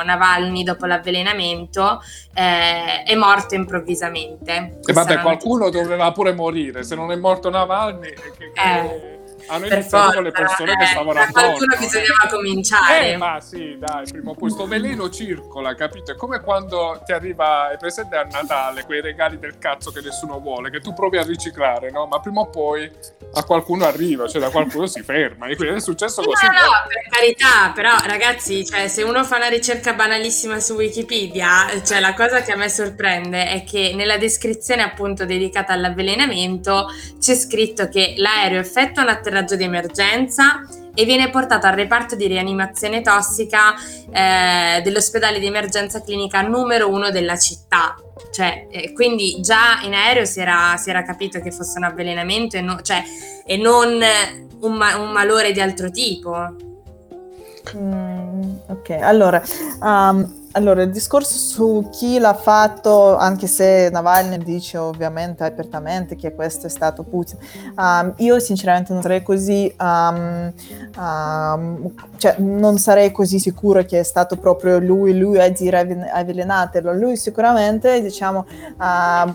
Navalny 0.02 0.62
dopo 0.62 0.86
l'avvelenamento 0.86 2.00
eh, 2.32 3.02
è 3.02 3.14
morto 3.16 3.54
improvvisamente. 3.54 4.78
E 4.84 4.92
vabbè, 4.92 5.20
qualcuno 5.20 5.68
doveva 5.70 6.12
pure 6.12 6.32
morire, 6.32 6.84
se 6.84 6.94
non 6.94 7.10
è 7.10 7.16
morto 7.16 7.50
Navalny... 7.50 8.12
Che, 8.12 8.32
che... 8.36 8.52
Eh 8.54 9.13
hanno 9.48 9.66
per 9.66 9.78
iniziato 9.78 10.04
forza, 10.04 10.14
con 10.14 10.22
le 10.24 10.30
persone 10.30 10.72
eh, 10.72 10.76
che 10.76 10.86
stavano 10.86 11.20
attorno. 11.20 11.48
qualcuno 11.48 11.76
bisognava 11.78 12.28
cominciare. 12.30 13.12
Eh, 13.12 13.16
ma 13.16 13.40
sì, 13.40 13.76
dai, 13.78 14.04
prima 14.10 14.30
o 14.30 14.34
poi 14.34 14.50
sto 14.50 14.66
veleno 14.66 15.10
circola, 15.10 15.74
capito? 15.74 16.12
È 16.12 16.16
come 16.16 16.40
quando 16.40 17.02
ti 17.04 17.12
arriva, 17.12 17.70
è 17.70 17.76
presente 17.76 18.16
a 18.16 18.24
Natale, 18.24 18.84
quei 18.84 19.00
regali 19.00 19.38
del 19.38 19.58
cazzo 19.58 19.90
che 19.90 20.00
nessuno 20.00 20.40
vuole, 20.40 20.70
che 20.70 20.80
tu 20.80 20.94
provi 20.94 21.18
a 21.18 21.22
riciclare, 21.22 21.90
no? 21.90 22.06
Ma 22.06 22.20
prima 22.20 22.40
o 22.40 22.48
poi 22.48 22.90
a 23.34 23.44
qualcuno 23.44 23.84
arriva, 23.84 24.26
cioè 24.28 24.40
da 24.40 24.50
qualcuno 24.50 24.86
si 24.86 25.02
ferma. 25.02 25.46
E 25.46 25.56
quindi 25.56 25.76
è 25.76 25.80
successo 25.82 26.22
così. 26.22 26.46
No, 26.46 26.52
no, 26.52 26.58
no, 26.58 26.70
per 26.88 27.08
carità, 27.10 27.72
però 27.74 27.92
ragazzi, 28.06 28.64
cioè, 28.64 28.88
se 28.88 29.02
uno 29.02 29.24
fa 29.24 29.36
una 29.36 29.48
ricerca 29.48 29.92
banalissima 29.92 30.58
su 30.58 30.74
Wikipedia, 30.74 31.82
cioè 31.84 32.00
la 32.00 32.14
cosa 32.14 32.40
che 32.42 32.52
a 32.52 32.56
me 32.56 32.68
sorprende 32.68 33.48
è 33.48 33.64
che 33.64 33.92
nella 33.94 34.16
descrizione 34.16 34.82
appunto 34.82 35.24
dedicata 35.24 35.72
all'avvelenamento 35.72 36.86
c'è 37.18 37.34
scritto 37.34 37.88
che 37.88 38.14
l'aereo 38.16 38.60
effettua 38.60 39.02
un'atterraggio 39.02 39.33
raggio 39.34 39.56
di 39.56 39.64
emergenza 39.64 40.62
e 40.94 41.04
viene 41.04 41.28
portato 41.28 41.66
al 41.66 41.74
reparto 41.74 42.14
di 42.14 42.26
rianimazione 42.26 43.02
tossica 43.02 43.74
eh, 44.10 44.80
dell'ospedale 44.82 45.38
di 45.40 45.46
emergenza 45.46 46.00
clinica 46.00 46.40
numero 46.42 46.88
uno 46.88 47.10
della 47.10 47.36
città. 47.36 47.96
Cioè, 48.30 48.68
eh, 48.70 48.92
quindi 48.92 49.40
già 49.40 49.80
in 49.82 49.94
aereo 49.94 50.24
si 50.24 50.40
era, 50.40 50.76
si 50.76 50.90
era, 50.90 51.02
capito 51.02 51.40
che 51.40 51.50
fosse 51.50 51.78
un 51.78 51.84
avvelenamento 51.84 52.56
e, 52.56 52.60
no, 52.60 52.80
cioè, 52.80 53.02
e 53.44 53.56
non 53.56 54.00
un, 54.60 54.72
ma- 54.72 54.96
un, 54.96 55.10
malore 55.10 55.52
di 55.52 55.60
altro 55.60 55.90
tipo. 55.90 56.34
Mm, 57.76 58.54
ok, 58.68 58.90
allora, 59.00 59.42
um, 59.80 60.43
allora, 60.56 60.82
il 60.82 60.90
discorso 60.90 61.36
su 61.36 61.88
chi 61.90 62.18
l'ha 62.20 62.34
fatto, 62.34 63.16
anche 63.16 63.48
se 63.48 63.88
Navalny 63.90 64.38
dice 64.38 64.78
ovviamente 64.78 65.42
apertamente 65.42 66.14
che 66.14 66.32
questo 66.32 66.66
è 66.66 66.70
stato 66.70 67.02
Putin, 67.02 67.38
um, 67.76 68.12
io 68.18 68.38
sinceramente 68.38 68.92
non 68.92 69.02
sarei 69.02 69.24
così, 69.24 69.74
um, 69.80 70.52
um, 70.96 71.92
cioè 72.18 72.36
non 72.38 72.78
sarei 72.78 73.10
così 73.10 73.40
sicuro 73.40 73.82
che 73.82 73.98
è 73.98 74.02
stato 74.04 74.36
proprio 74.36 74.78
lui, 74.78 75.18
lui 75.18 75.40
a 75.40 75.48
dire 75.48 76.08
avvelenatelo. 76.12 76.92
Lui 76.92 77.16
sicuramente, 77.16 78.00
diciamo, 78.00 78.46
uh, 78.78 79.34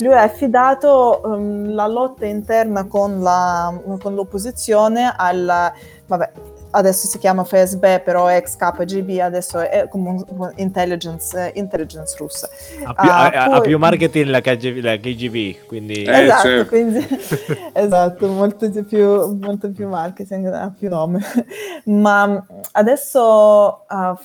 lui 0.00 0.12
ha 0.12 0.22
affidato 0.22 1.22
la 1.66 1.86
lotta 1.86 2.26
interna 2.26 2.84
con, 2.84 3.22
la, 3.22 3.72
con 4.02 4.14
l'opposizione 4.14 5.14
al, 5.16 5.72
vabbè, 6.06 6.30
adesso 6.74 7.06
si 7.06 7.18
chiama 7.18 7.44
FSB, 7.44 8.00
però 8.02 8.28
ex 8.28 8.56
KGB, 8.56 9.18
adesso 9.20 9.58
è 9.60 9.88
come 9.88 10.24
intelligence, 10.56 11.52
intelligence 11.54 12.16
russa. 12.18 12.48
Ha 12.84 12.94
più, 12.94 13.08
uh, 13.08 13.12
ha, 13.12 13.30
poi... 13.30 13.56
ha 13.56 13.60
più 13.60 13.78
marketing 13.78 14.26
la 14.26 14.40
KGB, 14.40 14.82
la 14.82 14.96
KGB 14.96 15.66
quindi... 15.66 16.02
Eh, 16.02 16.24
esatto, 16.24 16.42
certo. 16.42 16.68
quindi... 16.68 17.06
esatto, 17.72 18.26
molto 18.28 18.70
più, 18.84 19.36
molto 19.36 19.70
più 19.70 19.88
marketing, 19.88 20.46
ha 20.46 20.72
più 20.76 20.88
nome. 20.88 21.20
Ma 21.84 22.44
adesso 22.72 23.84
uh, 23.88 24.18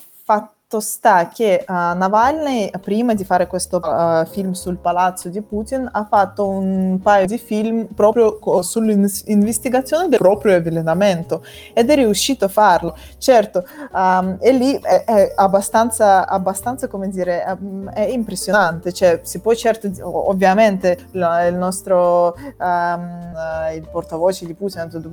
fatto 0.70 0.80
sta 0.82 1.30
che 1.30 1.66
uh, 1.68 1.74
Navalny, 1.74 2.70
prima 2.80 3.16
di 3.16 3.26
fare 3.26 3.48
questo 3.48 3.78
uh, 3.78 4.24
film 4.28 4.52
sul 4.52 4.78
palazzo 4.78 5.28
di 5.30 5.42
Putin, 5.42 5.90
ha 5.92 6.06
fatto 6.06 6.48
un 6.48 7.00
paio 7.02 7.26
di 7.26 7.40
film 7.40 7.88
proprio 7.96 8.38
co- 8.38 8.62
sull'investigazione 8.62 10.08
del 10.10 10.20
proprio 10.20 10.58
avvelenamento 10.58 11.44
ed 11.74 11.90
è 11.90 11.96
riuscito 11.96 12.46
a 12.46 12.50
farlo. 12.50 12.96
Certo, 13.18 13.66
um, 13.92 14.38
e 14.40 14.52
lì 14.52 14.80
è, 14.80 15.06
è 15.06 15.34
abbastanza, 15.36 16.28
abbastanza, 16.28 16.88
come 16.88 17.10
dire, 17.10 17.44
um, 17.60 17.90
è 17.90 18.02
impressionante. 18.02 18.94
Cioè, 18.94 19.22
si 19.24 19.40
può 19.40 19.56
certo, 19.56 19.90
ovviamente, 20.04 21.08
la, 21.14 21.48
il 21.48 21.56
nostro, 21.56 22.36
um, 22.60 23.34
il 23.74 23.88
portavoce 23.92 24.46
di 24.46 24.54
Putin 24.54 24.82
ha 24.82 24.86
detto, 24.86 25.10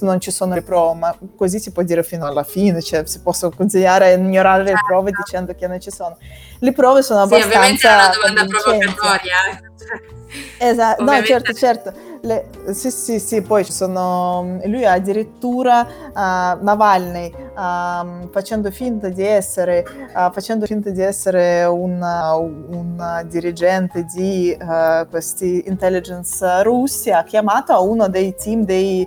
non 0.00 0.18
ci 0.18 0.32
sono 0.32 0.54
le 0.54 0.62
prove, 0.62 0.98
ma 0.98 1.16
così 1.36 1.60
si 1.60 1.70
può 1.70 1.84
dire 1.84 2.02
fino 2.02 2.26
alla 2.26 2.42
fine, 2.42 2.82
cioè 2.82 3.06
si 3.06 3.20
possono 3.20 3.52
consigliare 3.54 4.14
ignorare 4.14 4.64
le 4.64 4.72
prove 4.88 5.10
dicendo 5.10 5.54
che 5.54 5.66
non 5.66 5.78
ci 5.78 5.90
sono. 5.90 6.16
Le 6.58 6.72
prove 6.72 7.02
sono 7.02 7.20
abbastanza... 7.22 7.48
Sì, 7.50 7.56
ovviamente 7.56 7.88
è 7.88 7.92
una 7.92 8.10
domanda 8.14 8.58
provocatoria. 8.58 9.36
Esatto, 10.58 11.04
no, 11.04 11.22
certo, 11.22 11.52
certo. 11.52 11.92
Le, 12.20 12.48
sì, 12.72 12.90
sì, 12.90 13.18
sì, 13.18 13.42
poi 13.42 13.64
ci 13.64 13.72
sono... 13.72 14.58
Lui 14.64 14.84
addirittura 14.84 15.80
uh, 15.80 16.64
Navalny 16.64 17.32
uh, 17.32 18.28
facendo 18.30 18.70
finta 18.70 19.08
di 19.08 19.24
essere, 19.24 19.84
uh, 20.14 20.30
facendo 20.32 20.66
finta 20.66 20.90
di 20.90 21.00
essere 21.00 21.64
un, 21.64 22.00
un 22.00 23.26
dirigente 23.28 24.04
di 24.04 24.56
questi 25.10 25.64
intelligence 25.66 26.62
russi 26.62 27.10
ha 27.10 27.22
chiamato 27.22 27.82
uno 27.82 28.08
dei 28.08 28.34
team 28.34 28.64
dei, 28.64 29.06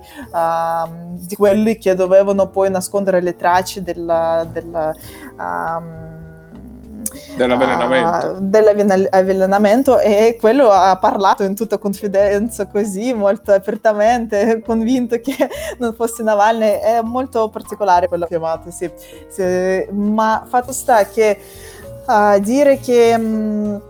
di 1.11 1.35
quelli 1.35 1.77
che 1.77 1.95
dovevano 1.95 2.47
poi 2.47 2.69
nascondere 2.69 3.21
le 3.21 3.35
tracce 3.35 3.83
del... 3.83 4.47
del 4.51 4.93
um, 5.37 6.10
dell'avvelenamento. 7.35 8.27
Uh, 8.27 8.37
dell'avvelenamento 8.39 9.99
e 9.99 10.37
quello 10.39 10.69
ha 10.69 10.97
parlato 10.97 11.43
in 11.43 11.55
tutta 11.55 11.77
confidenza 11.77 12.67
così, 12.67 13.13
molto 13.13 13.51
apertamente, 13.51 14.61
convinto 14.65 15.17
che 15.19 15.35
non 15.77 15.93
fosse 15.93 16.23
Navalny, 16.23 16.79
è 16.79 17.01
molto 17.01 17.49
particolare 17.49 18.07
quella 18.07 18.27
chiamata, 18.27 18.71
sì. 18.71 18.89
sì. 19.29 19.87
Ma 19.91 20.45
fatto 20.47 20.71
sta 20.71 21.05
che 21.05 21.37
uh, 22.07 22.39
dire 22.39 22.79
che... 22.79 23.15
Um, 23.17 23.81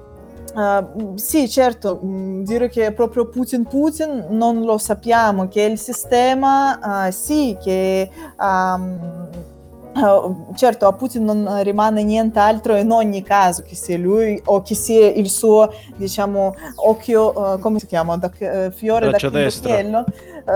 Uh, 0.54 1.15
sì, 1.15 1.47
certo, 1.47 2.00
um, 2.02 2.43
dire 2.43 2.67
che 2.67 2.88
è 2.88 2.91
proprio 2.91 3.30
Putin 3.30 3.63
Putin 3.63 4.26
non 4.32 4.63
lo 4.63 4.78
sappiamo, 4.78 5.47
che 5.47 5.62
il 5.62 5.80
sistema 5.80 7.08
uh, 7.08 7.12
sì, 7.12 7.56
che 7.58 8.10
um, 8.38 9.30
certo, 10.56 10.88
a 10.88 10.93
Putin 10.93 11.25
non 11.25 11.62
rimane 11.63 12.04
nient'altro 12.04 12.75
in 12.77 12.91
ogni 12.91 13.21
caso, 13.23 13.63
che 13.63 13.75
sia 13.75 13.97
lui 13.97 14.41
o 14.45 14.62
che 14.62 14.75
sia 14.75 15.08
il 15.08 15.30
suo, 15.30 15.73
diciamo, 15.95 16.56
occhio, 16.75 17.38
uh, 17.38 17.60
come 17.60 17.80
si 17.80 17.88
chiama, 17.88 18.17
da, 18.17 18.32
uh, 18.39 18.71
fiore 18.71 19.12
d'occhiello. 19.12 20.06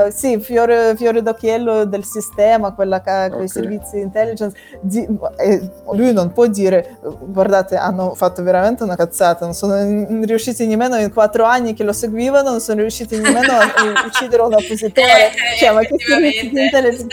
sì, 0.10 0.40
fiore, 0.40 0.96
fiore 0.96 1.22
d'occhiello 1.22 1.86
del 1.86 2.06
sistema, 2.06 2.74
quella 2.74 2.98
okay. 2.98 3.30
quei 3.30 3.48
servizi 3.48 3.98
di 3.98 4.02
intelligence. 4.04 4.58
Di, 4.80 5.06
eh, 5.38 5.70
lui 5.92 6.14
non 6.14 6.32
può 6.32 6.48
dire, 6.48 6.98
guardate, 7.02 7.76
hanno 7.76 8.16
fatto 8.16 8.42
veramente 8.42 8.84
una 8.84 8.96
cazzata, 8.96 9.46
non 9.46 9.54
sono 9.54 9.76
riusciti 10.24 10.66
nemmeno 10.66 10.98
in 10.98 11.12
quattro 11.12 11.44
anni 11.44 11.74
che 11.74 11.84
lo 11.84 11.94
seguivano, 11.94 12.52
non 12.52 12.62
sono 12.62 12.82
riusciti 12.82 13.18
nemmeno 13.18 13.54
a 13.54 14.06
uccidere 14.06 14.42
un 14.42 14.54
oppositore. 14.56 15.32
cioè, 15.60 15.72
ma 15.72 15.82
che 15.82 15.96
servizi 16.00 16.50
di 16.50 16.62
intelligence... 16.64 17.08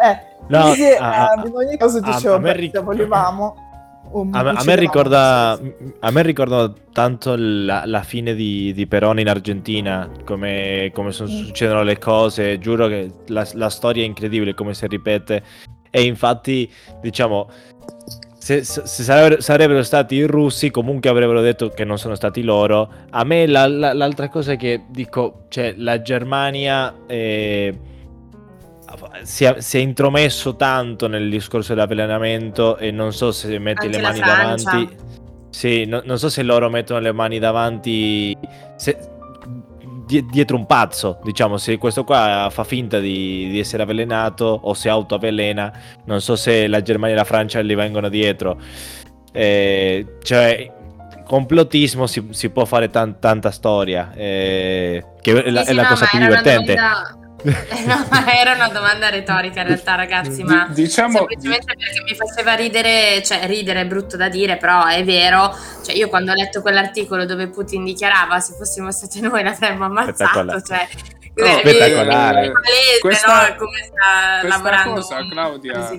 Eh, 0.00 0.27
No, 0.48 0.62
Quindi, 0.62 0.90
a, 0.98 1.28
a, 1.28 1.42
in 1.44 1.52
ogni 1.54 1.76
caso 1.76 2.00
dicevo, 2.00 2.34
a, 2.34 2.38
me 2.38 2.52
ric- 2.54 2.80
volevamo... 2.80 3.66
Um, 4.10 4.32
a, 4.32 4.62
me 4.64 4.76
ricorda, 4.76 5.58
a 6.00 6.10
me 6.10 6.22
ricorda 6.22 6.72
tanto 6.92 7.34
la, 7.36 7.82
la 7.84 8.02
fine 8.02 8.34
di, 8.34 8.72
di, 8.72 8.86
Peroni 8.86 9.20
in 9.20 9.28
Argentina, 9.28 10.10
come, 10.24 10.90
come 10.94 11.12
sono, 11.12 11.28
mm. 11.30 11.44
succedono 11.44 11.82
le 11.82 11.98
cose, 11.98 12.58
giuro 12.58 12.86
che 12.86 13.10
la, 13.26 13.46
la, 13.52 13.68
storia 13.68 14.02
è 14.02 14.06
incredibile 14.06 14.54
come 14.54 14.72
si 14.72 14.86
ripete 14.86 15.42
e 15.90 16.02
infatti 16.04 16.70
diciamo 17.02 17.50
se, 18.38 18.64
se 18.64 18.86
sarebbero, 18.86 19.42
sarebbero, 19.42 19.82
stati 19.82 20.14
i 20.14 20.24
russi 20.24 20.70
comunque 20.70 21.10
avrebbero 21.10 21.42
detto 21.42 21.68
che 21.68 21.84
non 21.84 21.98
sono 21.98 22.14
stati 22.14 22.42
loro. 22.42 22.90
A 23.10 23.24
me 23.24 23.46
la, 23.46 23.66
l'altra 23.66 24.30
cosa 24.30 24.54
che 24.54 24.84
dico, 24.88 25.44
cioè 25.48 25.74
la 25.76 26.00
Germania... 26.00 26.94
Eh, 27.06 27.96
si 29.22 29.44
è, 29.44 29.60
si 29.60 29.78
è, 29.78 29.80
intromesso 29.80 30.56
tanto 30.56 31.08
nel 31.08 31.28
discorso 31.28 31.74
dell'avvelenamento 31.74 32.76
e 32.76 32.90
non 32.90 33.12
so 33.12 33.32
se 33.32 33.58
metti 33.58 33.86
Anche 33.86 33.98
le 33.98 34.02
mani 34.02 34.20
davanti. 34.20 34.96
Sì, 35.50 35.84
no, 35.84 36.02
non 36.04 36.18
so 36.18 36.28
se 36.28 36.42
loro 36.42 36.68
mettono 36.70 37.00
le 37.00 37.12
mani 37.12 37.38
davanti 37.38 38.36
se, 38.76 38.96
di, 40.06 40.24
dietro 40.26 40.56
un 40.56 40.66
pazzo, 40.66 41.20
diciamo, 41.22 41.58
se 41.58 41.76
questo 41.76 42.04
qua 42.04 42.48
fa 42.50 42.64
finta 42.64 42.98
di, 42.98 43.48
di 43.50 43.58
essere 43.58 43.82
avvelenato 43.82 44.44
o 44.44 44.72
si 44.72 44.88
autoavvelena, 44.88 45.72
non 46.06 46.20
so 46.20 46.34
se 46.34 46.66
la 46.66 46.80
Germania 46.80 47.14
e 47.14 47.18
la 47.18 47.24
Francia 47.24 47.60
gli 47.60 47.74
vengono 47.74 48.08
dietro. 48.08 48.58
Eh, 49.32 50.16
cioè, 50.22 50.72
complottismo 51.26 52.06
si, 52.06 52.28
si 52.30 52.48
può 52.48 52.64
fare 52.64 52.88
tan, 52.88 53.18
tanta 53.18 53.50
storia, 53.50 54.12
eh, 54.14 55.04
che 55.20 55.42
è 55.44 55.50
la, 55.50 55.64
sì, 55.64 55.70
è 55.70 55.74
la 55.74 55.82
no, 55.82 55.88
cosa 55.88 56.06
più 56.06 56.18
divertente. 56.18 56.74
Domanda 56.74 57.17
no, 57.44 58.06
era 58.26 58.54
una 58.54 58.68
domanda 58.68 59.10
retorica 59.10 59.60
in 59.60 59.68
realtà, 59.68 59.94
ragazzi, 59.94 60.42
ma 60.42 60.66
D- 60.68 60.74
diciamo 60.74 61.18
semplicemente 61.18 61.66
perché 61.66 62.02
mi 62.02 62.14
faceva 62.16 62.54
ridere, 62.54 63.22
cioè 63.22 63.46
ridere 63.46 63.82
è 63.82 63.86
brutto 63.86 64.16
da 64.16 64.28
dire, 64.28 64.56
però 64.56 64.86
è 64.86 65.04
vero. 65.04 65.54
Cioè, 65.84 65.94
io 65.94 66.08
quando 66.08 66.32
ho 66.32 66.34
letto 66.34 66.60
quell'articolo 66.62 67.24
dove 67.26 67.48
Putin 67.48 67.84
dichiarava 67.84 68.40
se 68.40 68.54
fossimo 68.54 68.90
stati 68.90 69.20
noi 69.20 69.44
l'avremmo 69.44 69.84
ammazzato, 69.84 70.60
cioè 70.62 70.88
no, 71.34 71.44
è, 71.44 71.58
spettacolare. 71.60 72.46
È 72.46 72.50
palese, 72.50 72.98
questa, 73.00 73.48
no? 73.50 73.54
come 73.56 73.78
sta 73.84 74.48
lavorando 74.48 74.94
cosa, 74.94 75.28
Claudia, 75.28 75.92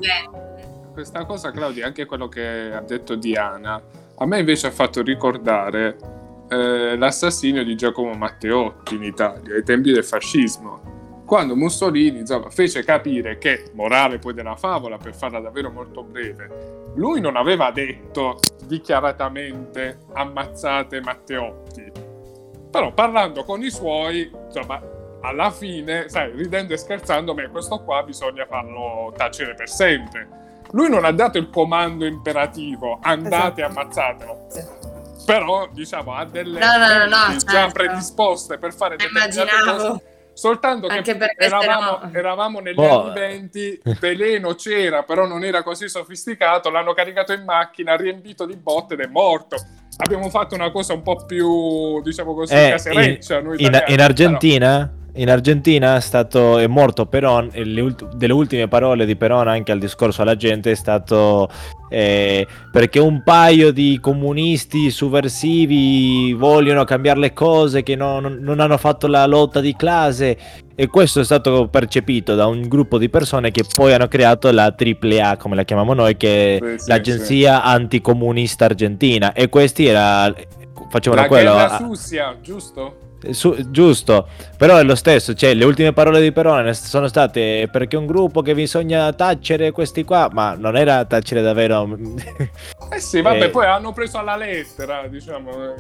questa 0.92 1.26
cosa, 1.26 1.52
Claudia, 1.52 1.86
anche 1.86 2.06
quello 2.06 2.28
che 2.28 2.72
ha 2.74 2.82
detto 2.82 3.16
Diana, 3.16 3.82
a 4.18 4.26
me 4.26 4.40
invece 4.40 4.68
ha 4.68 4.72
fatto 4.72 5.02
ricordare 5.02 5.96
eh, 6.50 6.98
l'assassinio 6.98 7.64
di 7.64 7.76
Giacomo 7.76 8.12
Matteotti 8.12 8.96
in 8.96 9.04
Italia, 9.04 9.56
ai 9.56 9.64
tempi 9.64 9.94
del 9.94 10.04
fascismo 10.04 10.98
quando 11.30 11.56
Mussolini 11.56 12.22
insomma, 12.22 12.50
fece 12.50 12.84
capire 12.84 13.38
che, 13.38 13.70
morale 13.74 14.18
poi 14.18 14.34
della 14.34 14.56
favola, 14.56 14.98
per 14.98 15.14
farla 15.14 15.40
davvero 15.40 15.70
molto 15.70 16.02
breve, 16.02 16.88
lui 16.96 17.22
non 17.22 17.36
aveva 17.36 17.70
detto 17.70 18.40
dichiaratamente 18.66 20.00
ammazzate 20.14 21.00
Matteotti, 21.02 21.92
però 22.72 22.92
parlando 22.94 23.44
con 23.44 23.62
i 23.62 23.70
suoi, 23.70 24.32
insomma, 24.48 24.82
alla 25.22 25.52
fine, 25.52 26.10
sai, 26.10 26.32
ridendo 26.32 26.74
e 26.74 26.78
scherzando, 26.78 27.36
beh, 27.36 27.50
questo 27.50 27.84
qua 27.84 28.02
bisogna 28.02 28.48
farlo 28.48 29.14
tacere 29.16 29.54
per 29.54 29.70
sempre. 29.70 30.28
Lui 30.72 30.90
non 30.90 31.06
ha 31.06 31.12
dato 31.12 31.38
il 31.38 31.52
comando 31.52 32.08
imperativo, 32.08 32.98
andate 33.04 33.62
e 33.62 33.66
esatto. 33.66 33.80
ammazzatelo. 33.80 34.48
Però, 35.28 35.70
diciamo, 35.72 36.16
ha 36.16 36.26
delle 36.26 36.60
no, 36.60 36.78
no, 36.78 37.06
no, 37.06 37.38
già 37.38 37.52
certo. 37.52 37.74
predisposte 37.74 38.58
per 38.58 38.74
fare 38.74 38.96
determinate 38.96 39.42
Immaginavo. 39.42 39.90
cose 39.90 40.09
soltanto 40.40 40.88
che 40.88 41.18
eravamo, 41.38 42.00
no. 42.02 42.10
eravamo, 42.14 42.60
negli 42.62 42.80
oh. 42.80 43.02
anni 43.02 43.20
20, 43.20 43.82
Veleno 44.00 44.56
c'era, 44.56 45.04
però 45.04 45.28
non 45.28 45.44
era 45.44 45.64
così 45.64 45.90
sofisticato, 45.90 46.70
l'hanno 46.70 46.94
caricato 46.94 47.34
in 47.34 47.44
macchina, 47.44 47.98
riempito 47.98 48.46
di 48.46 48.56
botte 48.56 48.94
ed 48.94 49.02
è 49.02 49.08
morto. 49.08 49.58
Abbiamo 49.98 50.30
fatto 50.30 50.56
una 50.56 50.72
cosa 50.72 50.94
un 50.94 51.02
po' 51.02 51.26
più, 51.26 52.02
diciamo 52.02 52.34
così, 52.34 52.54
eh, 52.54 52.70
casereccia. 52.70 53.40
In, 53.40 53.56
in, 53.58 53.84
in, 53.88 54.00
Argentina, 54.00 54.90
in 55.20 55.30
Argentina 55.30 55.98
è, 55.98 56.00
stato, 56.02 56.58
è 56.60 56.68
morto 56.68 57.06
Peron 57.06 57.50
e 57.52 57.64
le 57.66 57.82
ult- 57.82 58.16
delle 58.16 58.32
ultime 58.34 58.68
parole 58.70 59.06
di 59.06 59.16
Peron 59.18 59.48
anche 59.50 59.72
al 59.72 59.80
discorso 59.80 60.22
alla 60.22 60.36
gente 60.38 60.72
è 60.72 60.76
stato 60.76 61.50
eh, 61.90 62.48
perché 62.72 63.00
un 63.00 63.22
paio 63.24 63.72
di 63.72 64.00
comunisti 64.02 64.90
sovversivi 64.92 66.34
vogliono 66.34 66.86
cambiare 66.86 67.20
le 67.20 67.34
cose 67.34 67.84
che 67.84 67.96
non, 67.96 68.38
non 68.40 68.60
hanno 68.62 68.78
fatto 68.78 69.08
la 69.08 69.26
lotta 69.26 69.60
di 69.60 69.76
classe 69.76 70.38
e 70.74 70.88
questo 70.88 71.20
è 71.20 71.24
stato 71.26 71.68
percepito 71.68 72.36
da 72.36 72.46
un 72.48 72.62
gruppo 72.70 72.98
di 72.98 73.10
persone 73.10 73.52
che 73.52 73.66
poi 73.76 73.92
hanno 73.94 74.08
creato 74.08 74.50
la 74.52 74.74
AAA 74.78 75.36
come 75.36 75.56
la 75.56 75.64
chiamiamo 75.64 75.94
noi 75.94 76.16
che 76.16 76.58
è 76.58 76.78
Sì, 76.78 76.88
l'agenzia 76.90 77.56
sì. 77.62 77.68
anticomunista 77.68 78.66
argentina 78.66 79.34
e 79.34 79.50
questi 79.50 79.86
era 79.86 80.34
facevano 80.90 81.24
La 81.24 81.28
quello 81.28 81.52
guerra 81.52 81.72
a- 81.76 81.78
Russia, 81.78 82.38
giusto? 82.42 82.96
Su- 83.32 83.70
giusto, 83.72 84.28
però 84.58 84.78
è 84.78 84.84
lo 84.84 84.96
stesso, 84.96 85.34
cioè 85.34 85.54
le 85.54 85.66
ultime 85.66 85.94
parole 85.94 86.22
di 86.22 86.32
Perone 86.32 86.74
sono 86.74 87.08
state 87.08 87.68
perché 87.72 87.98
un 87.98 88.06
gruppo 88.06 88.42
che 88.42 88.54
bisogna 88.54 89.12
tacere 89.14 89.72
questi 89.72 90.04
qua, 90.04 90.30
ma 90.32 90.56
non 90.56 90.76
era 90.78 91.04
tacere 91.06 91.42
davvero. 91.42 91.88
Eh 92.92 93.00
sì, 93.00 93.22
vabbè, 93.22 93.44
Eh. 93.46 93.50
poi 93.50 93.66
hanno 93.68 93.94
preso 93.94 94.18
alla 94.18 94.36
lettera, 94.36 95.06
diciamo. 95.08 95.52
eh, 95.52 95.74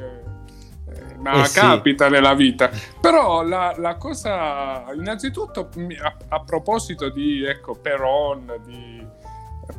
eh, 0.93 1.15
ma 1.17 1.41
Eh 1.41 1.45
sì. 1.45 1.60
capita 1.60 2.08
nella 2.08 2.36
vita. 2.36 2.69
Però 3.02 3.41
la, 3.41 3.73
la 3.78 3.95
cosa, 3.95 4.86
innanzitutto, 4.95 5.69
a, 6.04 6.15
a 6.28 6.43
proposito 6.43 7.10
di 7.10 7.43
ecco, 7.43 7.73
Peron, 7.73 8.54
di 8.63 9.04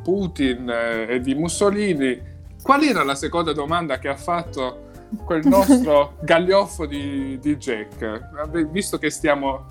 Putin 0.03 0.69
eh, 0.69 1.15
e 1.15 1.21
di 1.21 1.33
Mussolini, 1.35 2.21
qual 2.61 2.83
era 2.83 3.03
la 3.03 3.15
seconda 3.15 3.53
domanda 3.53 3.97
che 3.97 4.09
ha 4.09 4.17
fatto 4.17 4.89
quel 5.25 5.45
nostro 5.45 6.17
gaglioffo 6.21 6.85
di, 6.85 7.37
di 7.39 7.57
Jack? 7.57 8.69
Visto 8.69 8.97
che 8.97 9.09
stiamo 9.09 9.65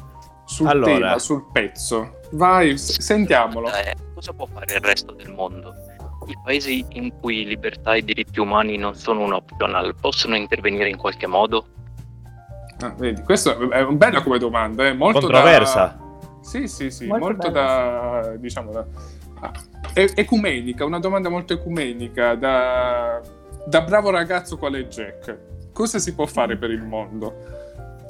sul 0.44 0.66
Allora. 0.66 0.92
tema, 0.92 1.18
sul 1.18 1.46
pezzo, 1.52 2.18
vai, 2.32 2.76
sentiamolo. 2.76 3.68
Eh, 3.72 3.94
cosa 4.14 4.32
può 4.32 4.46
fare 4.46 4.74
il 4.74 4.80
resto 4.80 5.12
del 5.12 5.32
mondo? 5.32 5.74
I 6.26 6.36
paesi 6.44 6.84
in 6.90 7.12
cui 7.20 7.44
libertà 7.44 7.94
e 7.94 8.02
diritti 8.02 8.40
umani 8.40 8.76
non 8.76 8.94
sono 8.94 9.22
un 9.22 9.32
optional 9.32 9.94
possono 9.94 10.36
intervenire 10.36 10.88
in 10.88 10.96
qualche 10.96 11.26
modo? 11.26 11.66
Ah, 12.80 12.94
vedi, 12.96 13.22
questa 13.22 13.56
è 13.56 13.82
una 13.82 13.92
bella 13.92 14.22
come 14.22 14.38
domanda, 14.38 14.86
è 14.86 14.92
molto 14.92 15.20
Controversa. 15.20 15.98
da... 15.98 16.08
Sì, 16.40 16.66
sì, 16.66 16.90
sì, 16.90 17.06
Molto 17.06 17.24
molto, 17.26 17.50
bella, 17.50 18.20
da... 18.22 18.36
diciamo, 18.36 18.72
da... 18.72 18.86
ah, 19.40 19.52
ecumenica, 19.92 20.84
una 20.84 20.98
domanda 20.98 21.28
molto 21.28 21.52
ecumenica, 21.52 22.34
da... 22.34 23.20
da 23.66 23.82
bravo 23.82 24.10
ragazzo 24.10 24.56
qual 24.56 24.74
è 24.74 24.86
Jack? 24.86 25.38
Cosa 25.72 25.98
si 25.98 26.14
può 26.14 26.26
fare 26.26 26.56
per 26.56 26.70
il 26.70 26.82
mondo? 26.82 27.58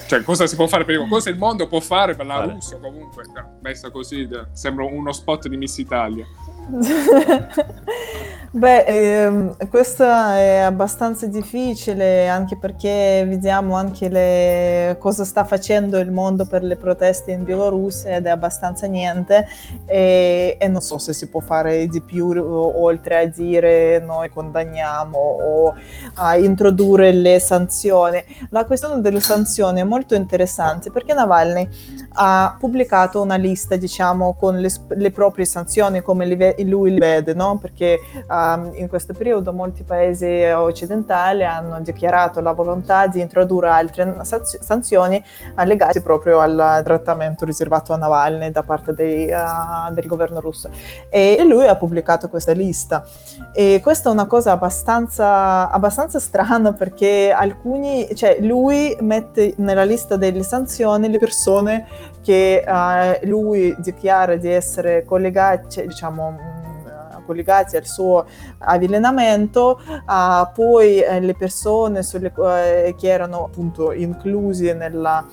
Cioè, 0.06 0.22
cosa 0.22 0.46
si 0.46 0.56
può 0.56 0.66
fare 0.66 0.84
per 0.84 0.94
il 0.94 1.00
mondo? 1.00 1.14
Cosa 1.14 1.30
il 1.30 1.36
mondo 1.36 1.66
può 1.68 1.80
fare 1.80 2.14
per 2.14 2.26
la 2.26 2.36
Vale. 2.36 2.52
Russia 2.52 2.78
comunque? 2.78 3.24
No, 3.34 3.58
messa 3.60 3.90
così, 3.90 4.28
sembra 4.52 4.84
uno 4.84 5.12
spot 5.12 5.48
di 5.48 5.56
Miss 5.56 5.76
Italia. 5.78 6.26
Beh, 8.53 8.83
ehm, 8.85 9.68
questo 9.68 10.03
è 10.03 10.57
abbastanza 10.57 11.27
difficile 11.29 12.27
anche 12.27 12.57
perché 12.57 13.25
vediamo 13.25 13.77
anche 13.77 14.09
le- 14.09 14.96
cosa 14.99 15.25
sta 15.25 15.44
facendo 15.44 15.99
il 15.99 16.11
mondo 16.11 16.44
per 16.46 16.64
le 16.64 16.75
proteste 16.75 17.31
in 17.31 17.44
Bielorussia 17.44 18.16
ed 18.16 18.27
è 18.27 18.29
abbastanza 18.31 18.88
niente 18.88 19.46
e, 19.87 20.57
e 20.59 20.66
non 20.66 20.81
so 20.81 20.99
se 20.99 21.12
si 21.12 21.29
può 21.29 21.38
fare 21.38 21.87
di 21.87 22.01
più 22.01 22.27
oltre 22.29 23.18
a 23.18 23.27
dire 23.27 24.01
noi 24.01 24.31
condanniamo 24.31 25.16
o 25.16 25.75
a 26.14 26.37
introdurre 26.37 27.12
le 27.12 27.38
sanzioni. 27.38 28.20
La 28.49 28.64
questione 28.64 29.01
delle 29.01 29.20
sanzioni 29.20 29.81
è 29.81 29.85
molto 29.85 30.16
interessante 30.16 30.90
perché 30.90 31.14
Navalny 31.14 31.68
ha 32.14 32.57
pubblicato 32.59 33.23
una 33.23 33.37
lista, 33.37 33.77
diciamo, 33.77 34.35
con 34.35 34.59
le, 34.59 34.70
le 34.88 35.11
proprie 35.12 35.44
sanzioni 35.44 36.01
come 36.03 36.27
li 36.27 36.37
ve- 36.56 36.64
lui 36.64 36.92
le 36.92 36.98
vede, 36.98 37.34
no? 37.34 37.58
Perché 37.58 37.98
um, 38.28 38.70
in 38.74 38.88
questo 38.88 39.12
periodo 39.12 39.52
molti 39.52 39.82
paesi 39.82 40.44
occidentali 40.44 41.44
hanno 41.44 41.80
dichiarato 41.80 42.40
la 42.40 42.52
volontà 42.52 43.06
di 43.06 43.20
introdurre 43.20 43.68
altre 43.68 44.16
sanzioni 44.22 45.22
legate 45.64 46.00
proprio 46.02 46.40
al 46.40 46.82
trattamento 46.84 47.44
riservato 47.44 47.92
a 47.92 47.96
Navalny 47.96 48.50
da 48.50 48.62
parte 48.62 48.94
dei, 48.94 49.30
uh, 49.30 49.92
del 49.92 50.06
governo 50.06 50.40
russo. 50.40 50.70
E 51.08 51.42
lui 51.44 51.66
ha 51.66 51.76
pubblicato 51.76 52.28
questa 52.28 52.52
lista. 52.52 53.04
E 53.52 53.80
questa 53.82 54.10
è 54.10 54.12
una 54.12 54.26
cosa 54.26 54.52
abbastanza, 54.52 55.70
abbastanza 55.70 56.18
strana 56.18 56.72
perché 56.72 57.32
alcuni, 57.32 58.08
cioè 58.14 58.38
lui 58.40 58.96
mette 59.00 59.54
nella 59.56 59.84
lista 59.84 60.16
delle 60.16 60.42
sanzioni 60.42 61.08
le 61.10 61.18
persone 61.18 61.86
che 62.30 62.62
eh, 62.64 63.26
lui 63.26 63.74
dichiara 63.80 64.36
di 64.36 64.48
essere 64.48 65.02
collegati, 65.04 65.68
cioè, 65.68 65.86
diciamo, 65.88 66.30
mh, 66.30 67.24
collegati 67.26 67.76
al 67.76 67.86
suo 67.86 68.24
avvelenamento, 68.58 69.80
ah, 70.04 70.48
poi 70.54 71.00
eh, 71.00 71.18
le 71.18 71.34
persone 71.34 72.04
sulle, 72.04 72.32
eh, 72.36 72.94
che 72.96 73.08
erano 73.08 73.46
appunto 73.46 73.90
inclusi 73.90 74.72
nella 74.74 75.26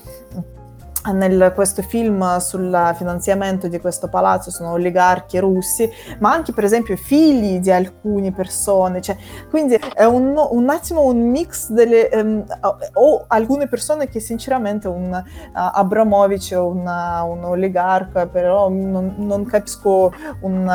nel 1.11 1.51
questo 1.53 1.81
film 1.81 2.37
sul 2.37 2.93
finanziamento 2.95 3.67
di 3.67 3.79
questo 3.79 4.07
palazzo 4.07 4.51
sono 4.51 4.71
oligarchi 4.71 5.39
russi, 5.39 5.89
ma 6.19 6.31
anche 6.31 6.53
per 6.53 6.63
esempio 6.63 6.95
figli 6.95 7.59
di 7.59 7.71
alcune 7.71 8.31
persone, 8.31 9.01
cioè, 9.01 9.15
quindi 9.49 9.79
è 9.93 10.03
un, 10.03 10.35
un 10.35 10.69
attimo 10.69 11.01
un 11.01 11.29
mix 11.29 11.69
delle 11.69 12.09
ehm, 12.09 12.45
o 12.93 13.25
alcune 13.27 13.67
persone 13.67 14.07
che 14.07 14.19
sinceramente 14.19 14.87
un 14.87 15.11
uh, 15.11 15.51
Abramovic 15.53 16.51
è 16.51 16.57
un 16.57 16.87
oligarca, 17.43 18.27
però 18.27 18.69
non, 18.69 19.15
non 19.17 19.45
capisco 19.45 20.13
un 20.41 20.67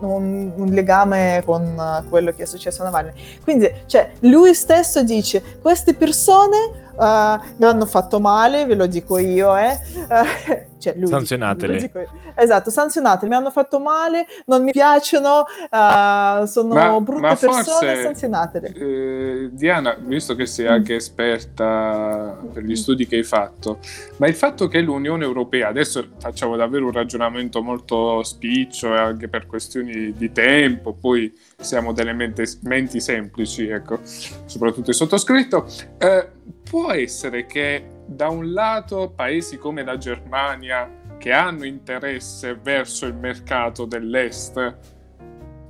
un, 0.00 0.52
un 0.56 0.66
legame 0.68 1.42
con 1.44 1.62
uh, 1.76 2.08
quello 2.08 2.32
che 2.32 2.42
è 2.42 2.46
successo 2.46 2.82
a 2.82 2.86
Navalny. 2.86 3.12
Quindi, 3.42 3.70
cioè, 3.86 4.10
lui 4.20 4.54
stesso 4.54 5.02
dice 5.02 5.42
queste 5.60 5.94
persone 5.94 6.86
Uh, 6.98 7.40
mi 7.58 7.64
hanno 7.64 7.86
fatto 7.86 8.18
male, 8.18 8.66
ve 8.66 8.74
lo 8.74 8.86
dico 8.86 9.18
io, 9.18 9.56
eh. 9.56 9.78
Uh, 9.94 10.78
cioè, 10.78 10.94
lui 10.96 11.06
Sanzionateli. 11.06 11.90
io. 11.94 12.08
Esatto, 12.34 12.70
sanzionateli, 12.70 13.30
mi 13.30 13.36
hanno 13.36 13.50
fatto 13.52 13.78
male, 13.78 14.26
non 14.46 14.64
mi 14.64 14.72
piacciono, 14.72 15.44
uh, 15.70 16.44
sono 16.46 16.74
Ma- 16.74 17.00
brutte 17.00 17.20
ma 17.20 17.28
persone, 17.36 17.62
forse- 17.62 18.02
sanzionateli. 18.02 18.72
Eh, 18.74 19.48
Diana, 19.52 19.96
visto 20.00 20.34
che 20.34 20.46
sei 20.46 20.66
anche 20.66 20.96
esperta 20.96 22.36
per 22.52 22.62
gli 22.64 22.74
studi 22.76 23.06
che 23.06 23.16
hai 23.16 23.22
fatto, 23.24 23.78
ma 24.16 24.26
il 24.26 24.34
fatto 24.34 24.66
che 24.66 24.80
l'Unione 24.80 25.24
Europea, 25.24 25.68
adesso 25.68 26.04
facciamo 26.18 26.56
davvero 26.56 26.86
un 26.86 26.92
ragionamento 26.92 27.62
molto 27.62 28.22
spiccio 28.24 28.92
e 28.94 28.98
anche 28.98 29.28
per 29.28 29.46
questioni 29.46 30.12
di 30.12 30.32
tempo, 30.32 30.94
poi 30.94 31.32
siamo 31.60 31.92
delle 31.92 32.12
mente- 32.12 32.58
menti 32.62 33.00
semplici, 33.00 33.68
ecco, 33.68 33.98
soprattutto 34.04 34.90
il 34.90 34.96
sottoscritto, 34.96 35.66
eh, 35.98 36.28
può 36.62 36.92
essere 36.92 37.46
che 37.46 37.84
da 38.06 38.28
un 38.28 38.52
lato 38.52 39.12
paesi 39.14 39.58
come 39.58 39.82
la 39.82 39.98
Germania, 39.98 40.88
che 41.18 41.32
hanno 41.32 41.64
interesse 41.64 42.54
verso 42.62 43.06
il 43.06 43.14
mercato 43.14 43.86
dell'est, 43.86 44.76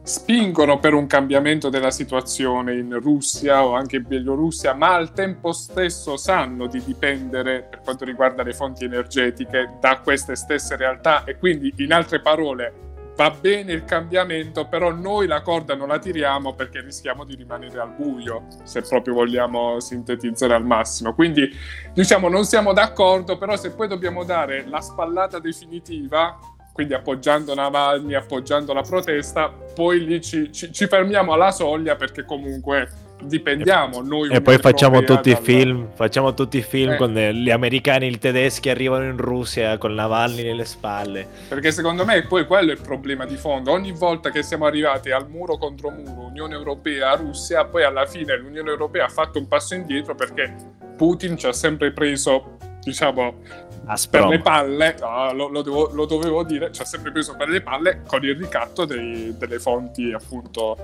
spingono 0.02 0.78
per 0.78 0.92
un 0.92 1.06
cambiamento 1.06 1.70
della 1.70 1.90
situazione 1.90 2.74
in 2.76 2.98
Russia 3.00 3.64
o 3.64 3.74
anche 3.74 3.96
in 3.96 4.04
Bielorussia, 4.06 4.74
ma 4.74 4.94
al 4.94 5.12
tempo 5.12 5.52
stesso 5.52 6.16
sanno 6.18 6.66
di 6.66 6.82
dipendere 6.84 7.66
per 7.68 7.80
quanto 7.80 8.04
riguarda 8.04 8.42
le 8.42 8.52
fonti 8.52 8.84
energetiche 8.84 9.76
da 9.80 10.00
queste 10.00 10.34
stesse 10.36 10.76
realtà. 10.76 11.24
E 11.24 11.36
quindi 11.36 11.72
in 11.78 11.92
altre 11.92 12.20
parole 12.20 12.87
va 13.18 13.30
bene 13.32 13.72
il 13.72 13.84
cambiamento, 13.84 14.68
però 14.68 14.92
noi 14.92 15.26
la 15.26 15.42
corda 15.42 15.74
non 15.74 15.88
la 15.88 15.98
tiriamo 15.98 16.54
perché 16.54 16.80
rischiamo 16.80 17.24
di 17.24 17.34
rimanere 17.34 17.80
al 17.80 17.90
buio, 17.90 18.46
se 18.62 18.80
proprio 18.82 19.14
vogliamo 19.14 19.80
sintetizzare 19.80 20.54
al 20.54 20.64
massimo. 20.64 21.12
Quindi 21.14 21.50
diciamo 21.92 22.28
non 22.28 22.44
siamo 22.44 22.72
d'accordo, 22.72 23.36
però 23.36 23.56
se 23.56 23.72
poi 23.72 23.88
dobbiamo 23.88 24.22
dare 24.22 24.64
la 24.68 24.80
spallata 24.80 25.40
definitiva, 25.40 26.38
quindi 26.78 26.94
appoggiando 26.94 27.54
Navalny, 27.54 28.14
appoggiando 28.14 28.72
la 28.72 28.82
protesta, 28.82 29.52
poi 29.74 30.04
lì 30.04 30.20
ci, 30.22 30.52
ci- 30.52 30.72
ci 30.72 30.86
fermiamo 30.86 31.32
alla 31.32 31.50
soglia 31.50 31.96
perché 31.96 32.24
comunque 32.24 32.88
dipendiamo 33.20 34.00
noi 34.00 34.30
E 34.30 34.40
poi 34.40 34.58
facciamo 34.58 34.94
Europea 35.00 35.16
tutti 35.16 35.30
i 35.30 35.32
dal- 35.32 35.42
film, 35.42 35.88
facciamo 35.96 36.34
tutti 36.34 36.58
i 36.58 36.62
film 36.62 36.92
Eh. 36.92 36.96
con 36.96 37.18
eh, 37.18 37.34
gli 37.34 37.50
americani 37.50 38.06
e 38.06 38.10
i 38.10 38.18
tedeschi 38.20 38.70
arrivano 38.70 39.06
in 39.06 39.16
Russia 39.16 39.76
con 39.76 39.92
Navalny 39.92 40.44
nelle 40.44 40.64
spalle. 40.64 41.26
Perché 41.48 41.72
secondo 41.72 42.04
me 42.04 42.24
poi 42.28 42.46
quello 42.46 42.70
è 42.70 42.74
il 42.74 42.80
problema 42.80 43.26
di 43.26 43.34
fondo. 43.34 43.72
Ogni 43.72 43.90
volta 43.90 44.30
che 44.30 44.44
siamo 44.44 44.64
arrivati 44.66 45.10
al 45.10 45.28
muro 45.28 45.58
contro 45.58 45.90
muro, 45.90 46.28
Unione 46.28 46.54
Europea, 46.54 47.16
Russia, 47.16 47.64
poi 47.64 47.82
alla 47.82 48.06
fine 48.06 48.36
l'Unione 48.38 48.70
Europea 48.70 49.06
ha 49.06 49.08
fatto 49.08 49.40
un 49.40 49.48
passo 49.48 49.74
indietro 49.74 50.14
perché 50.14 50.54
Putin 50.96 51.36
ci 51.36 51.48
ha 51.48 51.52
sempre 51.52 51.90
preso, 51.90 52.56
diciamo, 52.84 53.66
per 53.88 54.20
Aspro. 54.20 54.28
le 54.28 54.40
palle, 54.40 54.96
no, 55.00 55.32
lo, 55.32 55.48
lo 55.48 55.62
devo- 55.62 55.90
lo 55.92 56.04
dovevo 56.04 56.42
dire, 56.44 56.70
ci 56.72 56.82
ha 56.82 56.84
sempre 56.84 57.10
preso 57.10 57.34
per 57.36 57.48
le 57.48 57.62
palle 57.62 58.02
con 58.06 58.22
il 58.24 58.36
ricatto 58.36 58.84
dei- 58.84 59.34
delle 59.38 59.58
fonti 59.58 60.12
appunto 60.12 60.76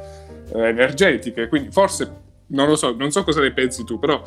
eh, 0.55 0.69
energetiche. 0.69 1.49
Quindi 1.49 1.71
forse, 1.71 2.11
non 2.49 2.67
lo 2.69 2.77
so, 2.77 2.95
non 2.95 3.11
so 3.11 3.23
cosa 3.25 3.41
ne 3.41 3.53
pensi 3.53 3.85
tu, 3.85 3.99
però 3.99 4.23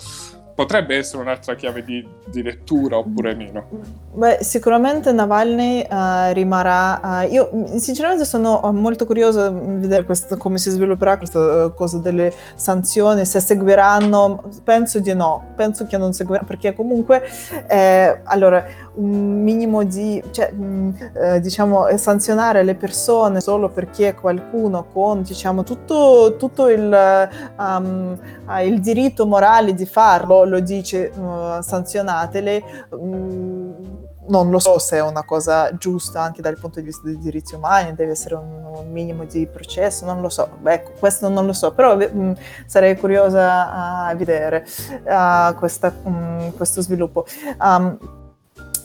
potrebbe 0.57 0.97
essere 0.97 1.21
un'altra 1.21 1.53
chiave 1.53 1.83
di, 1.83 2.03
di 2.25 2.41
lettura 2.41 2.97
oppure 2.97 3.35
meno? 3.35 3.67
Beh, 4.13 4.39
sicuramente 4.41 5.11
Navalny 5.11 5.85
uh, 5.87 6.33
rimarrà. 6.33 6.99
Uh, 7.27 7.31
io 7.31 7.77
sinceramente 7.77 8.25
sono 8.25 8.59
molto 8.73 9.05
curiosa 9.05 9.49
di 9.49 9.81
vedere 9.81 10.03
questo, 10.03 10.35
come 10.35 10.57
si 10.57 10.71
svilupperà 10.71 11.17
questa 11.17 11.65
uh, 11.65 11.73
cosa 11.75 11.99
delle 11.99 12.33
sanzioni, 12.55 13.23
se 13.25 13.39
seguiranno. 13.39 14.45
Penso 14.63 14.99
di 14.99 15.13
no, 15.13 15.53
penso 15.55 15.85
che 15.85 15.95
non 15.95 16.13
seguiranno 16.13 16.47
perché 16.47 16.73
comunque 16.73 17.23
eh, 17.67 18.21
allora 18.23 18.65
un 18.97 19.43
minimo 19.43 19.83
di, 19.83 20.21
cioè, 20.31 20.51
mh, 20.51 21.11
eh, 21.13 21.39
diciamo, 21.39 21.95
sanzionare 21.97 22.63
le 22.63 22.75
persone 22.75 23.41
solo 23.41 23.69
perché 23.69 24.15
qualcuno 24.15 24.85
con, 24.91 25.21
diciamo, 25.21 25.63
tutto, 25.63 26.35
tutto 26.37 26.69
il, 26.69 27.29
um, 27.57 28.17
il, 28.63 28.79
diritto 28.79 29.25
morale 29.25 29.73
di 29.73 29.85
farlo 29.85 30.45
lo 30.45 30.59
dice 30.59 31.11
uh, 31.15 31.61
sanzionatele. 31.61 32.63
Um, 32.89 34.05
non 34.29 34.49
lo 34.49 34.59
so 34.59 34.77
se 34.77 34.97
è 34.97 35.01
una 35.01 35.23
cosa 35.23 35.73
giusta 35.77 36.21
anche 36.21 36.41
dal 36.41 36.57
punto 36.59 36.81
di 36.81 36.85
vista 36.87 37.05
dei 37.05 37.17
diritti 37.17 37.55
umani, 37.55 37.95
deve 37.95 38.11
essere 38.11 38.35
un, 38.35 38.65
un 38.75 38.91
minimo 38.91 39.23
di 39.23 39.47
processo, 39.47 40.05
non 40.05 40.19
lo 40.19 40.27
so, 40.27 40.49
ecco, 40.65 40.91
questo 40.99 41.29
non 41.29 41.45
lo 41.45 41.53
so, 41.53 41.71
però 41.71 41.95
mh, 41.95 42.35
sarei 42.65 42.97
curiosa 42.97 44.05
a 44.07 44.15
vedere 44.15 44.65
uh, 45.05 45.55
questa, 45.55 45.91
mh, 45.91 46.55
questo 46.57 46.81
sviluppo. 46.81 47.25
Um, 47.59 48.16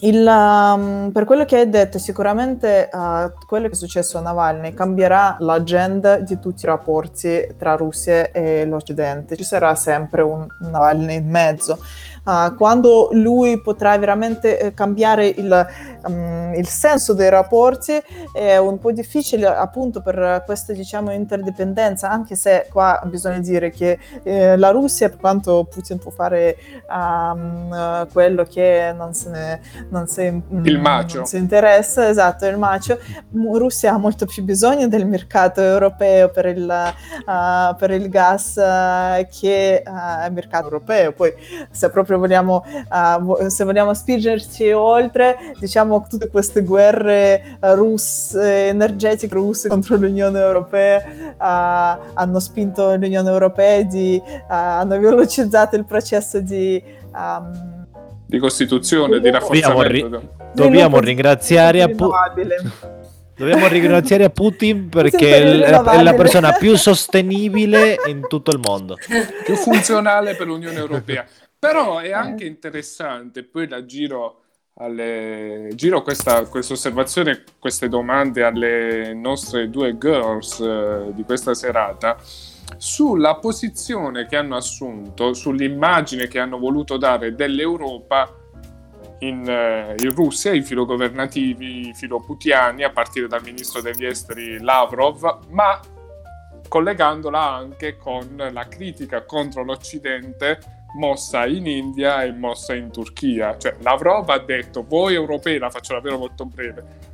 il, 0.04 0.26
um, 0.26 1.10
per 1.12 1.24
quello 1.24 1.44
che 1.44 1.58
hai 1.58 1.68
detto, 1.68 1.98
sicuramente 1.98 2.88
uh, 2.92 3.32
quello 3.46 3.66
che 3.68 3.74
è 3.74 3.76
successo 3.76 4.18
a 4.18 4.20
Navalny 4.20 4.74
cambierà 4.74 5.36
l'agenda 5.38 6.16
di 6.16 6.40
tutti 6.40 6.64
i 6.64 6.66
rapporti 6.66 7.54
tra 7.56 7.76
Russia 7.76 8.32
e 8.32 8.64
l'Occidente. 8.64 9.36
Ci 9.36 9.44
sarà 9.44 9.76
sempre 9.76 10.22
un 10.22 10.44
Navalny 10.58 11.16
in 11.16 11.28
mezzo 11.28 11.78
uh, 12.24 12.54
quando 12.56 13.10
lui 13.12 13.60
potrà 13.60 13.96
veramente 13.98 14.58
eh, 14.58 14.74
cambiare 14.74 15.26
il, 15.26 15.66
um, 16.06 16.52
il, 16.54 16.68
senso 16.68 17.14
dei 17.14 17.28
rapporti 17.28 18.00
è 18.32 18.56
un 18.56 18.78
po' 18.78 18.92
difficile 18.92 19.46
appunto 19.46 20.00
per 20.00 20.42
questa 20.44 20.72
diciamo 20.72 21.10
interdipendenza 21.12 22.10
anche 22.10 22.36
se 22.36 22.66
qua 22.70 23.00
bisogna 23.04 23.38
dire 23.38 23.70
che 23.70 23.98
eh, 24.22 24.56
la 24.56 24.70
Russia 24.70 25.08
per 25.08 25.18
quanto 25.18 25.66
Putin 25.70 25.98
può 25.98 26.10
fare 26.10 26.56
um, 26.88 28.06
quello 28.12 28.44
che 28.44 28.92
non 28.96 29.14
se 29.14 29.30
ne 29.30 29.60
non 29.90 30.06
se, 30.06 30.42
il 30.50 30.78
macio. 30.78 31.18
non 31.18 31.26
si 31.26 31.36
interessa 31.38 32.08
esatto 32.08 32.46
il 32.46 32.58
macio 32.58 32.98
Russia 33.32 33.94
ha 33.94 33.98
molto 33.98 34.26
più 34.26 34.42
bisogno 34.44 34.88
del 34.88 35.06
mercato 35.06 35.60
europeo 35.60 36.30
per 36.30 36.46
il, 36.46 36.92
uh, 37.26 37.76
per 37.76 37.90
il 37.90 38.08
gas 38.08 38.56
uh, 38.56 39.26
che 39.28 39.82
uh, 39.84 40.26
il 40.26 40.32
mercato 40.32 40.64
europeo. 40.64 41.12
Poi 41.12 41.32
se 41.70 41.90
proprio 41.90 42.12
proprio 42.12 42.18
vogliamo, 42.18 42.64
uh, 42.90 43.48
se 43.48 43.64
vogliamo 43.64 43.94
spingerci 43.94 44.72
oltre, 44.72 45.54
diciamo 45.58 45.91
tutte 46.00 46.28
queste 46.28 46.62
guerre 46.62 47.58
uh, 47.60 47.74
russe, 47.74 48.68
energetiche 48.68 49.34
russe 49.34 49.68
contro 49.68 49.96
l'Unione 49.96 50.40
Europea 50.40 51.04
uh, 51.36 52.10
hanno 52.14 52.40
spinto 52.40 52.94
l'Unione 52.94 53.28
Europea 53.28 53.82
di, 53.82 54.20
hanno 54.48 54.98
velocizzato 54.98 55.76
il 55.76 55.84
processo 55.84 56.40
di... 56.40 56.82
Um, 57.14 57.80
di 58.26 58.38
costituzione, 58.38 59.20
di 59.20 59.30
rafforzamento. 59.30 59.78
Dobbiamo, 59.82 60.18
ri- 60.18 60.28
dobbiamo 60.54 61.00
ringraziare 61.00 61.82
a 61.82 61.88
Putin. 61.88 62.72
Dobbiamo 63.34 63.66
ringraziare 63.66 64.24
a 64.24 64.30
Putin 64.30 64.88
perché 64.90 65.36
è 65.36 65.70
la, 65.70 65.84
è 65.92 66.02
la, 66.02 66.14
persona 66.14 66.52
più 66.52 66.76
sostenibile 66.76 67.96
in 68.06 68.26
tutto 68.28 68.50
il 68.50 68.58
mondo. 68.58 68.96
Più 69.44 69.54
funzionale 69.56 70.34
per 70.34 70.46
l'Unione 70.46 70.78
Europea. 70.78 71.26
Però 71.58 71.98
è 71.98 72.12
anche 72.12 72.44
interessante, 72.44 73.44
poi 73.44 73.68
la 73.68 73.84
giro, 73.84 74.41
alle, 74.82 75.70
giro 75.74 76.02
questa, 76.02 76.40
osservazione, 76.40 77.44
queste 77.58 77.88
domande 77.88 78.42
alle 78.42 79.14
nostre 79.14 79.70
due 79.70 79.96
girls 79.96 80.58
eh, 80.60 81.12
di 81.14 81.22
questa 81.22 81.54
serata 81.54 82.16
sulla 82.76 83.36
posizione 83.36 84.26
che 84.26 84.36
hanno 84.36 84.56
assunto, 84.56 85.34
sull'immagine 85.34 86.26
che 86.26 86.40
hanno 86.40 86.58
voluto 86.58 86.96
dare 86.96 87.34
dell'Europa 87.34 88.34
in, 89.20 89.48
eh, 89.48 89.94
in 89.98 90.14
Russia, 90.14 90.52
i 90.52 90.62
filogovernativi, 90.62 91.92
filoputiani, 91.94 92.82
a 92.82 92.90
partire 92.90 93.28
dal 93.28 93.42
ministro 93.44 93.80
degli 93.80 94.04
esteri 94.04 94.58
Lavrov, 94.60 95.46
ma 95.50 95.80
collegandola 96.66 97.52
anche 97.52 97.96
con 97.96 98.34
la 98.50 98.66
critica 98.66 99.22
contro 99.24 99.62
l'Occidente 99.62 100.81
mossa 100.94 101.46
in 101.46 101.66
India 101.66 102.22
e 102.22 102.32
mossa 102.32 102.74
in 102.74 102.90
Turchia. 102.90 103.56
Cioè, 103.58 103.76
Lavrov 103.80 104.28
ha 104.30 104.38
detto, 104.38 104.84
voi 104.86 105.14
europei, 105.14 105.58
la 105.58 105.70
faccio 105.70 105.94
davvero 105.94 106.18
molto 106.18 106.44
breve, 106.44 107.10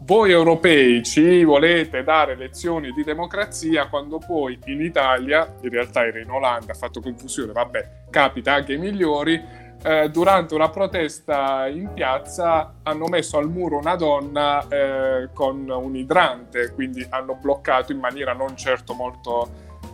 voi 0.00 0.32
europei 0.32 1.02
ci 1.02 1.44
volete 1.44 2.02
dare 2.02 2.34
lezioni 2.34 2.90
di 2.92 3.04
democrazia 3.04 3.86
quando 3.86 4.18
poi 4.18 4.58
in 4.66 4.80
Italia, 4.80 5.54
in 5.60 5.70
realtà 5.70 6.04
era 6.04 6.20
in 6.20 6.30
Olanda, 6.30 6.72
ha 6.72 6.76
fatto 6.76 7.00
confusione, 7.00 7.52
vabbè, 7.52 7.88
capita 8.10 8.54
anche 8.54 8.72
ai 8.72 8.78
migliori, 8.78 9.40
eh, 9.84 10.10
durante 10.10 10.54
una 10.54 10.68
protesta 10.68 11.66
in 11.66 11.90
piazza 11.92 12.74
hanno 12.84 13.06
messo 13.06 13.38
al 13.38 13.48
muro 13.48 13.78
una 13.78 13.96
donna 13.96 14.66
eh, 14.68 15.28
con 15.32 15.68
un 15.68 15.96
idrante, 15.96 16.72
quindi 16.72 17.04
hanno 17.08 17.34
bloccato 17.34 17.90
in 17.90 17.98
maniera 17.98 18.32
non 18.32 18.56
certo 18.56 18.94
molto 18.94 19.50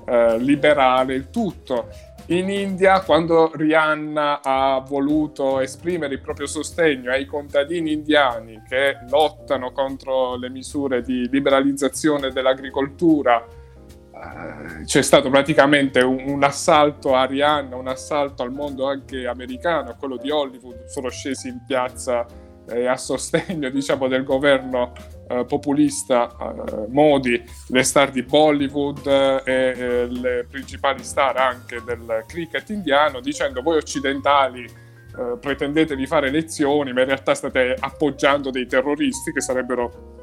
eh, 0.06 0.38
liberale 0.38 1.14
il 1.14 1.30
tutto 1.30 1.88
in 2.30 2.50
India, 2.50 3.00
quando 3.00 3.50
Rihanna 3.54 4.42
ha 4.42 4.84
voluto 4.86 5.60
esprimere 5.60 6.14
il 6.14 6.20
proprio 6.20 6.46
sostegno 6.46 7.10
ai 7.10 7.24
contadini 7.24 7.92
indiani 7.92 8.62
che 8.68 8.98
lottano 9.08 9.72
contro 9.72 10.36
le 10.36 10.50
misure 10.50 11.00
di 11.00 11.26
liberalizzazione 11.30 12.30
dell'agricoltura, 12.30 13.42
eh, 13.42 14.84
c'è 14.84 15.00
stato 15.00 15.30
praticamente 15.30 16.00
un, 16.00 16.22
un, 16.26 16.42
assalto 16.42 17.14
a 17.14 17.24
Rihanna, 17.24 17.76
un 17.76 17.88
assalto 17.88 18.42
al 18.42 18.52
mondo 18.52 18.86
anche 18.86 19.26
americano, 19.26 19.96
quello 19.98 20.18
di 20.18 20.30
Hollywood, 20.30 20.84
sono 20.84 21.08
scesi 21.08 21.48
in 21.48 21.62
piazza 21.66 22.26
eh, 22.68 22.86
a 22.86 22.96
sostegno 22.98 23.70
diciamo, 23.70 24.06
del 24.06 24.24
governo 24.24 24.92
eh, 25.28 25.44
populista 25.44 26.28
eh, 26.28 26.86
Modi, 26.88 27.42
le 27.68 27.82
star 27.82 28.10
di 28.10 28.22
Bollywood 28.22 29.06
eh, 29.06 29.42
e 29.44 30.06
le 30.06 30.46
principali 30.48 31.04
star 31.04 31.36
anche 31.36 31.82
del 31.84 32.24
cricket 32.26 32.68
indiano, 32.70 33.20
dicendo 33.20 33.62
voi 33.62 33.76
occidentali 33.76 34.64
eh, 34.64 35.36
pretendete 35.40 35.96
di 35.96 36.06
fare 36.06 36.28
elezioni, 36.28 36.92
ma 36.92 37.00
in 37.00 37.06
realtà 37.06 37.34
state 37.34 37.76
appoggiando 37.78 38.50
dei 38.50 38.66
terroristi 38.66 39.32
che 39.32 39.40
sarebbero 39.40 40.16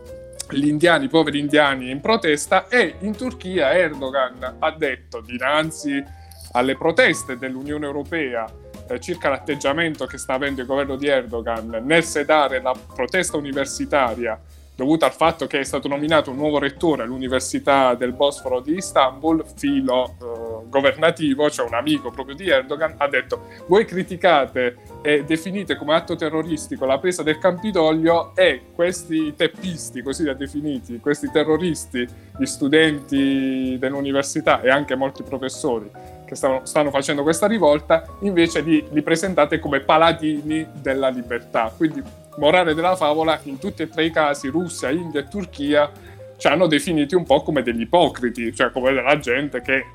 gli 0.49 0.67
indiani, 0.67 1.05
i 1.05 1.09
poveri 1.09 1.39
indiani 1.39 1.89
in 1.89 2.01
protesta 2.01 2.67
e 2.67 2.95
in 2.99 3.15
Turchia 3.15 3.73
Erdogan 3.73 4.57
ha 4.59 4.71
detto 4.71 5.21
dinanzi 5.21 6.03
alle 6.51 6.75
proteste 6.75 7.37
dell'Unione 7.37 7.85
Europea 7.85 8.45
eh, 8.87 8.99
circa 8.99 9.29
l'atteggiamento 9.29 10.05
che 10.05 10.17
sta 10.17 10.33
avendo 10.33 10.61
il 10.61 10.67
governo 10.67 10.95
di 10.95 11.07
Erdogan 11.07 11.81
nel 11.83 12.03
sedare 12.03 12.61
la 12.61 12.73
protesta 12.93 13.37
universitaria 13.37 14.39
dovuta 14.75 15.05
al 15.05 15.13
fatto 15.13 15.47
che 15.47 15.59
è 15.59 15.63
stato 15.63 15.87
nominato 15.87 16.31
un 16.31 16.37
nuovo 16.37 16.59
rettore 16.59 17.03
all'Università 17.03 17.95
del 17.95 18.11
Bosforo 18.11 18.59
di 18.59 18.75
Istanbul, 18.75 19.43
filo 19.55 20.15
eh, 20.21 20.69
governativo, 20.69 21.49
cioè 21.49 21.65
un 21.65 21.73
amico 21.73 22.11
proprio 22.11 22.35
di 22.35 22.49
Erdogan, 22.49 22.95
ha 22.97 23.07
detto 23.07 23.47
voi 23.67 23.85
criticate 23.85 24.77
e 25.01 25.23
definite 25.23 25.77
come 25.77 25.95
atto 25.95 26.15
terroristico 26.15 26.85
la 26.85 26.99
presa 26.99 27.23
del 27.23 27.37
Campidoglio 27.37 28.35
e 28.35 28.71
questi 28.73 29.33
teppisti, 29.35 30.01
così 30.01 30.23
li 30.23 30.29
ha 30.29 30.33
definiti, 30.33 30.99
questi 30.99 31.29
terroristi, 31.31 32.07
gli 32.37 32.45
studenti 32.45 33.77
dell'università 33.79 34.61
e 34.61 34.69
anche 34.69 34.95
molti 34.95 35.23
professori 35.23 35.89
che 36.25 36.35
stanno, 36.35 36.61
stanno 36.63 36.89
facendo 36.89 37.23
questa 37.23 37.47
rivolta, 37.47 38.03
invece 38.21 38.61
li, 38.61 38.85
li 38.91 39.01
presentate 39.01 39.59
come 39.59 39.79
paladini 39.79 40.67
della 40.81 41.09
libertà. 41.09 41.71
Quindi 41.75 42.03
morale 42.37 42.73
della 42.73 42.95
favola, 42.95 43.39
in 43.43 43.59
tutti 43.59 43.81
e 43.81 43.89
tre 43.89 44.05
i 44.05 44.11
casi, 44.11 44.47
Russia, 44.47 44.89
India 44.89 45.21
e 45.21 45.27
Turchia, 45.27 45.91
ci 46.37 46.47
hanno 46.47 46.67
definiti 46.67 47.15
un 47.15 47.23
po' 47.23 47.41
come 47.43 47.63
degli 47.63 47.81
ipocriti, 47.81 48.53
cioè 48.53 48.71
come 48.71 48.91
della 48.91 49.17
gente 49.19 49.61
che 49.61 49.85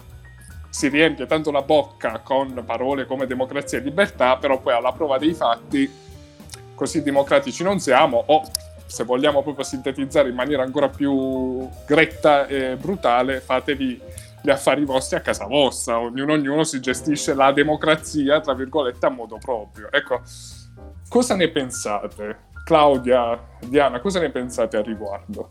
si 0.70 0.88
riempie 0.88 1.26
tanto 1.26 1.50
la 1.50 1.62
bocca 1.62 2.20
con 2.24 2.62
parole 2.64 3.04
come 3.04 3.26
democrazia 3.26 3.78
e 3.78 3.82
libertà, 3.82 4.36
però 4.36 4.60
poi 4.60 4.72
alla 4.72 4.92
prova 4.92 5.18
dei 5.18 5.34
fatti 5.34 5.90
così 6.74 7.02
democratici 7.02 7.62
non 7.62 7.78
siamo, 7.78 8.22
o 8.26 8.42
se 8.86 9.04
vogliamo 9.04 9.42
proprio 9.42 9.64
sintetizzare 9.64 10.30
in 10.30 10.34
maniera 10.34 10.62
ancora 10.62 10.88
più 10.88 11.68
gretta 11.86 12.46
e 12.46 12.76
brutale, 12.76 13.40
fatevi 13.40 14.00
gli 14.42 14.50
affari 14.50 14.84
vostri 14.84 15.16
a 15.16 15.20
casa 15.20 15.44
vostra, 15.44 16.00
ognuno, 16.00 16.32
ognuno 16.32 16.64
si 16.64 16.80
gestisce 16.80 17.34
la 17.34 17.52
democrazia, 17.52 18.40
tra 18.40 18.54
virgolette, 18.54 19.04
a 19.04 19.10
modo 19.10 19.36
proprio. 19.38 19.92
Ecco, 19.92 20.22
Cosa 21.10 21.34
ne 21.34 21.50
pensate? 21.50 22.50
Claudia, 22.64 23.36
Diana, 23.62 24.00
cosa 24.00 24.20
ne 24.20 24.30
pensate 24.30 24.76
al 24.76 24.84
riguardo? 24.84 25.50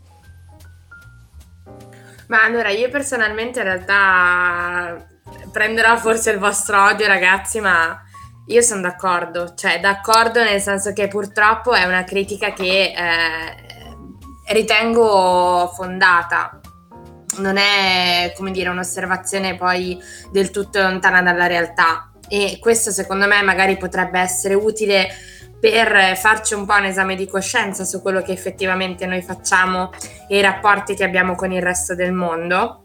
Ma 2.28 2.44
allora, 2.44 2.70
io 2.70 2.88
personalmente 2.88 3.58
in 3.58 3.66
realtà 3.66 5.06
prenderò 5.52 5.98
forse 5.98 6.30
il 6.30 6.38
vostro 6.38 6.82
odio, 6.82 7.06
ragazzi, 7.06 7.60
ma 7.60 8.02
Io 8.46 8.62
sono 8.62 8.80
d'accordo, 8.80 9.52
cioè 9.54 9.80
d'accordo 9.80 10.42
nel 10.42 10.60
senso 10.62 10.94
che 10.94 11.08
purtroppo 11.08 11.72
è 11.74 11.84
una 11.84 12.04
critica 12.04 12.52
che 12.54 12.94
eh, 12.96 14.54
ritengo 14.54 15.70
fondata. 15.74 16.58
Non 17.36 17.58
è, 17.58 18.32
come 18.34 18.50
dire, 18.50 18.70
un'osservazione 18.70 19.56
poi 19.56 20.00
del 20.32 20.50
tutto 20.50 20.80
lontana 20.80 21.20
dalla 21.22 21.46
realtà 21.46 22.10
e 22.28 22.58
questo 22.60 22.90
secondo 22.92 23.26
me 23.26 23.42
magari 23.42 23.76
potrebbe 23.76 24.20
essere 24.20 24.54
utile 24.54 25.08
per 25.60 26.16
farci 26.16 26.54
un 26.54 26.64
po' 26.64 26.74
un 26.74 26.86
esame 26.86 27.14
di 27.14 27.28
coscienza 27.28 27.84
su 27.84 28.00
quello 28.00 28.22
che 28.22 28.32
effettivamente 28.32 29.04
noi 29.06 29.20
facciamo 29.20 29.90
e 30.26 30.38
i 30.38 30.40
rapporti 30.40 30.94
che 30.94 31.04
abbiamo 31.04 31.34
con 31.34 31.52
il 31.52 31.62
resto 31.62 31.94
del 31.94 32.12
mondo. 32.12 32.84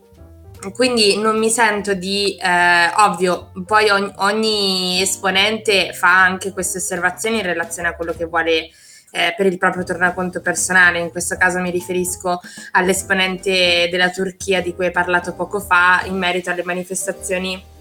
Quindi 0.73 1.17
non 1.17 1.37
mi 1.37 1.49
sento 1.49 1.93
di, 1.93 2.35
eh, 2.37 2.91
ovvio, 2.97 3.51
poi 3.65 3.89
ogni, 3.89 4.11
ogni, 4.17 5.01
esponente 5.01 5.93
fa 5.93 6.23
anche 6.23 6.51
queste 6.53 6.79
osservazioni 6.79 7.37
in 7.37 7.43
relazione 7.43 7.89
a 7.89 7.95
quello 7.95 8.13
che 8.13 8.25
vuole 8.25 8.69
eh, 9.11 9.33
per 9.37 9.45
il 9.45 9.57
proprio 9.57 9.83
tornaconto 9.83 10.41
personale, 10.41 10.99
in 10.99 11.11
questo 11.11 11.37
caso 11.37 11.59
mi 11.59 11.69
riferisco 11.69 12.41
all'esponente 12.71 13.87
della 13.89 14.09
Turchia 14.09 14.61
di 14.61 14.73
cui 14.73 14.85
hai 14.85 14.91
parlato 14.91 15.33
poco 15.33 15.59
fa 15.59 16.01
in 16.05 16.17
merito 16.17 16.49
alle 16.49 16.63
manifestazioni 16.63 17.73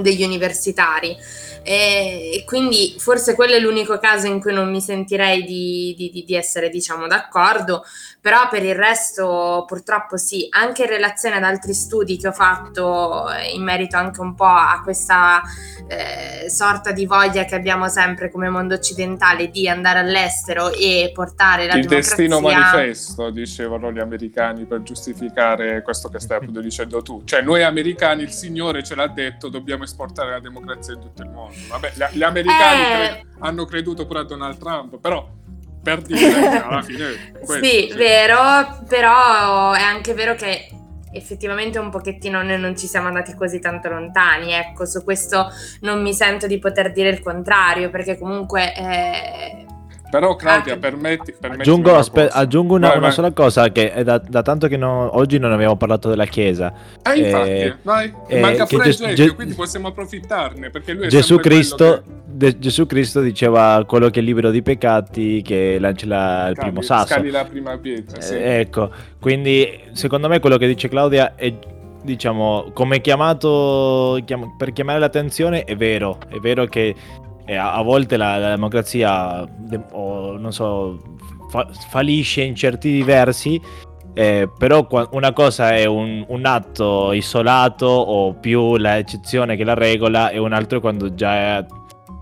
degli 0.00 0.22
universitari. 0.22 1.16
E 1.64 2.42
quindi 2.44 2.96
forse 2.98 3.36
quello 3.36 3.54
è 3.54 3.60
l'unico 3.60 3.98
caso 3.98 4.26
in 4.26 4.40
cui 4.40 4.52
non 4.52 4.68
mi 4.68 4.80
sentirei 4.80 5.44
di, 5.44 5.94
di, 5.96 6.24
di, 6.26 6.34
essere 6.34 6.68
diciamo 6.68 7.06
d'accordo, 7.06 7.84
però 8.20 8.48
per 8.48 8.64
il 8.64 8.74
resto 8.74 9.64
purtroppo 9.66 10.16
sì, 10.16 10.48
anche 10.50 10.82
in 10.82 10.88
relazione 10.88 11.36
ad 11.36 11.44
altri 11.44 11.72
studi 11.72 12.16
che 12.16 12.28
ho 12.28 12.32
fatto 12.32 13.26
in 13.54 13.62
merito 13.62 13.96
anche 13.96 14.20
un 14.20 14.34
po' 14.34 14.44
a 14.44 14.80
questa 14.82 15.40
eh, 15.86 16.50
sorta 16.50 16.90
di 16.90 17.06
voglia 17.06 17.44
che 17.44 17.54
abbiamo 17.54 17.88
sempre 17.88 18.30
come 18.30 18.48
mondo 18.48 18.74
occidentale 18.74 19.48
di 19.48 19.68
andare 19.68 20.00
all'estero 20.00 20.72
e 20.72 21.12
portare 21.14 21.66
la 21.66 21.74
il 21.74 21.86
democrazia... 21.86 22.16
destino 22.16 22.40
manifesto, 22.40 23.30
dicevano 23.30 23.92
gli 23.92 24.00
americani 24.00 24.64
per 24.64 24.82
giustificare 24.82 25.82
questo 25.82 26.08
che 26.08 26.18
stai 26.18 26.38
appunto 26.38 26.60
dicendo 26.60 27.02
tu. 27.02 27.22
Cioè 27.24 27.42
noi 27.42 27.62
americani, 27.62 28.22
il 28.22 28.30
Signore 28.30 28.82
ce 28.82 28.96
l'ha 28.96 29.06
detto, 29.06 29.48
dobbiamo 29.48 29.81
esportare 29.84 30.30
la 30.30 30.40
democrazia 30.40 30.94
in 30.94 31.00
tutto 31.00 31.22
il 31.22 31.30
mondo. 31.30 31.56
Vabbè, 31.68 31.92
gli, 31.94 32.18
gli 32.18 32.22
americani 32.22 32.80
Eh. 32.80 32.84
cre- 32.84 33.26
hanno 33.40 33.64
creduto 33.64 34.06
pure 34.06 34.20
a 34.20 34.24
Donald 34.24 34.58
Trump, 34.58 34.98
però 35.00 35.28
per 35.82 36.02
dire 36.02 36.60
alla 36.62 36.82
fine... 36.82 37.32
questo, 37.44 37.64
sì, 37.64 37.92
vero, 37.96 38.84
però 38.88 39.72
è 39.72 39.82
anche 39.82 40.14
vero 40.14 40.34
che 40.34 40.70
effettivamente 41.12 41.78
un 41.78 41.90
pochettino 41.90 42.42
noi 42.42 42.58
non 42.58 42.76
ci 42.76 42.86
siamo 42.86 43.08
andati 43.08 43.34
così 43.34 43.58
tanto 43.60 43.88
lontani, 43.88 44.52
ecco, 44.52 44.86
su 44.86 45.04
questo 45.04 45.50
non 45.80 46.00
mi 46.00 46.14
sento 46.14 46.46
di 46.46 46.58
poter 46.58 46.92
dire 46.92 47.08
il 47.08 47.20
contrario, 47.20 47.90
perché 47.90 48.18
comunque... 48.18 48.74
eh, 48.74 49.66
Però 50.12 50.36
Claudia, 50.36 50.74
Ah, 50.74 50.76
permetti, 50.76 51.32
permettimi 51.32 51.62
Aggiungo, 51.62 51.88
una 51.88 51.98
aspe- 52.00 52.28
aggiungo 52.30 52.74
una, 52.74 52.88
Vai, 52.88 52.96
una 52.98 53.06
vai. 53.06 53.14
sola 53.14 53.32
cosa, 53.32 53.72
che 53.72 53.94
è 53.94 54.04
da, 54.04 54.18
da 54.18 54.42
tanto 54.42 54.68
che 54.68 54.76
no- 54.76 55.16
oggi 55.16 55.38
non 55.38 55.52
abbiamo 55.52 55.76
parlato 55.78 56.10
della 56.10 56.26
Chiesa. 56.26 56.70
Eh, 57.02 57.18
infatti, 57.18 57.48
Eh, 57.50 57.74
vai. 57.80 58.12
eh, 58.28 58.40
Manca 58.40 58.66
pure 58.66 58.84
Ges- 58.84 58.98
Gecchio, 58.98 59.14
Ge- 59.14 59.34
quindi 59.34 59.54
possiamo 59.54 59.88
approfittarne, 59.88 60.68
perché 60.68 60.92
lui 60.92 61.06
è 61.06 61.08
Gesù 61.08 61.38
Cristo, 61.38 62.02
che- 62.04 62.12
de- 62.26 62.58
Gesù 62.58 62.84
Cristo 62.84 63.22
diceva 63.22 63.82
quello 63.86 64.10
che 64.10 64.20
è 64.20 64.22
libero 64.22 64.50
di 64.50 64.60
peccati 64.60 65.40
che 65.40 65.78
lancia 65.80 66.06
la- 66.06 66.48
il 66.48 66.56
primo 66.56 66.82
sasso. 66.82 67.06
scali 67.14 67.30
la 67.30 67.46
prima 67.46 67.78
pietra, 67.78 68.20
sì. 68.20 68.34
Eh, 68.34 68.58
ecco, 68.60 68.90
quindi 69.18 69.80
secondo 69.92 70.28
me 70.28 70.40
quello 70.40 70.58
che 70.58 70.66
dice 70.66 70.88
Claudia 70.90 71.36
è, 71.36 71.54
diciamo, 72.02 72.70
come 72.74 73.00
chiamato 73.00 74.18
chiam- 74.26 74.56
per 74.58 74.72
chiamare 74.72 74.98
l'attenzione 74.98 75.64
è 75.64 75.74
vero, 75.74 76.18
è 76.28 76.36
vero 76.36 76.66
che 76.66 76.94
eh, 77.44 77.56
a, 77.56 77.74
a 77.74 77.82
volte 77.82 78.16
la, 78.16 78.38
la 78.38 78.48
democrazia, 78.50 79.44
de- 79.58 79.80
o 79.92 80.36
non 80.36 80.52
so, 80.52 80.98
fa- 81.50 81.68
fallisce 81.90 82.42
in 82.42 82.54
certi 82.54 83.02
versi, 83.02 83.60
eh, 84.14 84.48
però 84.58 84.86
una 85.12 85.32
cosa 85.32 85.74
è 85.74 85.86
un, 85.86 86.24
un 86.28 86.44
atto 86.44 87.12
isolato 87.12 87.86
o 87.86 88.34
più 88.34 88.76
l'eccezione 88.76 89.56
che 89.56 89.64
la 89.64 89.74
regola 89.74 90.30
e 90.30 90.38
un 90.38 90.52
altro 90.52 90.78
è 90.78 90.80
quando 90.80 91.14
già 91.14 91.34
è, 91.58 91.66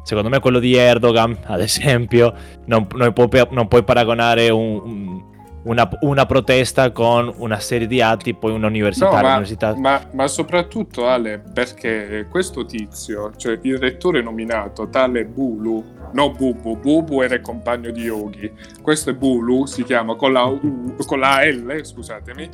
secondo 0.04 0.28
me 0.28 0.38
quello 0.38 0.60
di 0.60 0.74
Erdogan 0.74 1.36
ad 1.46 1.60
esempio 1.60 2.32
non, 2.66 2.86
non 2.94 3.12
puoi, 3.12 3.28
non 3.50 3.66
puoi 3.66 3.82
paragonare 3.82 4.50
un- 4.50 5.24
una, 5.62 5.88
una 6.00 6.26
protesta 6.26 6.90
con 6.90 7.32
una 7.36 7.58
serie 7.60 7.86
di 7.86 8.00
atti 8.00 8.34
poi 8.34 8.52
un'università 8.52 9.06
No, 9.06 9.12
ma, 9.12 9.20
l'università 9.22 9.74
ma- 9.76 10.06
ma 10.12 10.26
soprattutto 10.26 11.06
Ale, 11.06 11.42
perché 11.52 12.26
questo 12.30 12.64
tizio, 12.64 13.32
cioè 13.36 13.58
il 13.62 13.78
rettore 13.78 14.22
nominato, 14.22 14.88
tale 14.88 15.24
Bulu, 15.24 15.84
no 16.12 16.30
Bubu, 16.32 16.76
Bubu 16.76 17.20
era 17.20 17.34
il 17.34 17.42
compagno 17.42 17.90
di 17.90 18.02
Yogi, 18.02 18.50
questo 18.80 19.10
è 19.10 19.14
Bulu, 19.14 19.66
si 19.66 19.84
chiama 19.84 20.14
con 20.14 20.32
la, 20.32 20.44
U, 20.44 20.96
con 21.06 21.18
la 21.18 21.44
L, 21.44 21.80
scusatemi, 21.82 22.48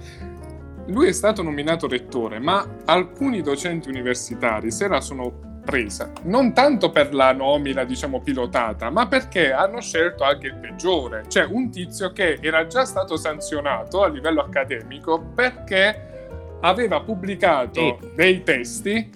lui 0.89 1.09
è 1.09 1.13
stato 1.13 1.43
nominato 1.43 1.89
rettore, 1.89 2.39
ma 2.39 2.65
alcuni 2.85 3.43
docenti 3.43 3.89
universitari 3.89 4.71
se 4.71 4.89
la 4.89 5.01
sono 5.01 5.56
presa, 5.67 6.11
non 6.23 6.55
tanto 6.55 6.91
per 6.91 7.13
la 7.13 7.33
nomina, 7.33 7.85
diciamo, 7.85 8.21
pilotata, 8.23 8.89
ma 8.89 9.07
perché 9.09 9.53
hanno 9.53 9.81
scelto 9.83 10.23
anche 10.25 10.47
il 10.47 10.55
peggiore, 10.55 11.25
cioè 11.29 11.45
un 11.45 11.71
tizio 11.71 12.13
che 12.13 12.39
era 12.41 12.67
già 12.67 12.85
stato 12.87 13.17
sanzionato 13.17 14.03
a 14.03 14.09
livello 14.09 14.41
accademico 14.41 15.21
perché 15.35 16.29
aveva 16.61 17.01
pubblicato 17.01 17.99
Sì. 18.01 18.09
dei 18.15 18.43
testi 18.45 19.11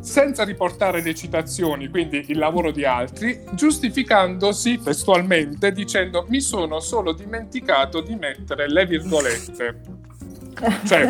senza 0.00 0.44
riportare 0.44 1.02
le 1.02 1.14
citazioni, 1.14 1.88
quindi 1.88 2.24
il 2.28 2.38
lavoro 2.38 2.70
di 2.70 2.84
altri, 2.84 3.38
giustificandosi 3.52 4.80
testualmente 4.82 5.72
dicendo 5.72 6.24
mi 6.28 6.40
sono 6.40 6.80
solo 6.80 7.12
dimenticato 7.12 8.00
di 8.00 8.14
mettere 8.16 8.68
le 8.68 8.86
virgolette. 8.86 9.80
Cioè, 10.84 11.08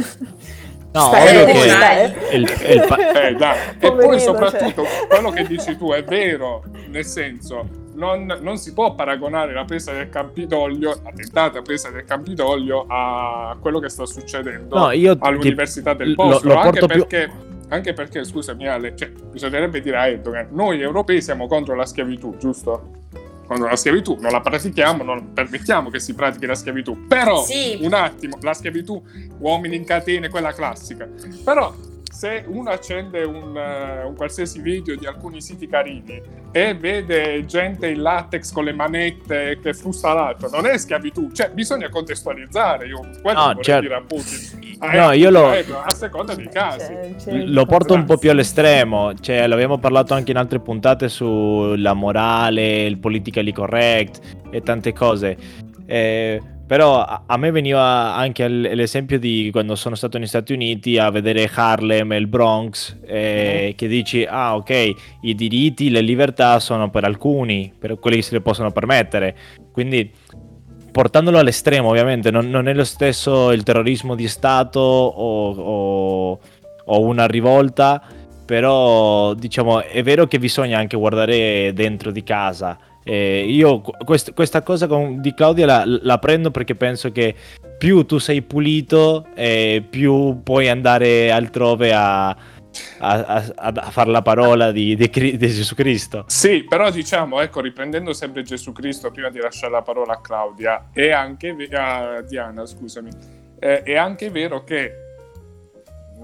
no 0.93 1.11
ovvio 1.11 1.45
che 1.45 1.53
il- 2.33 2.43
il 2.73 2.85
pa- 2.89 3.13
eh, 3.29 3.35
dai. 3.35 3.57
E 3.79 3.93
poi 3.93 4.19
soprattutto 4.21 4.85
quello 5.09 5.31
che 5.31 5.45
dici 5.47 5.77
tu 5.77 5.93
è 5.93 6.03
vero, 6.05 6.63
nel 6.89 7.05
senso 7.05 7.69
non, 7.95 8.25
non 8.41 8.57
si 8.57 8.73
può 8.73 8.95
paragonare 8.95 9.53
la 9.53 9.65
presa 9.65 9.93
del 9.93 10.09
Campidoglio, 10.09 11.01
la 11.05 11.13
tentata 11.15 11.61
presa 11.63 11.91
del 11.91 12.05
Campidoglio 12.05 12.87
a 12.89 13.57
quello 13.61 13.79
che 13.79 13.89
sta 13.91 14.07
succedendo 14.07 14.77
no 14.79 14.91
io 14.93 15.15
ti- 15.19 15.27
all'università 15.27 15.93
del 15.95 16.11
lo- 16.11 16.15
posto, 16.15 16.49
lo 16.49 16.55
anche, 16.59 16.79
porto 16.81 16.87
più- 16.87 17.07
perché, 17.07 17.31
anche 17.69 17.93
perché, 17.93 18.25
scusami 18.25 18.67
Ale, 18.67 18.97
cioè, 18.97 19.11
bisognerebbe 19.11 19.81
dire 19.81 19.97
a 19.97 20.07
Erdogan, 20.09 20.49
noi 20.53 20.81
europei 20.81 21.21
siamo 21.21 21.47
contro 21.47 21.75
la 21.75 21.85
schiavitù, 21.85 22.37
giusto? 22.39 22.91
Contro 23.51 23.67
la 23.69 23.75
schiavitù, 23.75 24.17
non 24.21 24.31
la 24.31 24.41
pratichiamo, 24.41 25.03
non 25.03 25.33
permettiamo 25.33 25.91
che 25.91 25.99
si 25.99 26.15
pratichi 26.15 26.47
la 26.47 26.55
schiavitù, 26.55 27.09
però 27.09 27.43
Sì. 27.43 27.79
un 27.81 27.93
attimo, 27.95 28.39
la 28.43 28.55
schiavitù, 28.55 29.03
uomini 29.41 29.75
in 29.75 29.83
catene, 29.85 30.29
quella 30.29 30.53
classica, 30.53 31.09
però 31.43 31.75
se 32.21 32.45
uno 32.49 32.69
accende 32.69 33.23
un, 33.23 33.57
eh, 33.57 34.05
un 34.05 34.15
qualsiasi 34.15 34.61
video 34.61 34.95
di 34.95 35.07
alcuni 35.07 35.41
siti 35.41 35.67
carini 35.67 36.21
e 36.53 36.75
vede 36.75 37.47
gente 37.47 37.89
in 37.89 38.03
latex 38.03 38.53
con 38.53 38.65
le 38.65 38.75
manette 38.75 39.59
che 39.63 39.73
frusta 39.73 40.13
l'altro, 40.13 40.51
non 40.51 40.67
è 40.67 40.77
schiavitù, 40.77 41.31
cioè 41.33 41.51
bisogna 41.51 41.89
contestualizzare, 41.89 42.89
io 42.89 43.01
quello 43.23 43.39
No, 43.39 43.47
vorrei 43.47 43.63
certo. 43.65 43.81
dire 43.81 43.95
a 43.95 44.03
Putin. 44.03 44.77
Ah, 44.81 45.07
No, 45.07 45.13
io 45.13 45.31
lo- 45.31 45.51
eh, 45.55 45.65
a 45.83 45.95
seconda 45.95 46.35
dei 46.35 46.49
casi. 46.51 46.93
C'è- 46.93 47.15
c'è- 47.17 47.33
lo 47.47 47.65
porto 47.65 47.95
un 47.95 48.05
po' 48.05 48.19
più 48.19 48.31
all'estremo, 48.31 49.15
cioè 49.19 49.47
l'abbiamo 49.47 49.79
parlato 49.79 50.13
anche 50.13 50.31
in 50.33 50.37
altre 50.37 50.61
puntate 50.61 51.09
sulla 51.09 51.95
morale, 51.95 52.85
il 52.85 52.99
politically 52.99 53.53
correct 53.53 54.21
e 54.51 54.61
tante 54.61 54.93
cose. 54.93 55.37
Eh, 55.87 56.41
però 56.71 57.03
a, 57.03 57.23
a 57.27 57.37
me 57.37 57.51
veniva 57.51 58.15
anche 58.15 58.49
l- 58.49 58.61
l'esempio 58.75 59.19
di 59.19 59.49
quando 59.51 59.75
sono 59.75 59.97
stato 59.97 60.19
negli 60.19 60.29
Stati 60.29 60.53
Uniti 60.53 60.99
a 60.99 61.11
vedere 61.11 61.51
Harlem 61.53 62.13
e 62.13 62.17
il 62.17 62.29
Bronx, 62.29 62.97
eh, 63.05 63.75
che 63.77 63.89
dici, 63.89 64.25
ah 64.25 64.55
ok, 64.55 64.93
i 65.23 65.35
diritti, 65.35 65.91
le 65.91 66.01
libertà 66.01 66.61
sono 66.61 66.89
per 66.89 67.03
alcuni, 67.03 67.73
per 67.77 67.99
quelli 67.99 68.19
che 68.19 68.23
se 68.23 68.35
le 68.35 68.41
possono 68.41 68.71
permettere. 68.71 69.37
Quindi 69.73 70.13
portandolo 70.93 71.39
all'estremo 71.39 71.89
ovviamente 71.89 72.31
non, 72.31 72.49
non 72.49 72.69
è 72.69 72.73
lo 72.73 72.85
stesso 72.85 73.51
il 73.51 73.65
terrorismo 73.65 74.15
di 74.15 74.29
Stato 74.29 74.79
o, 74.79 75.51
o- 75.51 76.41
o 76.85 77.01
una 77.01 77.27
rivolta, 77.27 78.01
però 78.47 79.35
diciamo 79.35 79.83
è 79.83 80.05
vero 80.05 80.29
che 80.29 80.39
bisogna 80.39 80.79
anche 80.79 80.97
guardare 80.97 81.73
dentro 81.75 82.13
di 82.13 82.23
casa. 82.23 82.79
Eh, 83.03 83.45
io 83.49 83.81
qu- 83.81 84.05
quest- 84.05 84.35
questa 84.35 84.63
cosa 84.63 84.87
con- 84.87 85.21
di 85.21 85.33
Claudia 85.35 85.67
la, 85.67 85.83
la 85.87 86.19
prendo 86.19 86.51
perché 86.51 86.75
penso 86.75 87.11
che 87.11 87.35
più 87.79 88.05
tu 88.05 88.19
sei 88.19 88.43
pulito, 88.43 89.27
eh, 89.35 89.83
più 89.89 90.43
puoi 90.43 90.69
andare 90.69 91.31
altrove 91.31 91.95
a, 91.95 92.29
a, 92.29 92.37
a- 92.99 93.53
a 93.57 93.91
fare 93.91 94.11
la 94.11 94.21
parola 94.21 94.71
di, 94.71 94.95
di 94.97 95.09
Cri- 95.09 95.37
di 95.39 95.49
Gesù 95.49 95.75
Cristo. 95.75 96.25
Sì, 96.27 96.65
però 96.69 96.91
diciamo, 96.91 97.41
ecco, 97.41 97.61
riprendendo 97.61 98.13
sempre 98.13 98.43
Gesù 98.43 98.73
Cristo, 98.73 99.11
prima 99.11 99.31
di 99.31 99.39
lasciare 99.41 99.73
la 99.73 99.83
parola 99.83 100.13
a 100.13 100.21
Claudia, 100.21 100.91
è 100.93 101.11
anche 101.11 101.55
ve- 101.55 101.69
a 101.73 102.21
Diana, 102.21 102.67
scusami, 102.67 103.09
eh, 103.59 103.83
è 103.83 103.97
anche 103.97 104.31
vero 104.31 104.63
che 104.63 104.93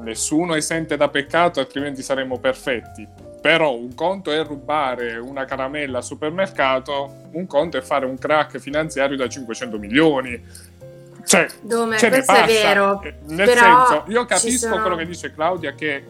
nessuno 0.02 0.52
è 0.54 0.58
esente 0.58 0.96
da 0.98 1.08
peccato, 1.08 1.58
altrimenti 1.58 2.02
saremmo 2.02 2.38
perfetti. 2.38 3.06
Però 3.46 3.76
un 3.76 3.94
conto 3.94 4.32
è 4.32 4.42
rubare 4.42 5.18
una 5.18 5.44
caramella 5.44 5.98
al 5.98 6.04
supermercato, 6.04 7.28
un 7.30 7.46
conto 7.46 7.76
è 7.76 7.80
fare 7.80 8.04
un 8.04 8.18
crack 8.18 8.58
finanziario 8.58 9.16
da 9.16 9.28
500 9.28 9.78
milioni. 9.78 10.44
Cioè, 11.24 11.46
Dome, 11.60 11.96
ce 11.96 12.08
questo 12.08 12.32
è 12.32 12.44
vero. 12.44 13.00
Eh, 13.02 13.14
Nel 13.26 13.48
senso, 13.48 14.04
io 14.08 14.24
capisco 14.24 14.66
sono- 14.66 14.80
quello 14.80 14.96
che 14.96 15.06
dice 15.06 15.32
Claudia 15.32 15.74
che 15.74 16.04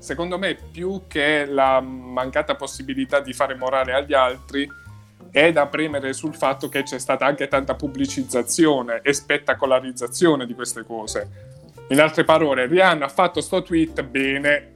secondo 0.00 0.36
me 0.36 0.56
più 0.56 1.02
che 1.06 1.44
la 1.44 1.80
mancata 1.80 2.56
possibilità 2.56 3.20
di 3.20 3.34
fare 3.34 3.54
morale 3.54 3.92
agli 3.92 4.12
altri 4.12 4.68
è 5.30 5.52
da 5.52 5.66
premere 5.66 6.12
sul 6.12 6.34
fatto 6.34 6.68
che 6.68 6.82
c'è 6.82 6.98
stata 6.98 7.24
anche 7.24 7.46
tanta 7.46 7.76
pubblicizzazione 7.76 8.98
e 9.04 9.12
spettacolarizzazione 9.12 10.44
di 10.44 10.54
queste 10.54 10.84
cose. 10.84 11.28
In 11.90 12.00
altre 12.00 12.24
parole, 12.24 12.66
Rihanna 12.66 13.04
ha 13.04 13.08
fatto 13.08 13.40
sto 13.40 13.62
tweet 13.62 14.02
bene, 14.02 14.72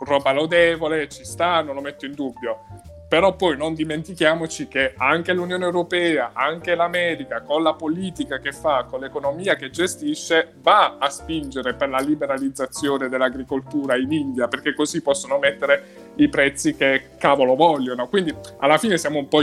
roba 0.00 0.32
lodevole, 0.32 1.08
ci 1.08 1.24
sta, 1.24 1.62
non 1.62 1.74
lo 1.74 1.80
metto 1.80 2.06
in 2.06 2.12
dubbio. 2.12 2.60
Però 3.08 3.36
poi 3.36 3.56
non 3.56 3.74
dimentichiamoci 3.74 4.66
che 4.66 4.94
anche 4.96 5.32
l'Unione 5.32 5.64
Europea, 5.64 6.32
anche 6.32 6.74
l'America, 6.74 7.42
con 7.42 7.62
la 7.62 7.74
politica 7.74 8.40
che 8.40 8.50
fa, 8.50 8.84
con 8.90 8.98
l'economia 8.98 9.54
che 9.54 9.70
gestisce, 9.70 10.54
va 10.60 10.96
a 10.98 11.08
spingere 11.08 11.74
per 11.74 11.88
la 11.88 12.00
liberalizzazione 12.00 13.08
dell'agricoltura 13.08 13.96
in 13.96 14.10
India, 14.10 14.48
perché 14.48 14.74
così 14.74 15.02
possono 15.02 15.38
mettere 15.38 16.12
i 16.16 16.28
prezzi 16.28 16.74
che 16.74 17.10
cavolo 17.16 17.54
vogliono. 17.54 18.08
Quindi 18.08 18.34
alla 18.58 18.76
fine 18.76 18.98
siamo 18.98 19.18
un 19.18 19.28
po' 19.28 19.42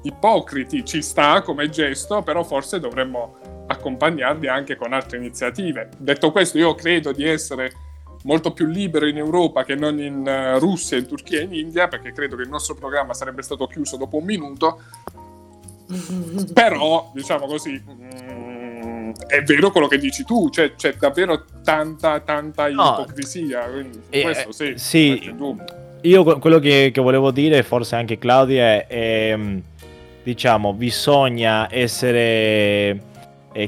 ipocriti, 0.00 0.82
ci 0.84 1.02
sta 1.02 1.42
come 1.42 1.68
gesto, 1.68 2.22
però 2.22 2.42
forse 2.42 2.80
dovremmo 2.80 3.36
accompagnarli 3.66 4.48
anche 4.48 4.76
con 4.76 4.94
altre 4.94 5.18
iniziative. 5.18 5.90
Detto 5.98 6.32
questo, 6.32 6.56
io 6.56 6.74
credo 6.74 7.12
di 7.12 7.24
essere 7.24 7.70
molto 8.28 8.52
più 8.52 8.66
libero 8.66 9.06
in 9.06 9.16
Europa 9.16 9.64
che 9.64 9.74
non 9.74 9.98
in 9.98 10.26
eh, 10.26 10.58
Russia, 10.58 10.98
in 10.98 11.06
Turchia 11.06 11.40
e 11.40 11.44
in 11.44 11.54
India, 11.54 11.88
perché 11.88 12.12
credo 12.12 12.36
che 12.36 12.42
il 12.42 12.50
nostro 12.50 12.74
programma 12.74 13.14
sarebbe 13.14 13.40
stato 13.40 13.66
chiuso 13.66 13.96
dopo 13.96 14.18
un 14.18 14.24
minuto. 14.24 14.80
Però, 16.52 17.10
diciamo 17.14 17.46
così, 17.46 17.82
mm, 17.90 19.12
è 19.26 19.42
vero 19.42 19.70
quello 19.70 19.88
che 19.88 19.96
dici 19.96 20.24
tu, 20.24 20.50
cioè, 20.50 20.74
c'è 20.74 20.94
davvero 20.98 21.46
tanta, 21.64 22.20
tanta 22.20 22.68
ipocrisia. 22.68 23.62
quindi 23.62 23.98
Eh, 24.10 24.20
questo 24.20 24.52
sì, 24.52 24.74
sì. 24.76 25.34
Io 26.02 26.22
que- 26.22 26.38
quello 26.38 26.58
che, 26.58 26.90
che 26.92 27.00
volevo 27.00 27.30
dire, 27.30 27.62
forse 27.62 27.96
anche 27.96 28.18
Claudia, 28.18 28.62
è, 28.64 28.86
ehm, 28.88 29.62
diciamo, 30.22 30.74
bisogna 30.74 31.66
essere 31.74 33.06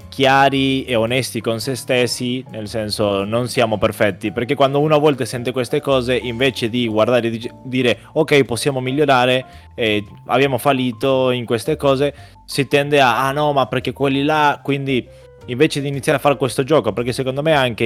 chiari 0.09 0.85
e 0.85 0.95
onesti 0.95 1.41
con 1.41 1.59
se 1.61 1.75
stessi, 1.75 2.45
nel 2.51 2.69
senso 2.69 3.25
non 3.25 3.49
siamo 3.49 3.79
perfetti, 3.79 4.31
perché 4.31 4.55
quando 4.55 4.79
uno 4.81 4.95
a 4.95 4.99
volte 4.99 5.25
sente 5.27 5.53
queste 5.53 5.81
cose, 5.81 6.17
invece 6.17 6.69
di 6.69 6.87
guardare 6.87 7.29
e 7.29 7.51
dire 7.65 7.99
ok 8.13 8.45
possiamo 8.45 8.81
migliorare, 8.81 9.45
eh, 9.75 10.05
abbiamo 10.27 10.59
fallito 10.59 11.31
in 11.31 11.45
queste 11.45 11.77
cose, 11.77 12.15
si 12.45 12.69
tende 12.69 13.01
a 13.01 13.27
ah 13.27 13.33
no 13.33 13.53
ma 13.53 13.67
perché 13.67 13.93
quelli 13.93 14.23
là, 14.23 14.61
quindi 14.63 15.07
invece 15.47 15.81
di 15.81 15.89
iniziare 15.89 16.19
a 16.19 16.21
fare 16.21 16.37
questo 16.37 16.63
gioco, 16.63 16.93
perché 16.93 17.13
secondo 17.13 17.43
me 17.43 17.53
è 17.53 17.57
anche 17.57 17.85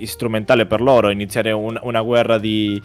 eh, 0.00 0.06
strumentale 0.06 0.66
per 0.66 0.80
loro 0.80 1.08
iniziare 1.10 1.52
un- 1.52 1.78
una 1.82 2.02
guerra 2.02 2.36
di, 2.38 2.80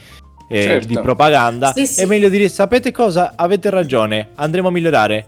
eh, 0.47 0.61
Certo. 0.61 0.87
di 0.87 0.99
propaganda, 0.99 1.73
Sì, 1.73 1.85
sì. 1.87 2.01
è 2.01 2.05
meglio 2.05 2.29
dire 2.29 2.47
sapete 2.47 2.91
cosa? 2.91 3.33
Avete 3.35 3.69
ragione, 3.69 4.29
andremo 4.35 4.69
a 4.69 4.71
migliorare 4.71 5.27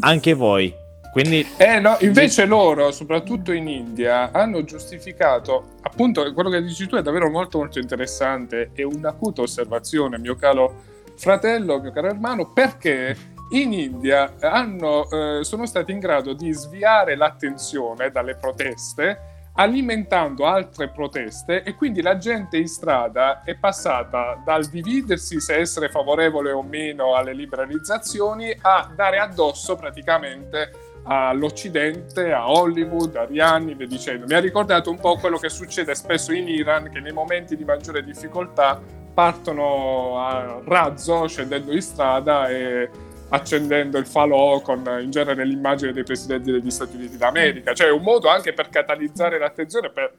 anche 0.00 0.32
voi. 0.34 0.72
Quindi 1.12 1.44
Eh 1.56 1.80
no, 1.80 1.96
invece 2.00 2.44
loro, 2.44 2.92
soprattutto 2.92 3.52
in 3.52 3.66
India, 3.66 4.30
hanno 4.32 4.62
giustificato, 4.62 5.76
appunto, 5.82 6.32
quello 6.32 6.50
che 6.50 6.62
dici 6.62 6.86
tu 6.86 6.94
è 6.94 7.02
davvero 7.02 7.28
molto 7.28 7.58
molto 7.58 7.80
interessante 7.80 8.70
e 8.74 8.84
un'acuta 8.84 9.42
osservazione, 9.42 10.18
mio 10.18 10.36
caro 10.36 10.82
fratello, 11.16 11.80
mio 11.80 11.90
caro 11.90 12.08
hermano, 12.08 12.52
perché 12.52 13.16
in 13.50 13.72
India 13.72 14.34
hanno, 14.38 15.10
eh, 15.10 15.42
sono 15.42 15.66
stati 15.66 15.90
in 15.90 15.98
grado 15.98 16.32
di 16.32 16.52
sviare 16.52 17.16
l'attenzione 17.16 18.10
dalle 18.10 18.36
proteste 18.36 19.30
alimentando 19.54 20.46
altre 20.46 20.88
proteste 20.90 21.64
e 21.64 21.74
quindi 21.74 22.02
la 22.02 22.16
gente 22.16 22.56
in 22.56 22.68
strada 22.68 23.42
è 23.42 23.56
passata 23.56 24.40
dal 24.44 24.66
dividersi 24.66 25.40
se 25.40 25.56
essere 25.56 25.88
favorevole 25.88 26.52
o 26.52 26.62
meno 26.62 27.14
alle 27.14 27.34
liberalizzazioni 27.34 28.56
a 28.62 28.90
dare 28.94 29.18
addosso 29.18 29.74
praticamente 29.74 30.89
all'Occidente, 31.04 32.32
a 32.32 32.50
Hollywood, 32.50 33.16
a 33.16 33.24
Rihanna, 33.24 33.74
via 33.74 33.86
dicendo. 33.86 34.26
Mi 34.26 34.34
ha 34.34 34.40
ricordato 34.40 34.90
un 34.90 34.98
po' 34.98 35.16
quello 35.16 35.38
che 35.38 35.48
succede 35.48 35.94
spesso 35.94 36.32
in 36.32 36.48
Iran, 36.48 36.90
che 36.90 37.00
nei 37.00 37.12
momenti 37.12 37.56
di 37.56 37.64
maggiore 37.64 38.02
difficoltà 38.02 38.80
partono 39.12 40.18
a 40.18 40.60
razzo 40.64 41.26
scendendo 41.26 41.72
in 41.72 41.82
strada 41.82 42.48
e 42.48 42.88
accendendo 43.30 43.98
il 43.98 44.06
falò 44.06 44.60
con 44.60 44.82
in 45.00 45.10
genere 45.10 45.44
l'immagine 45.44 45.92
dei 45.92 46.02
presidenti 46.02 46.50
degli 46.50 46.70
Stati 46.70 46.96
Uniti 46.96 47.16
d'America. 47.16 47.72
Cioè 47.74 47.90
un 47.90 48.02
modo 48.02 48.28
anche 48.28 48.52
per 48.52 48.68
catalizzare 48.68 49.38
l'attenzione, 49.38 49.90
per 49.90 50.14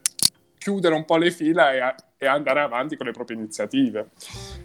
chiudere 0.61 0.93
un 0.93 1.05
po' 1.05 1.17
le 1.17 1.31
fila 1.31 1.73
e, 1.73 1.95
e 2.19 2.27
andare 2.27 2.61
avanti 2.61 2.95
con 2.95 3.07
le 3.07 3.11
proprie 3.13 3.35
iniziative. 3.35 4.09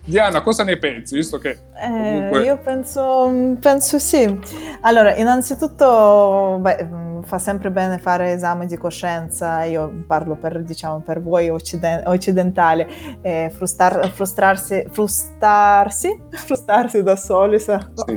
Diana, 0.05 0.43
cosa 0.43 0.63
ne 0.63 0.77
pensi? 0.77 1.15
Visto 1.15 1.39
che 1.39 1.59
Eh, 1.75 1.89
comunque... 1.89 2.43
io 2.45 2.59
penso, 2.59 3.57
penso 3.59 3.99
sì. 3.99 4.39
Allora, 4.83 5.17
innanzitutto 5.17 6.59
beh, 6.61 6.85
mh, 6.85 7.23
fa 7.25 7.39
sempre 7.39 7.71
bene 7.71 7.97
fare 7.99 8.33
esami 8.33 8.67
di 8.67 8.77
coscienza, 8.77 9.65
io 9.65 10.05
parlo 10.07 10.37
per, 10.37 10.63
diciamo, 10.63 11.01
per 11.01 11.23
voi 11.23 11.49
occiden- 11.49 12.03
occidentali, 12.07 12.87
eh, 13.23 13.51
frustar- 13.57 14.07
frustrarsi, 14.11 14.85
frustarsi, 14.91 16.25
frustarsi 16.31 17.03
da 17.03 17.17
soli, 17.17 17.59
sa- 17.59 17.91
Sì, 17.95 18.03
sì. 18.07 18.15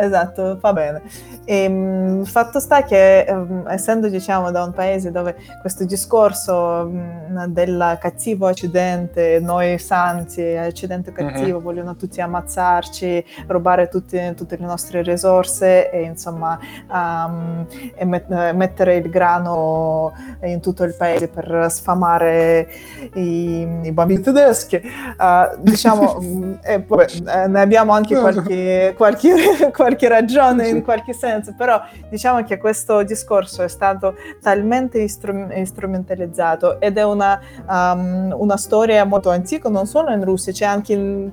Esatto, 0.00 0.56
fa 0.58 0.72
bene. 0.72 1.02
E, 1.44 1.68
mh, 1.68 2.24
fatto 2.24 2.58
sta 2.58 2.82
che 2.84 3.20
ehm, 3.20 3.66
essendo 3.68 4.08
diciamo 4.08 4.50
da 4.50 4.64
un 4.64 4.72
paese 4.72 5.10
dove 5.10 5.36
questo 5.60 5.84
discorso 5.84 6.84
mh, 6.90 7.46
del 7.48 7.98
cattivo 8.00 8.46
occidente, 8.46 9.38
noi 9.40 9.78
santi, 9.78 10.42
occidente 10.42 11.12
cattivo, 11.12 11.60
vogliono 11.60 11.96
tutti 11.96 12.20
ammazzarci, 12.20 13.24
rubare 13.46 13.88
tutti- 13.88 14.34
tutte 14.34 14.56
le 14.58 14.66
nostre 14.66 15.02
risorse 15.02 15.90
e 15.90 16.02
insomma 16.02 16.58
ehm, 16.92 17.66
e 17.94 18.04
met- 18.04 18.52
mettere 18.52 18.96
il 18.96 19.10
grano 19.10 20.12
in 20.42 20.60
tutto 20.60 20.84
il 20.84 20.94
paese 20.94 21.28
per 21.28 21.66
sfamare 21.70 22.68
i, 23.14 23.66
i 23.82 23.92
bambini 23.92 24.20
tedeschi. 24.20 24.76
Eh, 24.76 25.50
diciamo, 25.58 26.58
e 26.62 26.80
poi, 26.80 27.04
eh, 27.04 27.46
ne 27.48 27.60
abbiamo 27.60 27.92
anche 27.92 28.18
qualche, 28.18 28.94
qualche, 28.96 29.70
qualche 29.74 29.89
ragione 29.98 30.68
in 30.68 30.82
qualche 30.82 31.12
senso, 31.12 31.54
però 31.56 31.80
diciamo 32.08 32.42
che 32.44 32.58
questo 32.58 33.02
discorso 33.02 33.62
è 33.62 33.68
stato 33.68 34.14
talmente 34.40 34.98
istru- 35.00 35.62
strumentalizzato 35.62 36.80
ed 36.80 36.98
è 36.98 37.04
una, 37.04 37.40
um, 37.68 38.34
una 38.36 38.56
storia 38.56 39.04
molto 39.04 39.30
antica, 39.30 39.68
non 39.68 39.86
solo 39.86 40.10
in 40.10 40.24
Russia, 40.24 40.52
c'è 40.52 40.64
anche, 40.64 40.92
in- 40.92 41.30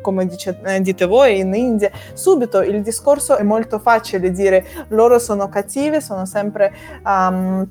come 0.00 0.26
dice- 0.26 0.58
eh, 0.64 0.80
dite 0.80 1.06
voi, 1.06 1.38
in 1.38 1.54
India. 1.54 1.90
Subito 2.12 2.62
il 2.62 2.82
discorso 2.82 3.36
è 3.36 3.42
molto 3.42 3.78
facile 3.78 4.30
dire 4.30 4.64
loro 4.88 5.18
sono 5.18 5.48
cattive, 5.48 6.00
sono 6.00 6.26
sempre... 6.26 6.72
um, 7.04 7.68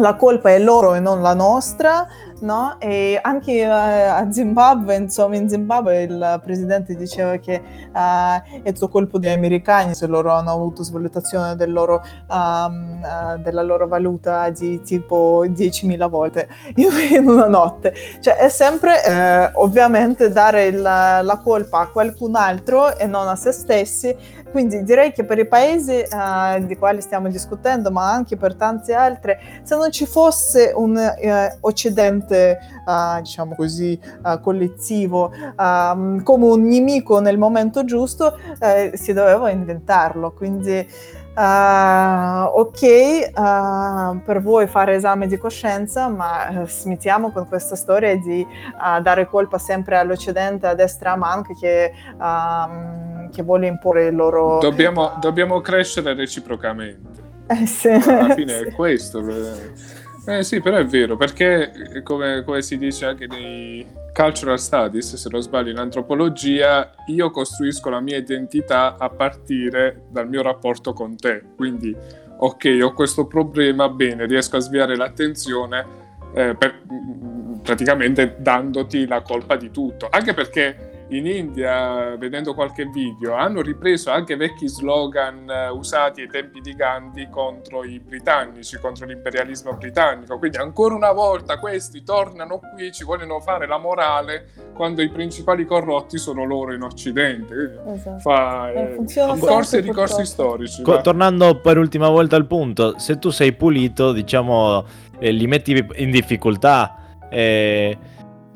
la 0.00 0.14
colpa 0.16 0.50
è 0.50 0.58
loro 0.58 0.94
e 0.94 1.00
non 1.00 1.20
la 1.22 1.34
nostra, 1.34 2.06
no? 2.40 2.76
E 2.78 3.18
anche 3.22 3.52
eh, 3.52 3.64
a 3.64 4.30
Zimbabwe, 4.30 4.96
insomma, 4.96 5.36
in 5.36 5.48
Zimbabwe 5.48 6.02
il 6.02 6.40
presidente 6.42 6.94
diceva 6.96 7.36
che 7.36 7.54
eh, 7.54 8.60
è 8.62 8.72
tutto 8.72 8.88
colpo 8.88 9.18
degli 9.18 9.32
americani 9.32 9.94
se 9.94 10.06
loro 10.06 10.32
hanno 10.32 10.50
avuto 10.50 10.82
svalutazione 10.82 11.54
del 11.56 11.72
loro, 11.72 12.02
um, 12.28 13.00
eh, 13.04 13.38
della 13.38 13.62
loro 13.62 13.86
valuta 13.86 14.48
di 14.50 14.80
tipo 14.82 15.44
10.000 15.46 16.08
volte 16.08 16.48
in, 16.76 16.88
in 17.12 17.28
una 17.28 17.46
notte. 17.46 17.94
Cioè 18.20 18.36
è 18.36 18.48
sempre 18.48 19.04
eh, 19.04 19.50
ovviamente 19.54 20.30
dare 20.30 20.64
il- 20.66 20.80
la 20.80 21.40
colpa 21.42 21.80
a 21.80 21.88
qualcun 21.88 22.34
altro 22.36 22.96
e 22.96 23.06
non 23.06 23.28
a 23.28 23.36
se 23.36 23.52
stessi. 23.52 24.38
Quindi 24.50 24.82
direi 24.82 25.12
che 25.12 25.24
per 25.24 25.38
i 25.38 25.46
paesi 25.46 25.92
eh, 25.92 26.64
di 26.66 26.76
quali 26.76 27.00
stiamo 27.00 27.28
discutendo, 27.28 27.90
ma 27.90 28.10
anche 28.10 28.36
per 28.36 28.56
tanti 28.56 28.92
altri, 28.92 29.36
se 29.62 29.76
non 29.76 29.90
ci 29.90 30.06
fosse 30.06 30.72
un 30.74 30.96
eh, 30.96 31.56
occidente, 31.60 32.58
eh, 32.58 33.20
diciamo 33.20 33.54
così, 33.54 33.98
eh, 34.24 34.40
collettivo, 34.40 35.30
ehm, 35.32 36.22
come 36.22 36.46
un 36.46 36.62
nemico 36.62 37.20
nel 37.20 37.38
momento 37.38 37.84
giusto, 37.84 38.38
eh, 38.60 38.92
si 38.94 39.12
doveva 39.12 39.50
inventarlo. 39.50 40.32
Quindi, 40.32 40.86
eh, 41.36 42.42
ok, 42.52 42.82
eh, 42.82 43.32
per 44.24 44.40
voi 44.42 44.66
fare 44.66 44.94
esame 44.94 45.26
di 45.26 45.38
coscienza, 45.38 46.08
ma 46.08 46.62
eh, 46.62 46.66
smettiamo 46.66 47.32
con 47.32 47.46
questa 47.48 47.76
storia 47.76 48.16
di 48.16 48.40
eh, 48.40 49.00
dare 49.00 49.26
colpa 49.26 49.58
sempre 49.58 49.96
all'Occidente, 49.96 50.66
a 50.66 50.74
destra 50.74 51.12
a 51.12 51.16
manca, 51.16 51.54
che, 51.54 51.92
ehm, 52.20 53.30
che 53.30 53.42
vuole 53.42 53.66
imporre 53.66 54.06
il 54.06 54.16
loro... 54.16 54.58
Dobbiamo, 54.60 55.12
dobbiamo 55.20 55.60
crescere 55.60 56.14
reciprocamente. 56.14 57.28
Eh, 57.46 57.66
sì, 57.66 57.88
Alla 57.88 58.34
fine 58.34 58.58
sì. 58.58 58.64
è 58.64 58.72
questo. 58.72 59.18
eh. 59.26 59.99
Eh 60.26 60.42
sì, 60.44 60.60
però 60.60 60.76
è 60.76 60.84
vero, 60.84 61.16
perché 61.16 61.72
eh, 61.94 62.02
come, 62.02 62.42
come 62.44 62.62
si 62.62 62.76
dice 62.76 63.06
anche 63.06 63.26
nei 63.26 63.86
cultural 64.12 64.58
studies, 64.58 65.16
se 65.16 65.28
non 65.30 65.40
sbaglio 65.40 65.70
in 65.70 65.78
antropologia, 65.78 66.92
io 67.06 67.30
costruisco 67.30 67.88
la 67.88 68.00
mia 68.00 68.18
identità 68.18 68.96
a 68.98 69.08
partire 69.08 70.02
dal 70.10 70.28
mio 70.28 70.42
rapporto 70.42 70.92
con 70.92 71.16
te. 71.16 71.42
Quindi, 71.56 71.96
ok, 72.36 72.78
ho 72.82 72.92
questo 72.92 73.26
problema, 73.26 73.88
bene, 73.88 74.26
riesco 74.26 74.56
a 74.56 74.60
sviare 74.60 74.94
l'attenzione 74.94 75.86
eh, 76.34 76.54
per, 76.54 76.82
praticamente 77.62 78.36
dandoti 78.38 79.06
la 79.06 79.22
colpa 79.22 79.56
di 79.56 79.70
tutto. 79.70 80.08
Anche 80.10 80.34
perché 80.34 80.89
in 81.10 81.26
India, 81.26 82.16
vedendo 82.16 82.54
qualche 82.54 82.84
video, 82.86 83.34
hanno 83.34 83.62
ripreso 83.62 84.10
anche 84.10 84.36
vecchi 84.36 84.68
slogan 84.68 85.48
eh, 85.50 85.68
usati 85.68 86.20
ai 86.20 86.28
tempi 86.28 86.60
di 86.60 86.74
Gandhi 86.74 87.28
contro 87.28 87.84
i 87.84 87.98
britannici, 87.98 88.78
contro 88.78 89.06
l'imperialismo 89.06 89.74
britannico. 89.74 90.38
Quindi 90.38 90.58
ancora 90.58 90.94
una 90.94 91.10
volta 91.12 91.58
questi 91.58 92.04
tornano 92.04 92.60
qui, 92.74 92.92
ci 92.92 93.04
vogliono 93.04 93.40
fare 93.40 93.66
la 93.66 93.78
morale 93.78 94.50
quando 94.72 95.02
i 95.02 95.10
principali 95.10 95.64
corrotti 95.64 96.16
sono 96.16 96.44
loro 96.44 96.72
in 96.72 96.82
Occidente. 96.82 97.80
Esatto. 97.88 98.18
Fa 98.20 98.70
Eh, 98.70 98.80
eh, 98.82 98.94
funziona 98.94 99.36
corsi 99.36 99.76
e 99.76 99.80
ricorsi 99.80 100.24
storici. 100.24 100.82
Co- 100.82 101.00
tornando 101.00 101.60
per 101.60 101.76
ultima 101.76 102.08
volta 102.08 102.36
al 102.36 102.46
punto, 102.46 102.98
se 102.98 103.18
tu 103.18 103.30
sei 103.30 103.52
pulito, 103.52 104.12
diciamo, 104.12 104.84
eh, 105.18 105.32
li 105.32 105.46
metti 105.46 105.86
in 105.96 106.10
difficoltà. 106.10 106.94
eh, 107.32 107.96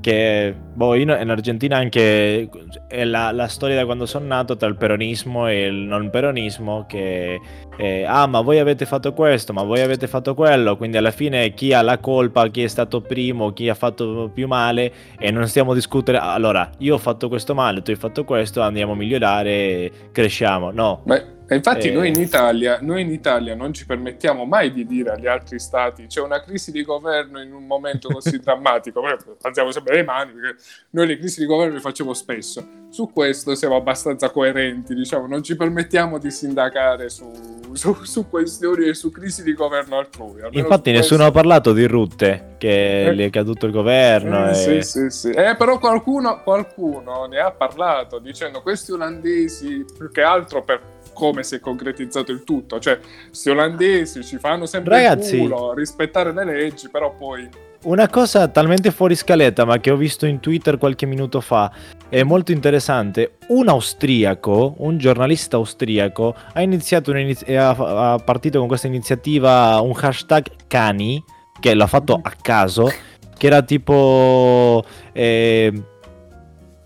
che 0.04 0.54
boh, 0.54 0.96
in, 0.96 1.16
in 1.18 1.30
Argentina 1.30 1.78
anche 1.78 2.46
è 2.88 3.04
la, 3.04 3.32
la 3.32 3.48
storia 3.48 3.74
da 3.74 3.86
quando 3.86 4.04
sono 4.04 4.26
nato 4.26 4.54
tra 4.54 4.68
il 4.68 4.76
peronismo 4.76 5.48
e 5.48 5.64
il 5.64 5.76
non 5.76 6.10
peronismo 6.10 6.84
che 6.86 7.40
eh, 7.78 8.04
ah 8.04 8.26
ma 8.26 8.42
voi 8.42 8.58
avete 8.58 8.84
fatto 8.84 9.14
questo 9.14 9.54
ma 9.54 9.62
voi 9.62 9.80
avete 9.80 10.06
fatto 10.06 10.34
quello 10.34 10.76
quindi 10.76 10.98
alla 10.98 11.10
fine 11.10 11.54
chi 11.54 11.72
ha 11.72 11.80
la 11.80 11.96
colpa 11.96 12.48
chi 12.48 12.64
è 12.64 12.68
stato 12.68 13.00
primo 13.00 13.54
chi 13.54 13.70
ha 13.70 13.74
fatto 13.74 14.30
più 14.32 14.46
male 14.46 14.92
e 15.18 15.30
non 15.30 15.48
stiamo 15.48 15.70
a 15.72 15.74
discutere 15.74 16.18
allora 16.18 16.68
io 16.80 16.96
ho 16.96 16.98
fatto 16.98 17.28
questo 17.28 17.54
male 17.54 17.80
tu 17.80 17.90
hai 17.90 17.96
fatto 17.96 18.24
questo 18.24 18.60
andiamo 18.60 18.92
a 18.92 18.96
migliorare 18.96 19.90
cresciamo 20.12 20.70
no. 20.70 21.00
Ma 21.06 21.33
e 21.46 21.54
infatti 21.56 21.88
Eh. 21.88 21.92
noi, 21.92 22.08
in 22.08 22.18
Italia, 22.20 22.78
noi 22.80 23.02
in 23.02 23.10
Italia 23.10 23.54
non 23.54 23.72
ci 23.74 23.84
permettiamo 23.86 24.44
mai 24.44 24.72
di 24.72 24.86
dire 24.86 25.10
agli 25.10 25.26
altri 25.26 25.58
stati 25.58 26.06
c'è 26.06 26.20
una 26.20 26.40
crisi 26.40 26.70
di 26.72 26.82
governo 26.84 27.40
in 27.42 27.52
un 27.52 27.66
momento 27.66 28.08
così 28.08 28.38
drammatico, 28.42 29.02
alziamo 29.42 29.70
sempre 29.70 29.96
le 29.96 30.04
mani 30.04 30.32
perché 30.32 30.56
noi 30.90 31.06
le 31.06 31.18
crisi 31.18 31.40
di 31.40 31.46
governo 31.46 31.74
le 31.74 31.80
facciamo 31.80 32.14
spesso. 32.14 32.82
Su 32.88 33.10
questo 33.12 33.54
siamo 33.56 33.74
abbastanza 33.76 34.30
coerenti, 34.30 34.94
diciamo, 34.94 35.26
non 35.26 35.42
ci 35.42 35.56
permettiamo 35.56 36.18
di 36.18 36.30
sindacare 36.30 37.08
su, 37.10 37.28
su, 37.72 37.92
su 38.04 38.28
questioni 38.30 38.86
e 38.88 38.94
su 38.94 39.10
crisi 39.10 39.42
di 39.42 39.52
governo 39.52 39.98
altrui. 39.98 40.40
Infatti 40.52 40.90
su 40.90 40.96
nessuno 40.96 41.24
ha 41.24 41.30
questo- 41.30 41.32
parlato 41.32 41.72
di 41.72 41.84
Rutte, 41.86 42.54
che 42.56 43.06
Eh. 43.08 43.16
è 43.26 43.30
caduto 43.30 43.66
il 43.66 43.72
governo. 43.72 44.46
Eh, 44.46 44.50
e- 44.50 44.54
sì, 44.54 44.82
sì, 44.82 45.10
sì. 45.10 45.30
Eh, 45.30 45.56
però 45.56 45.78
qualcuno, 45.78 46.40
qualcuno 46.44 47.26
ne 47.26 47.38
ha 47.40 47.50
parlato 47.50 48.18
dicendo 48.20 48.62
questi 48.62 48.92
olandesi 48.92 49.84
più 49.98 50.10
che 50.12 50.22
altro 50.22 50.62
per 50.62 50.80
come 51.14 51.42
si 51.42 51.54
è 51.54 51.60
concretizzato 51.60 52.30
il 52.32 52.44
tutto. 52.44 52.78
Cioè, 52.78 52.98
questi 53.28 53.48
olandesi 53.48 54.22
ci 54.22 54.36
fanno 54.36 54.66
sempre 54.66 54.96
Ragazzi. 54.96 55.36
il 55.36 55.48
culo 55.48 55.72
rispettare 55.72 56.34
le 56.34 56.44
leggi, 56.44 56.88
però 56.90 57.14
poi... 57.14 57.48
Una 57.84 58.08
cosa 58.08 58.48
talmente 58.48 58.90
fuori 58.90 59.14
scaletta, 59.14 59.66
ma 59.66 59.78
che 59.78 59.90
ho 59.90 59.96
visto 59.96 60.24
in 60.24 60.40
Twitter 60.40 60.78
qualche 60.78 61.04
minuto 61.04 61.42
fa, 61.42 61.70
è 62.08 62.22
molto 62.22 62.50
interessante. 62.50 63.36
Un 63.48 63.68
austriaco, 63.68 64.74
un 64.78 64.96
giornalista 64.96 65.56
austriaco, 65.56 66.34
ha 66.54 66.62
iniziato 66.62 67.12
e 67.12 67.56
ha, 67.56 67.70
ha 68.12 68.18
partito 68.18 68.58
con 68.58 68.68
questa 68.68 68.86
iniziativa 68.86 69.80
un 69.82 69.92
hashtag 69.94 70.46
cani, 70.66 71.22
che 71.60 71.74
l'ha 71.74 71.86
fatto 71.86 72.18
a 72.22 72.32
caso, 72.40 72.90
che 73.36 73.46
era 73.46 73.60
tipo 73.60 74.82
eh, 75.12 75.72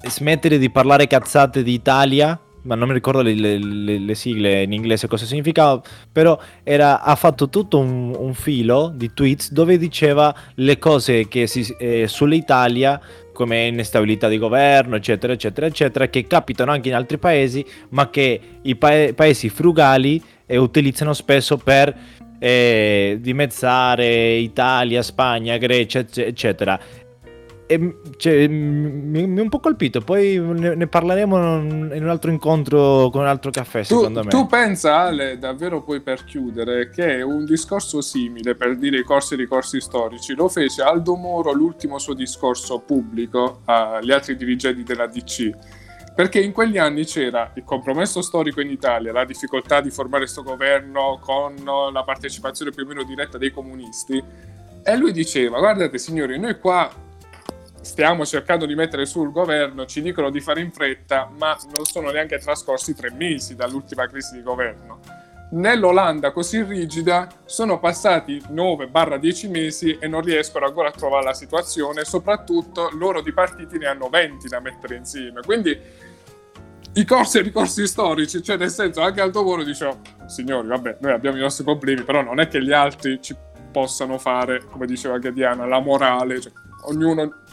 smettere 0.03 0.59
di 0.59 0.70
parlare 0.70 1.07
cazzate 1.07 1.62
di 1.62 1.74
Italia. 1.74 2.41
Ma 2.69 2.75
non 2.75 2.89
mi 2.89 2.93
ricordo 2.93 3.23
le, 3.23 3.33
le- 3.33 3.57
le- 3.59 3.99
le 3.99 4.14
sigle 4.14 4.62
in 4.62 4.75
inglese 4.75 5.07
cosa 5.09 5.25
significava, 5.25 5.81
però 6.12 6.39
era- 6.62 7.01
ha 7.01 7.14
fatto 7.16 7.49
tutto 7.49 7.79
un, 7.79 8.14
un 8.14 8.35
filo 8.35 8.93
di 8.95 9.11
tweets 9.14 9.53
dove 9.53 9.79
diceva 9.79 10.35
le 10.57 10.79
cose 10.79 11.29
che 11.29 11.47
si, 11.47 11.66
eh, 11.79 12.07
sull'Italia 12.07 13.01
come 13.33 13.69
instabilità 13.69 14.29
di 14.29 14.37
governo, 14.37 14.97
eccetera, 14.97 15.33
eccetera, 15.33 15.66
eccetera, 15.66 16.09
che 16.09 16.27
capitano 16.27 16.71
anche 16.73 16.89
in 16.91 16.95
altri 16.95 17.16
paesi, 17.16 17.64
ma 17.91 18.11
che 18.11 18.39
i 18.62 18.77
pa- 18.77 19.12
paesi 19.14 19.49
frugali 19.49 20.23
eh, 20.45 20.59
utilizzano 20.59 21.14
spesso 21.14 21.57
per 21.57 21.97
eh, 22.39 23.16
dimezzare 23.21 24.35
Italia, 24.35 25.03
Spagna, 25.03 25.57
Grecia, 25.57 26.01
ecce- 26.01 26.27
eccetera. 26.27 26.79
E, 27.71 27.99
cioè, 28.16 28.49
mi, 28.49 29.27
mi 29.27 29.37
è 29.37 29.43
un 29.43 29.51
po' 29.51 29.61
colpito, 29.61 30.01
poi 30.01 30.39
ne, 30.39 30.75
ne 30.75 30.87
parleremo 30.87 31.37
in 31.59 32.03
un 32.03 32.09
altro 32.09 32.31
incontro 32.31 33.11
con 33.11 33.21
un 33.21 33.27
altro 33.27 33.51
caffè, 33.51 33.81
Tu, 33.81 33.97
secondo 33.97 34.25
me. 34.25 34.31
tu 34.31 34.47
pensa, 34.47 35.01
Ale, 35.01 35.39
davvero 35.39 35.83
poi 35.83 36.01
per 36.01 36.25
chiudere, 36.25 36.89
che 36.89 37.21
un 37.21 37.45
discorso 37.45 38.01
simile 38.01 38.55
per 38.55 38.79
dire 38.79 39.01
i 39.01 39.03
corsi 39.03 39.35
e 39.35 39.37
ricorsi 39.37 39.83
storici 39.83 40.35
lo 40.35 40.49
fece 40.49 40.81
Aldo 40.81 41.14
Moro 41.16 41.53
l'ultimo 41.53 41.99
suo 41.99 42.14
discorso 42.14 42.79
pubblico 42.79 43.61
agli 43.66 44.12
altri 44.12 44.35
dirigenti 44.35 44.83
della 44.83 45.07
DC. 45.07 45.51
Perché 46.14 46.41
in 46.41 46.53
quegli 46.53 46.79
anni 46.79 47.05
c'era 47.05 47.53
il 47.55 47.64
compromesso 47.64 48.23
storico 48.23 48.62
in 48.62 48.71
Italia, 48.71 49.12
la 49.12 49.27
difficoltà 49.27 49.83
di 49.83 49.91
formare 49.91 50.23
questo 50.23 50.43
governo 50.43 51.19
con 51.21 51.55
la 51.93 52.03
partecipazione 52.03 52.71
più 52.71 52.85
o 52.85 52.87
meno 52.87 53.03
diretta 53.03 53.37
dei 53.37 53.53
comunisti, 53.53 54.25
e 54.83 54.97
lui 54.97 55.12
diceva: 55.12 55.59
Guardate, 55.59 55.99
signori, 55.99 56.39
noi 56.39 56.59
qua 56.59 56.91
stiamo 57.89 58.26
cercando 58.26 58.66
di 58.66 58.74
mettere 58.74 59.07
su 59.07 59.24
il 59.24 59.32
governo, 59.32 59.86
ci 59.86 60.03
dicono 60.03 60.28
di 60.28 60.41
fare 60.41 60.61
in 60.61 60.70
fretta, 60.70 61.30
ma 61.39 61.57
non 61.74 61.86
sono 61.86 62.11
neanche 62.11 62.39
trascorsi 62.39 62.95
tre 62.95 63.11
mesi 63.11 63.57
dall'ultima 63.57 64.07
crisi 64.07 64.34
di 64.34 64.43
governo. 64.43 65.01
Nell'Olanda 65.53 66.30
così 66.30 66.62
rigida 66.62 67.26
sono 67.47 67.78
passati 67.78 68.43
9-10 68.51 69.49
mesi 69.49 69.97
e 69.99 70.07
non 70.07 70.20
riescono 70.20 70.66
ancora 70.66 70.89
a 70.89 70.93
trovare 70.93 71.24
la 71.24 71.32
situazione, 71.32 72.05
soprattutto 72.05 72.91
loro 72.93 73.22
di 73.22 73.32
partiti 73.32 73.78
ne 73.78 73.86
hanno 73.86 74.11
20 74.11 74.49
da 74.49 74.61
mettere 74.61 74.97
insieme. 74.97 75.41
Quindi 75.41 75.80
i 76.93 77.05
corsi 77.07 77.39
e 77.39 77.41
ricorsi 77.41 77.86
storici, 77.86 78.43
cioè 78.43 78.59
nel 78.59 78.70
senso 78.70 79.01
anche 79.01 79.22
al 79.22 79.32
lavoro 79.32 79.64
dicevo, 79.64 80.01
signori, 80.26 80.68
vabbè, 80.68 80.99
noi 81.01 81.12
abbiamo 81.12 81.39
i 81.39 81.41
nostri 81.41 81.64
problemi, 81.64 82.03
però 82.03 82.20
non 82.20 82.39
è 82.39 82.49
che 82.49 82.62
gli 82.62 82.72
altri 82.72 83.18
ci 83.22 83.34
possano 83.72 84.18
fare, 84.18 84.64
come 84.66 84.84
diceva 84.84 85.14
anche 85.14 85.32
Diana, 85.32 85.64
la 85.64 85.80
morale, 85.80 86.39
cioè, 86.39 86.53
ognuno, 86.89 87.45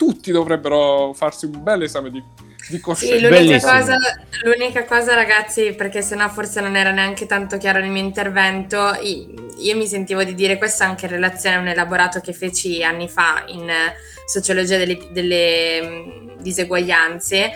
tutti 0.00 0.32
dovrebbero 0.32 1.12
farsi 1.12 1.44
un 1.44 1.62
bel 1.62 1.82
esame 1.82 2.10
di, 2.10 2.24
di 2.70 2.76
Sì, 2.76 2.80
coscienza. 2.80 3.14
l'unica 3.16 3.36
Bellissimo. 3.36 3.72
cosa, 3.72 3.96
l'unica 4.44 4.84
cosa, 4.86 5.14
ragazzi, 5.14 5.74
perché 5.74 6.00
sennò 6.00 6.26
forse 6.30 6.62
non 6.62 6.74
era 6.74 6.90
neanche 6.90 7.26
tanto 7.26 7.58
chiaro 7.58 7.80
nel 7.80 7.90
mio 7.90 8.02
intervento, 8.02 8.98
io 9.02 9.76
mi 9.76 9.86
sentivo 9.86 10.24
di 10.24 10.34
dire 10.34 10.56
questo 10.56 10.84
anche 10.84 11.04
in 11.04 11.10
relazione 11.10 11.56
a 11.56 11.58
un 11.58 11.68
elaborato 11.68 12.20
che 12.20 12.32
feci 12.32 12.82
anni 12.82 13.10
fa 13.10 13.44
in 13.48 13.68
eh, 13.68 13.92
sociologia 14.24 14.78
delle, 14.78 15.08
delle, 15.10 15.82
mh, 15.82 16.40
diseguaglianze, 16.40 17.50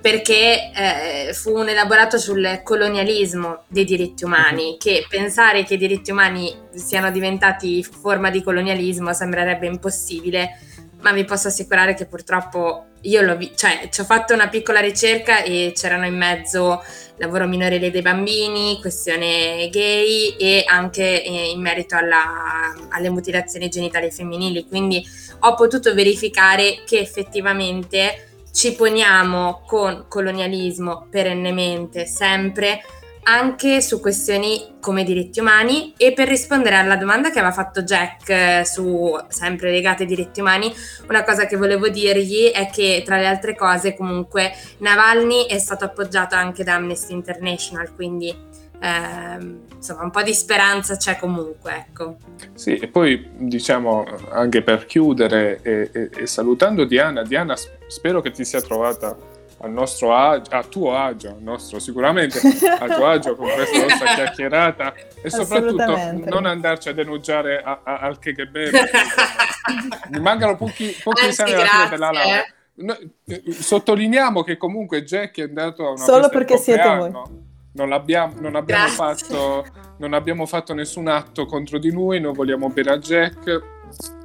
perché 0.00 0.72
eh, 0.74 1.34
fu 1.34 1.50
un 1.50 1.68
elaborato 1.68 2.16
sul 2.16 2.62
colonialismo 2.64 3.64
dei 3.68 3.84
diritti 3.84 4.24
umani, 4.24 4.76
che 4.78 5.04
pensare 5.06 5.64
che 5.64 5.74
i 5.74 5.76
diritti 5.76 6.10
umani 6.10 6.50
siano 6.74 7.10
diventati 7.10 7.82
forma 7.84 8.30
di 8.30 8.42
colonialismo 8.42 9.12
sembrerebbe 9.12 9.66
impossibile, 9.66 10.58
ma 11.00 11.12
vi 11.12 11.24
posso 11.24 11.48
assicurare 11.48 11.94
che 11.94 12.06
purtroppo 12.06 12.84
io 13.02 13.22
l'ho 13.22 13.36
vi- 13.36 13.52
cioè 13.56 13.88
ci 13.90 14.00
ho 14.00 14.04
fatto 14.04 14.34
una 14.34 14.48
piccola 14.48 14.80
ricerca 14.80 15.42
e 15.42 15.72
c'erano 15.74 16.04
in 16.06 16.16
mezzo 16.16 16.82
lavoro 17.16 17.46
minorile 17.46 17.90
dei 17.90 18.02
bambini, 18.02 18.78
questione 18.80 19.68
gay 19.70 20.36
e 20.38 20.64
anche 20.66 21.22
eh, 21.22 21.50
in 21.50 21.60
merito 21.60 21.96
alla- 21.96 22.74
alle 22.90 23.10
mutilazioni 23.10 23.68
genitali 23.68 24.10
femminili, 24.10 24.66
quindi 24.66 25.02
ho 25.40 25.54
potuto 25.54 25.94
verificare 25.94 26.82
che 26.86 26.98
effettivamente 26.98 28.26
ci 28.52 28.74
poniamo 28.74 29.62
con 29.66 30.06
colonialismo 30.08 31.06
perennemente, 31.10 32.04
sempre, 32.06 32.80
anche 33.22 33.80
su 33.80 34.00
questioni 34.00 34.76
come 34.80 35.04
diritti 35.04 35.40
umani 35.40 35.92
e 35.96 36.12
per 36.12 36.28
rispondere 36.28 36.76
alla 36.76 36.96
domanda 36.96 37.30
che 37.30 37.38
aveva 37.38 37.52
fatto 37.52 37.82
Jack 37.82 38.28
eh, 38.28 38.62
su 38.64 39.16
sempre 39.28 39.70
legate 39.70 40.02
ai 40.02 40.08
diritti 40.08 40.40
umani, 40.40 40.72
una 41.08 41.22
cosa 41.22 41.46
che 41.46 41.56
volevo 41.56 41.88
dirgli 41.88 42.50
è 42.50 42.70
che 42.70 43.02
tra 43.04 43.18
le 43.18 43.26
altre 43.26 43.54
cose 43.54 43.94
comunque 43.94 44.52
Navalny 44.78 45.46
è 45.46 45.58
stato 45.58 45.84
appoggiato 45.84 46.34
anche 46.34 46.64
da 46.64 46.74
Amnesty 46.74 47.12
International, 47.12 47.94
quindi 47.94 48.34
ehm, 48.80 49.60
insomma 49.76 50.02
un 50.02 50.10
po' 50.10 50.22
di 50.22 50.34
speranza 50.34 50.96
c'è 50.96 51.18
comunque, 51.18 51.86
ecco. 51.88 52.16
Sì, 52.54 52.76
e 52.76 52.88
poi 52.88 53.28
diciamo 53.36 54.04
anche 54.30 54.62
per 54.62 54.86
chiudere 54.86 55.60
e, 55.62 55.90
e- 55.92 56.10
e 56.16 56.26
salutando 56.26 56.84
Diana, 56.84 57.22
Diana 57.22 57.54
spero 57.86 58.20
che 58.20 58.30
ti 58.30 58.44
sia 58.44 58.60
trovata 58.60 59.16
al 59.62 59.70
nostro 59.72 60.14
agio, 60.14 60.50
a 60.52 60.62
tuo 60.64 60.96
agio, 60.96 61.36
nostro 61.40 61.78
sicuramente, 61.78 62.38
a 62.78 62.86
tuo 62.94 63.06
agio 63.08 63.36
con 63.36 63.46
questa 63.52 63.78
nostra 63.80 64.14
chiacchierata 64.14 64.94
e 65.22 65.28
soprattutto 65.30 65.96
non 66.24 66.46
andarci 66.46 66.88
a 66.88 66.92
denunciare 66.94 67.60
a- 67.62 67.80
a- 67.84 67.98
al 67.98 68.18
KGB. 68.18 68.52
perché, 68.52 68.78
insomma, 68.96 70.00
Mi 70.10 70.20
mancano 70.20 70.56
pochi, 70.56 70.96
pochi 71.02 71.24
Anzi, 71.26 71.42
esami 71.42 71.52
alla 71.52 71.64
fine 71.66 71.88
della 71.90 72.10
laurea. 72.10 72.44
No, 72.82 72.96
eh, 73.26 73.42
sottolineiamo 73.52 74.42
che 74.42 74.56
comunque 74.56 75.04
Jack 75.04 75.38
è 75.40 75.42
andato 75.42 75.86
a 75.86 75.90
una 75.90 76.04
Solo 76.04 76.28
perché 76.30 76.56
siete 76.56 76.80
compleanno. 76.82 77.30
Non, 77.72 77.88
l'abbiamo- 77.90 78.34
non 78.40 78.56
abbiamo 78.56 78.86
fatto, 78.88 79.66
non 79.98 80.14
abbiamo 80.14 80.46
fatto 80.46 80.72
nessun 80.72 81.06
atto 81.08 81.44
contro 81.44 81.78
di 81.78 81.90
lui, 81.92 82.18
noi 82.18 82.32
vogliamo 82.34 82.68
bene 82.70 82.92
a 82.92 82.98
Jack, 82.98 83.60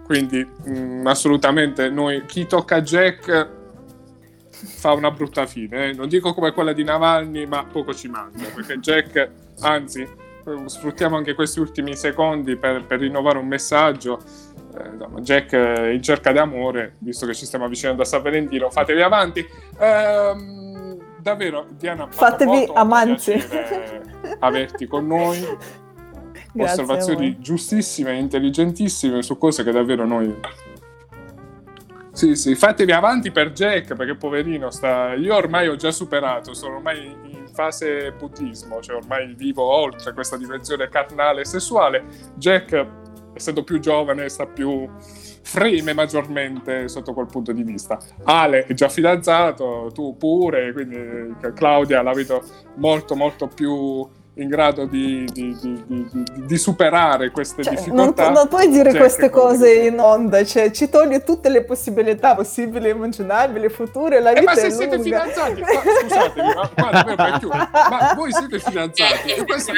quindi 0.05 0.47
mm, 0.69 1.05
assolutamente 1.05 1.89
noi, 1.89 2.23
chi 2.25 2.47
tocca 2.47 2.81
Jack 2.81 3.49
fa 4.65 4.93
una 4.93 5.11
brutta 5.11 5.45
fine. 5.45 5.89
eh. 5.89 5.93
Non 5.93 6.07
dico 6.09 6.33
come 6.33 6.51
quella 6.51 6.73
di 6.73 6.83
Navalny, 6.83 7.45
ma 7.45 7.63
poco 7.65 7.93
ci 7.93 8.07
manca, 8.07 8.43
perché 8.53 8.79
Jack, 8.79 9.29
anzi, 9.61 10.01
eh, 10.01 10.09
sfruttiamo 10.65 11.15
anche 11.15 11.33
questi 11.33 11.59
ultimi 11.59 11.95
secondi 11.95 12.55
per, 12.57 12.85
per 12.85 12.99
rinnovare 12.99 13.37
un 13.37 13.47
messaggio. 13.47 14.19
Eh, 14.77 15.21
Jack 15.21 15.53
in 15.93 16.01
cerca 16.03 16.31
di 16.31 16.37
amore, 16.37 16.95
visto 16.99 17.25
che 17.25 17.33
ci 17.33 17.45
stiamo 17.45 17.65
avvicinando 17.65 18.01
a 18.01 18.05
San 18.05 18.21
Valentino, 18.21 18.69
fatevi 18.69 19.01
avanti. 19.01 19.45
Ehm, 19.79 20.97
davvero, 21.21 21.65
Diana, 21.77 22.07
Fatevi 22.09 22.69
amanti. 22.73 23.33
averti 24.39 24.85
con 24.87 25.07
noi. 25.07 25.43
Osservazioni 26.57 27.37
giustissime 27.39 28.11
e 28.11 28.15
intelligentissime 28.15 29.21
su 29.21 29.37
cose 29.37 29.63
che 29.63 29.71
davvero 29.71 30.05
noi. 30.05 30.33
Sì, 32.15 32.33
sì, 32.37 32.55
fatevi 32.55 32.93
avanti 32.93 33.29
per 33.29 33.51
Jack 33.51 33.93
perché 33.93 34.15
poverino 34.15 34.71
sta. 34.71 35.15
Io 35.15 35.35
ormai 35.35 35.67
ho 35.67 35.75
già 35.75 35.91
superato, 35.91 36.53
sono 36.53 36.75
ormai 36.75 37.05
in 37.25 37.45
fase 37.51 38.13
buddismo, 38.13 38.79
cioè 38.79 38.95
ormai 38.95 39.33
vivo 39.35 39.63
oltre 39.63 40.13
questa 40.13 40.37
dimensione 40.37 40.87
carnale 40.87 41.41
e 41.41 41.45
sessuale. 41.45 42.05
Jack, 42.35 42.87
essendo 43.33 43.65
più 43.65 43.79
giovane, 43.79 44.29
sta 44.29 44.45
più 44.45 44.89
freme 45.41 45.91
maggiormente 45.91 46.87
sotto 46.87 47.13
quel 47.13 47.27
punto 47.27 47.51
di 47.51 47.63
vista. 47.63 47.99
Ale 48.23 48.65
è 48.65 48.73
già 48.73 48.87
fidanzato, 48.87 49.91
tu 49.93 50.15
pure, 50.15 50.71
quindi 50.71 51.35
Claudia 51.53 52.01
la 52.01 52.13
vedo 52.13 52.41
molto 52.75 53.15
molto 53.15 53.47
più 53.47 54.07
in 54.37 54.49
grado 54.49 54.85
di, 54.85 55.23
di- 55.31 55.55
di- 55.61 55.83
di- 55.87 56.07
di- 56.11 56.45
di 56.45 56.57
superare 56.57 57.31
queste 57.31 57.63
Cioè, 57.63 57.73
non, 57.73 57.83
difficoltà. 57.83 58.29
non 58.31 58.47
puoi 58.49 58.67
dire 58.69 58.89
Jack 58.89 58.97
queste 58.97 59.29
cose 59.29 59.73
in 59.73 59.97
onda, 59.99 60.43
cioè 60.43 60.71
ci 60.71 60.89
toglie 60.89 61.23
tutte 61.23 61.47
le 61.47 61.63
possibilità 61.63 62.35
possibili, 62.35 62.89
immaginabili, 62.89 63.69
future, 63.69 64.19
la 64.19 64.31
Eh, 64.31 64.39
vita 64.41 64.51
ma 64.51 64.57
se 64.57 64.67
è 64.67 64.69
siete 64.71 64.97
lunga. 64.97 65.21
fidanzati, 65.23 65.61
ma, 65.61 65.67
scusatemi, 66.01 66.47
ma, 66.53 67.15
ma 67.15 67.37
chiudere, 67.39 67.69
ma 67.71 68.13
voi 68.15 68.33
siete 68.33 68.59
fidanzati? 68.59 69.29
Eh, 69.31 69.45
questa, 69.45 69.71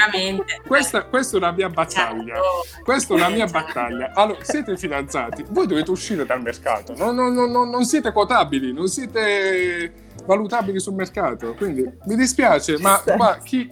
questa, 0.65 1.03
questa 1.05 1.35
è 1.35 1.39
una 1.39 1.51
mia 1.51 1.69
battaglia. 1.69 2.33
Certo. 2.35 2.83
Questa 2.83 3.13
è 3.13 3.17
una 3.17 3.29
mia 3.29 3.45
battaglia. 3.45 4.11
Allora, 4.15 4.39
siete 4.41 4.75
fidanzati, 4.75 5.45
voi 5.49 5.67
dovete 5.67 5.91
uscire 5.91 6.25
dal 6.25 6.41
mercato. 6.41 6.95
Non, 6.97 7.13
non- 7.13 7.31
non- 7.33 7.51
non- 7.51 7.69
non 7.69 7.85
siete 7.85 8.11
quotabili, 8.11 8.73
non 8.73 8.87
siete 8.87 9.91
valutabili 10.25 10.79
sul 10.79 10.95
mercato. 10.95 11.53
Quindi 11.53 11.87
mi 12.05 12.15
dispiace, 12.15 12.79
ma, 12.79 12.99
ma 13.17 13.37
chi, 13.43 13.69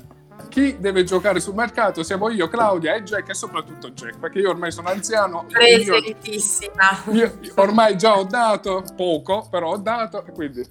chi 0.49 0.77
deve 0.79 1.03
giocare 1.03 1.39
sul 1.39 1.53
mercato 1.55 2.03
siamo 2.03 2.29
io, 2.29 2.47
Claudia 2.47 2.95
e 2.95 3.03
Jack, 3.03 3.29
e 3.29 3.33
soprattutto 3.33 3.89
Jack, 3.91 4.19
perché 4.19 4.39
io 4.39 4.49
ormai 4.49 4.71
sono 4.71 4.89
anziano. 4.89 5.45
e 5.59 5.75
Io, 5.77 5.93
Presentissima. 5.97 7.01
io 7.11 7.37
ormai 7.55 7.97
già 7.97 8.17
ho 8.17 8.23
dato 8.23 8.83
poco, 8.95 9.47
però 9.49 9.71
ho 9.71 9.77
dato, 9.77 10.23
e 10.25 10.31
quindi 10.31 10.65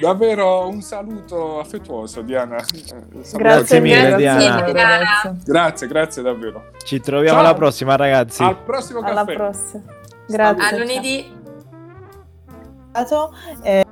davvero 0.00 0.68
un 0.68 0.80
saluto 0.82 1.58
affettuoso, 1.58 2.22
Diana. 2.22 2.56
Eh, 2.56 2.64
saluto- 3.22 3.36
Grazie 3.38 3.80
mille, 3.80 4.16
Diana. 4.16 4.38
grazie, 4.38 4.72
Diana. 4.72 4.96
grazie. 4.98 5.32
Grazie, 5.44 5.86
grazie 5.88 6.22
davvero. 6.22 6.64
Ci 6.84 7.00
troviamo 7.00 7.38
Ciao. 7.38 7.46
alla 7.46 7.54
prossima, 7.54 7.96
ragazzi. 7.96 8.42
Al 8.42 8.58
prossimo 8.62 9.00
Alla 9.00 9.24
caffè. 9.24 9.34
prossima. 9.34 9.82
Grazie. 10.28 10.64
A 10.64 10.78
lunedì. 10.78 11.34
ciao. 13.06 13.84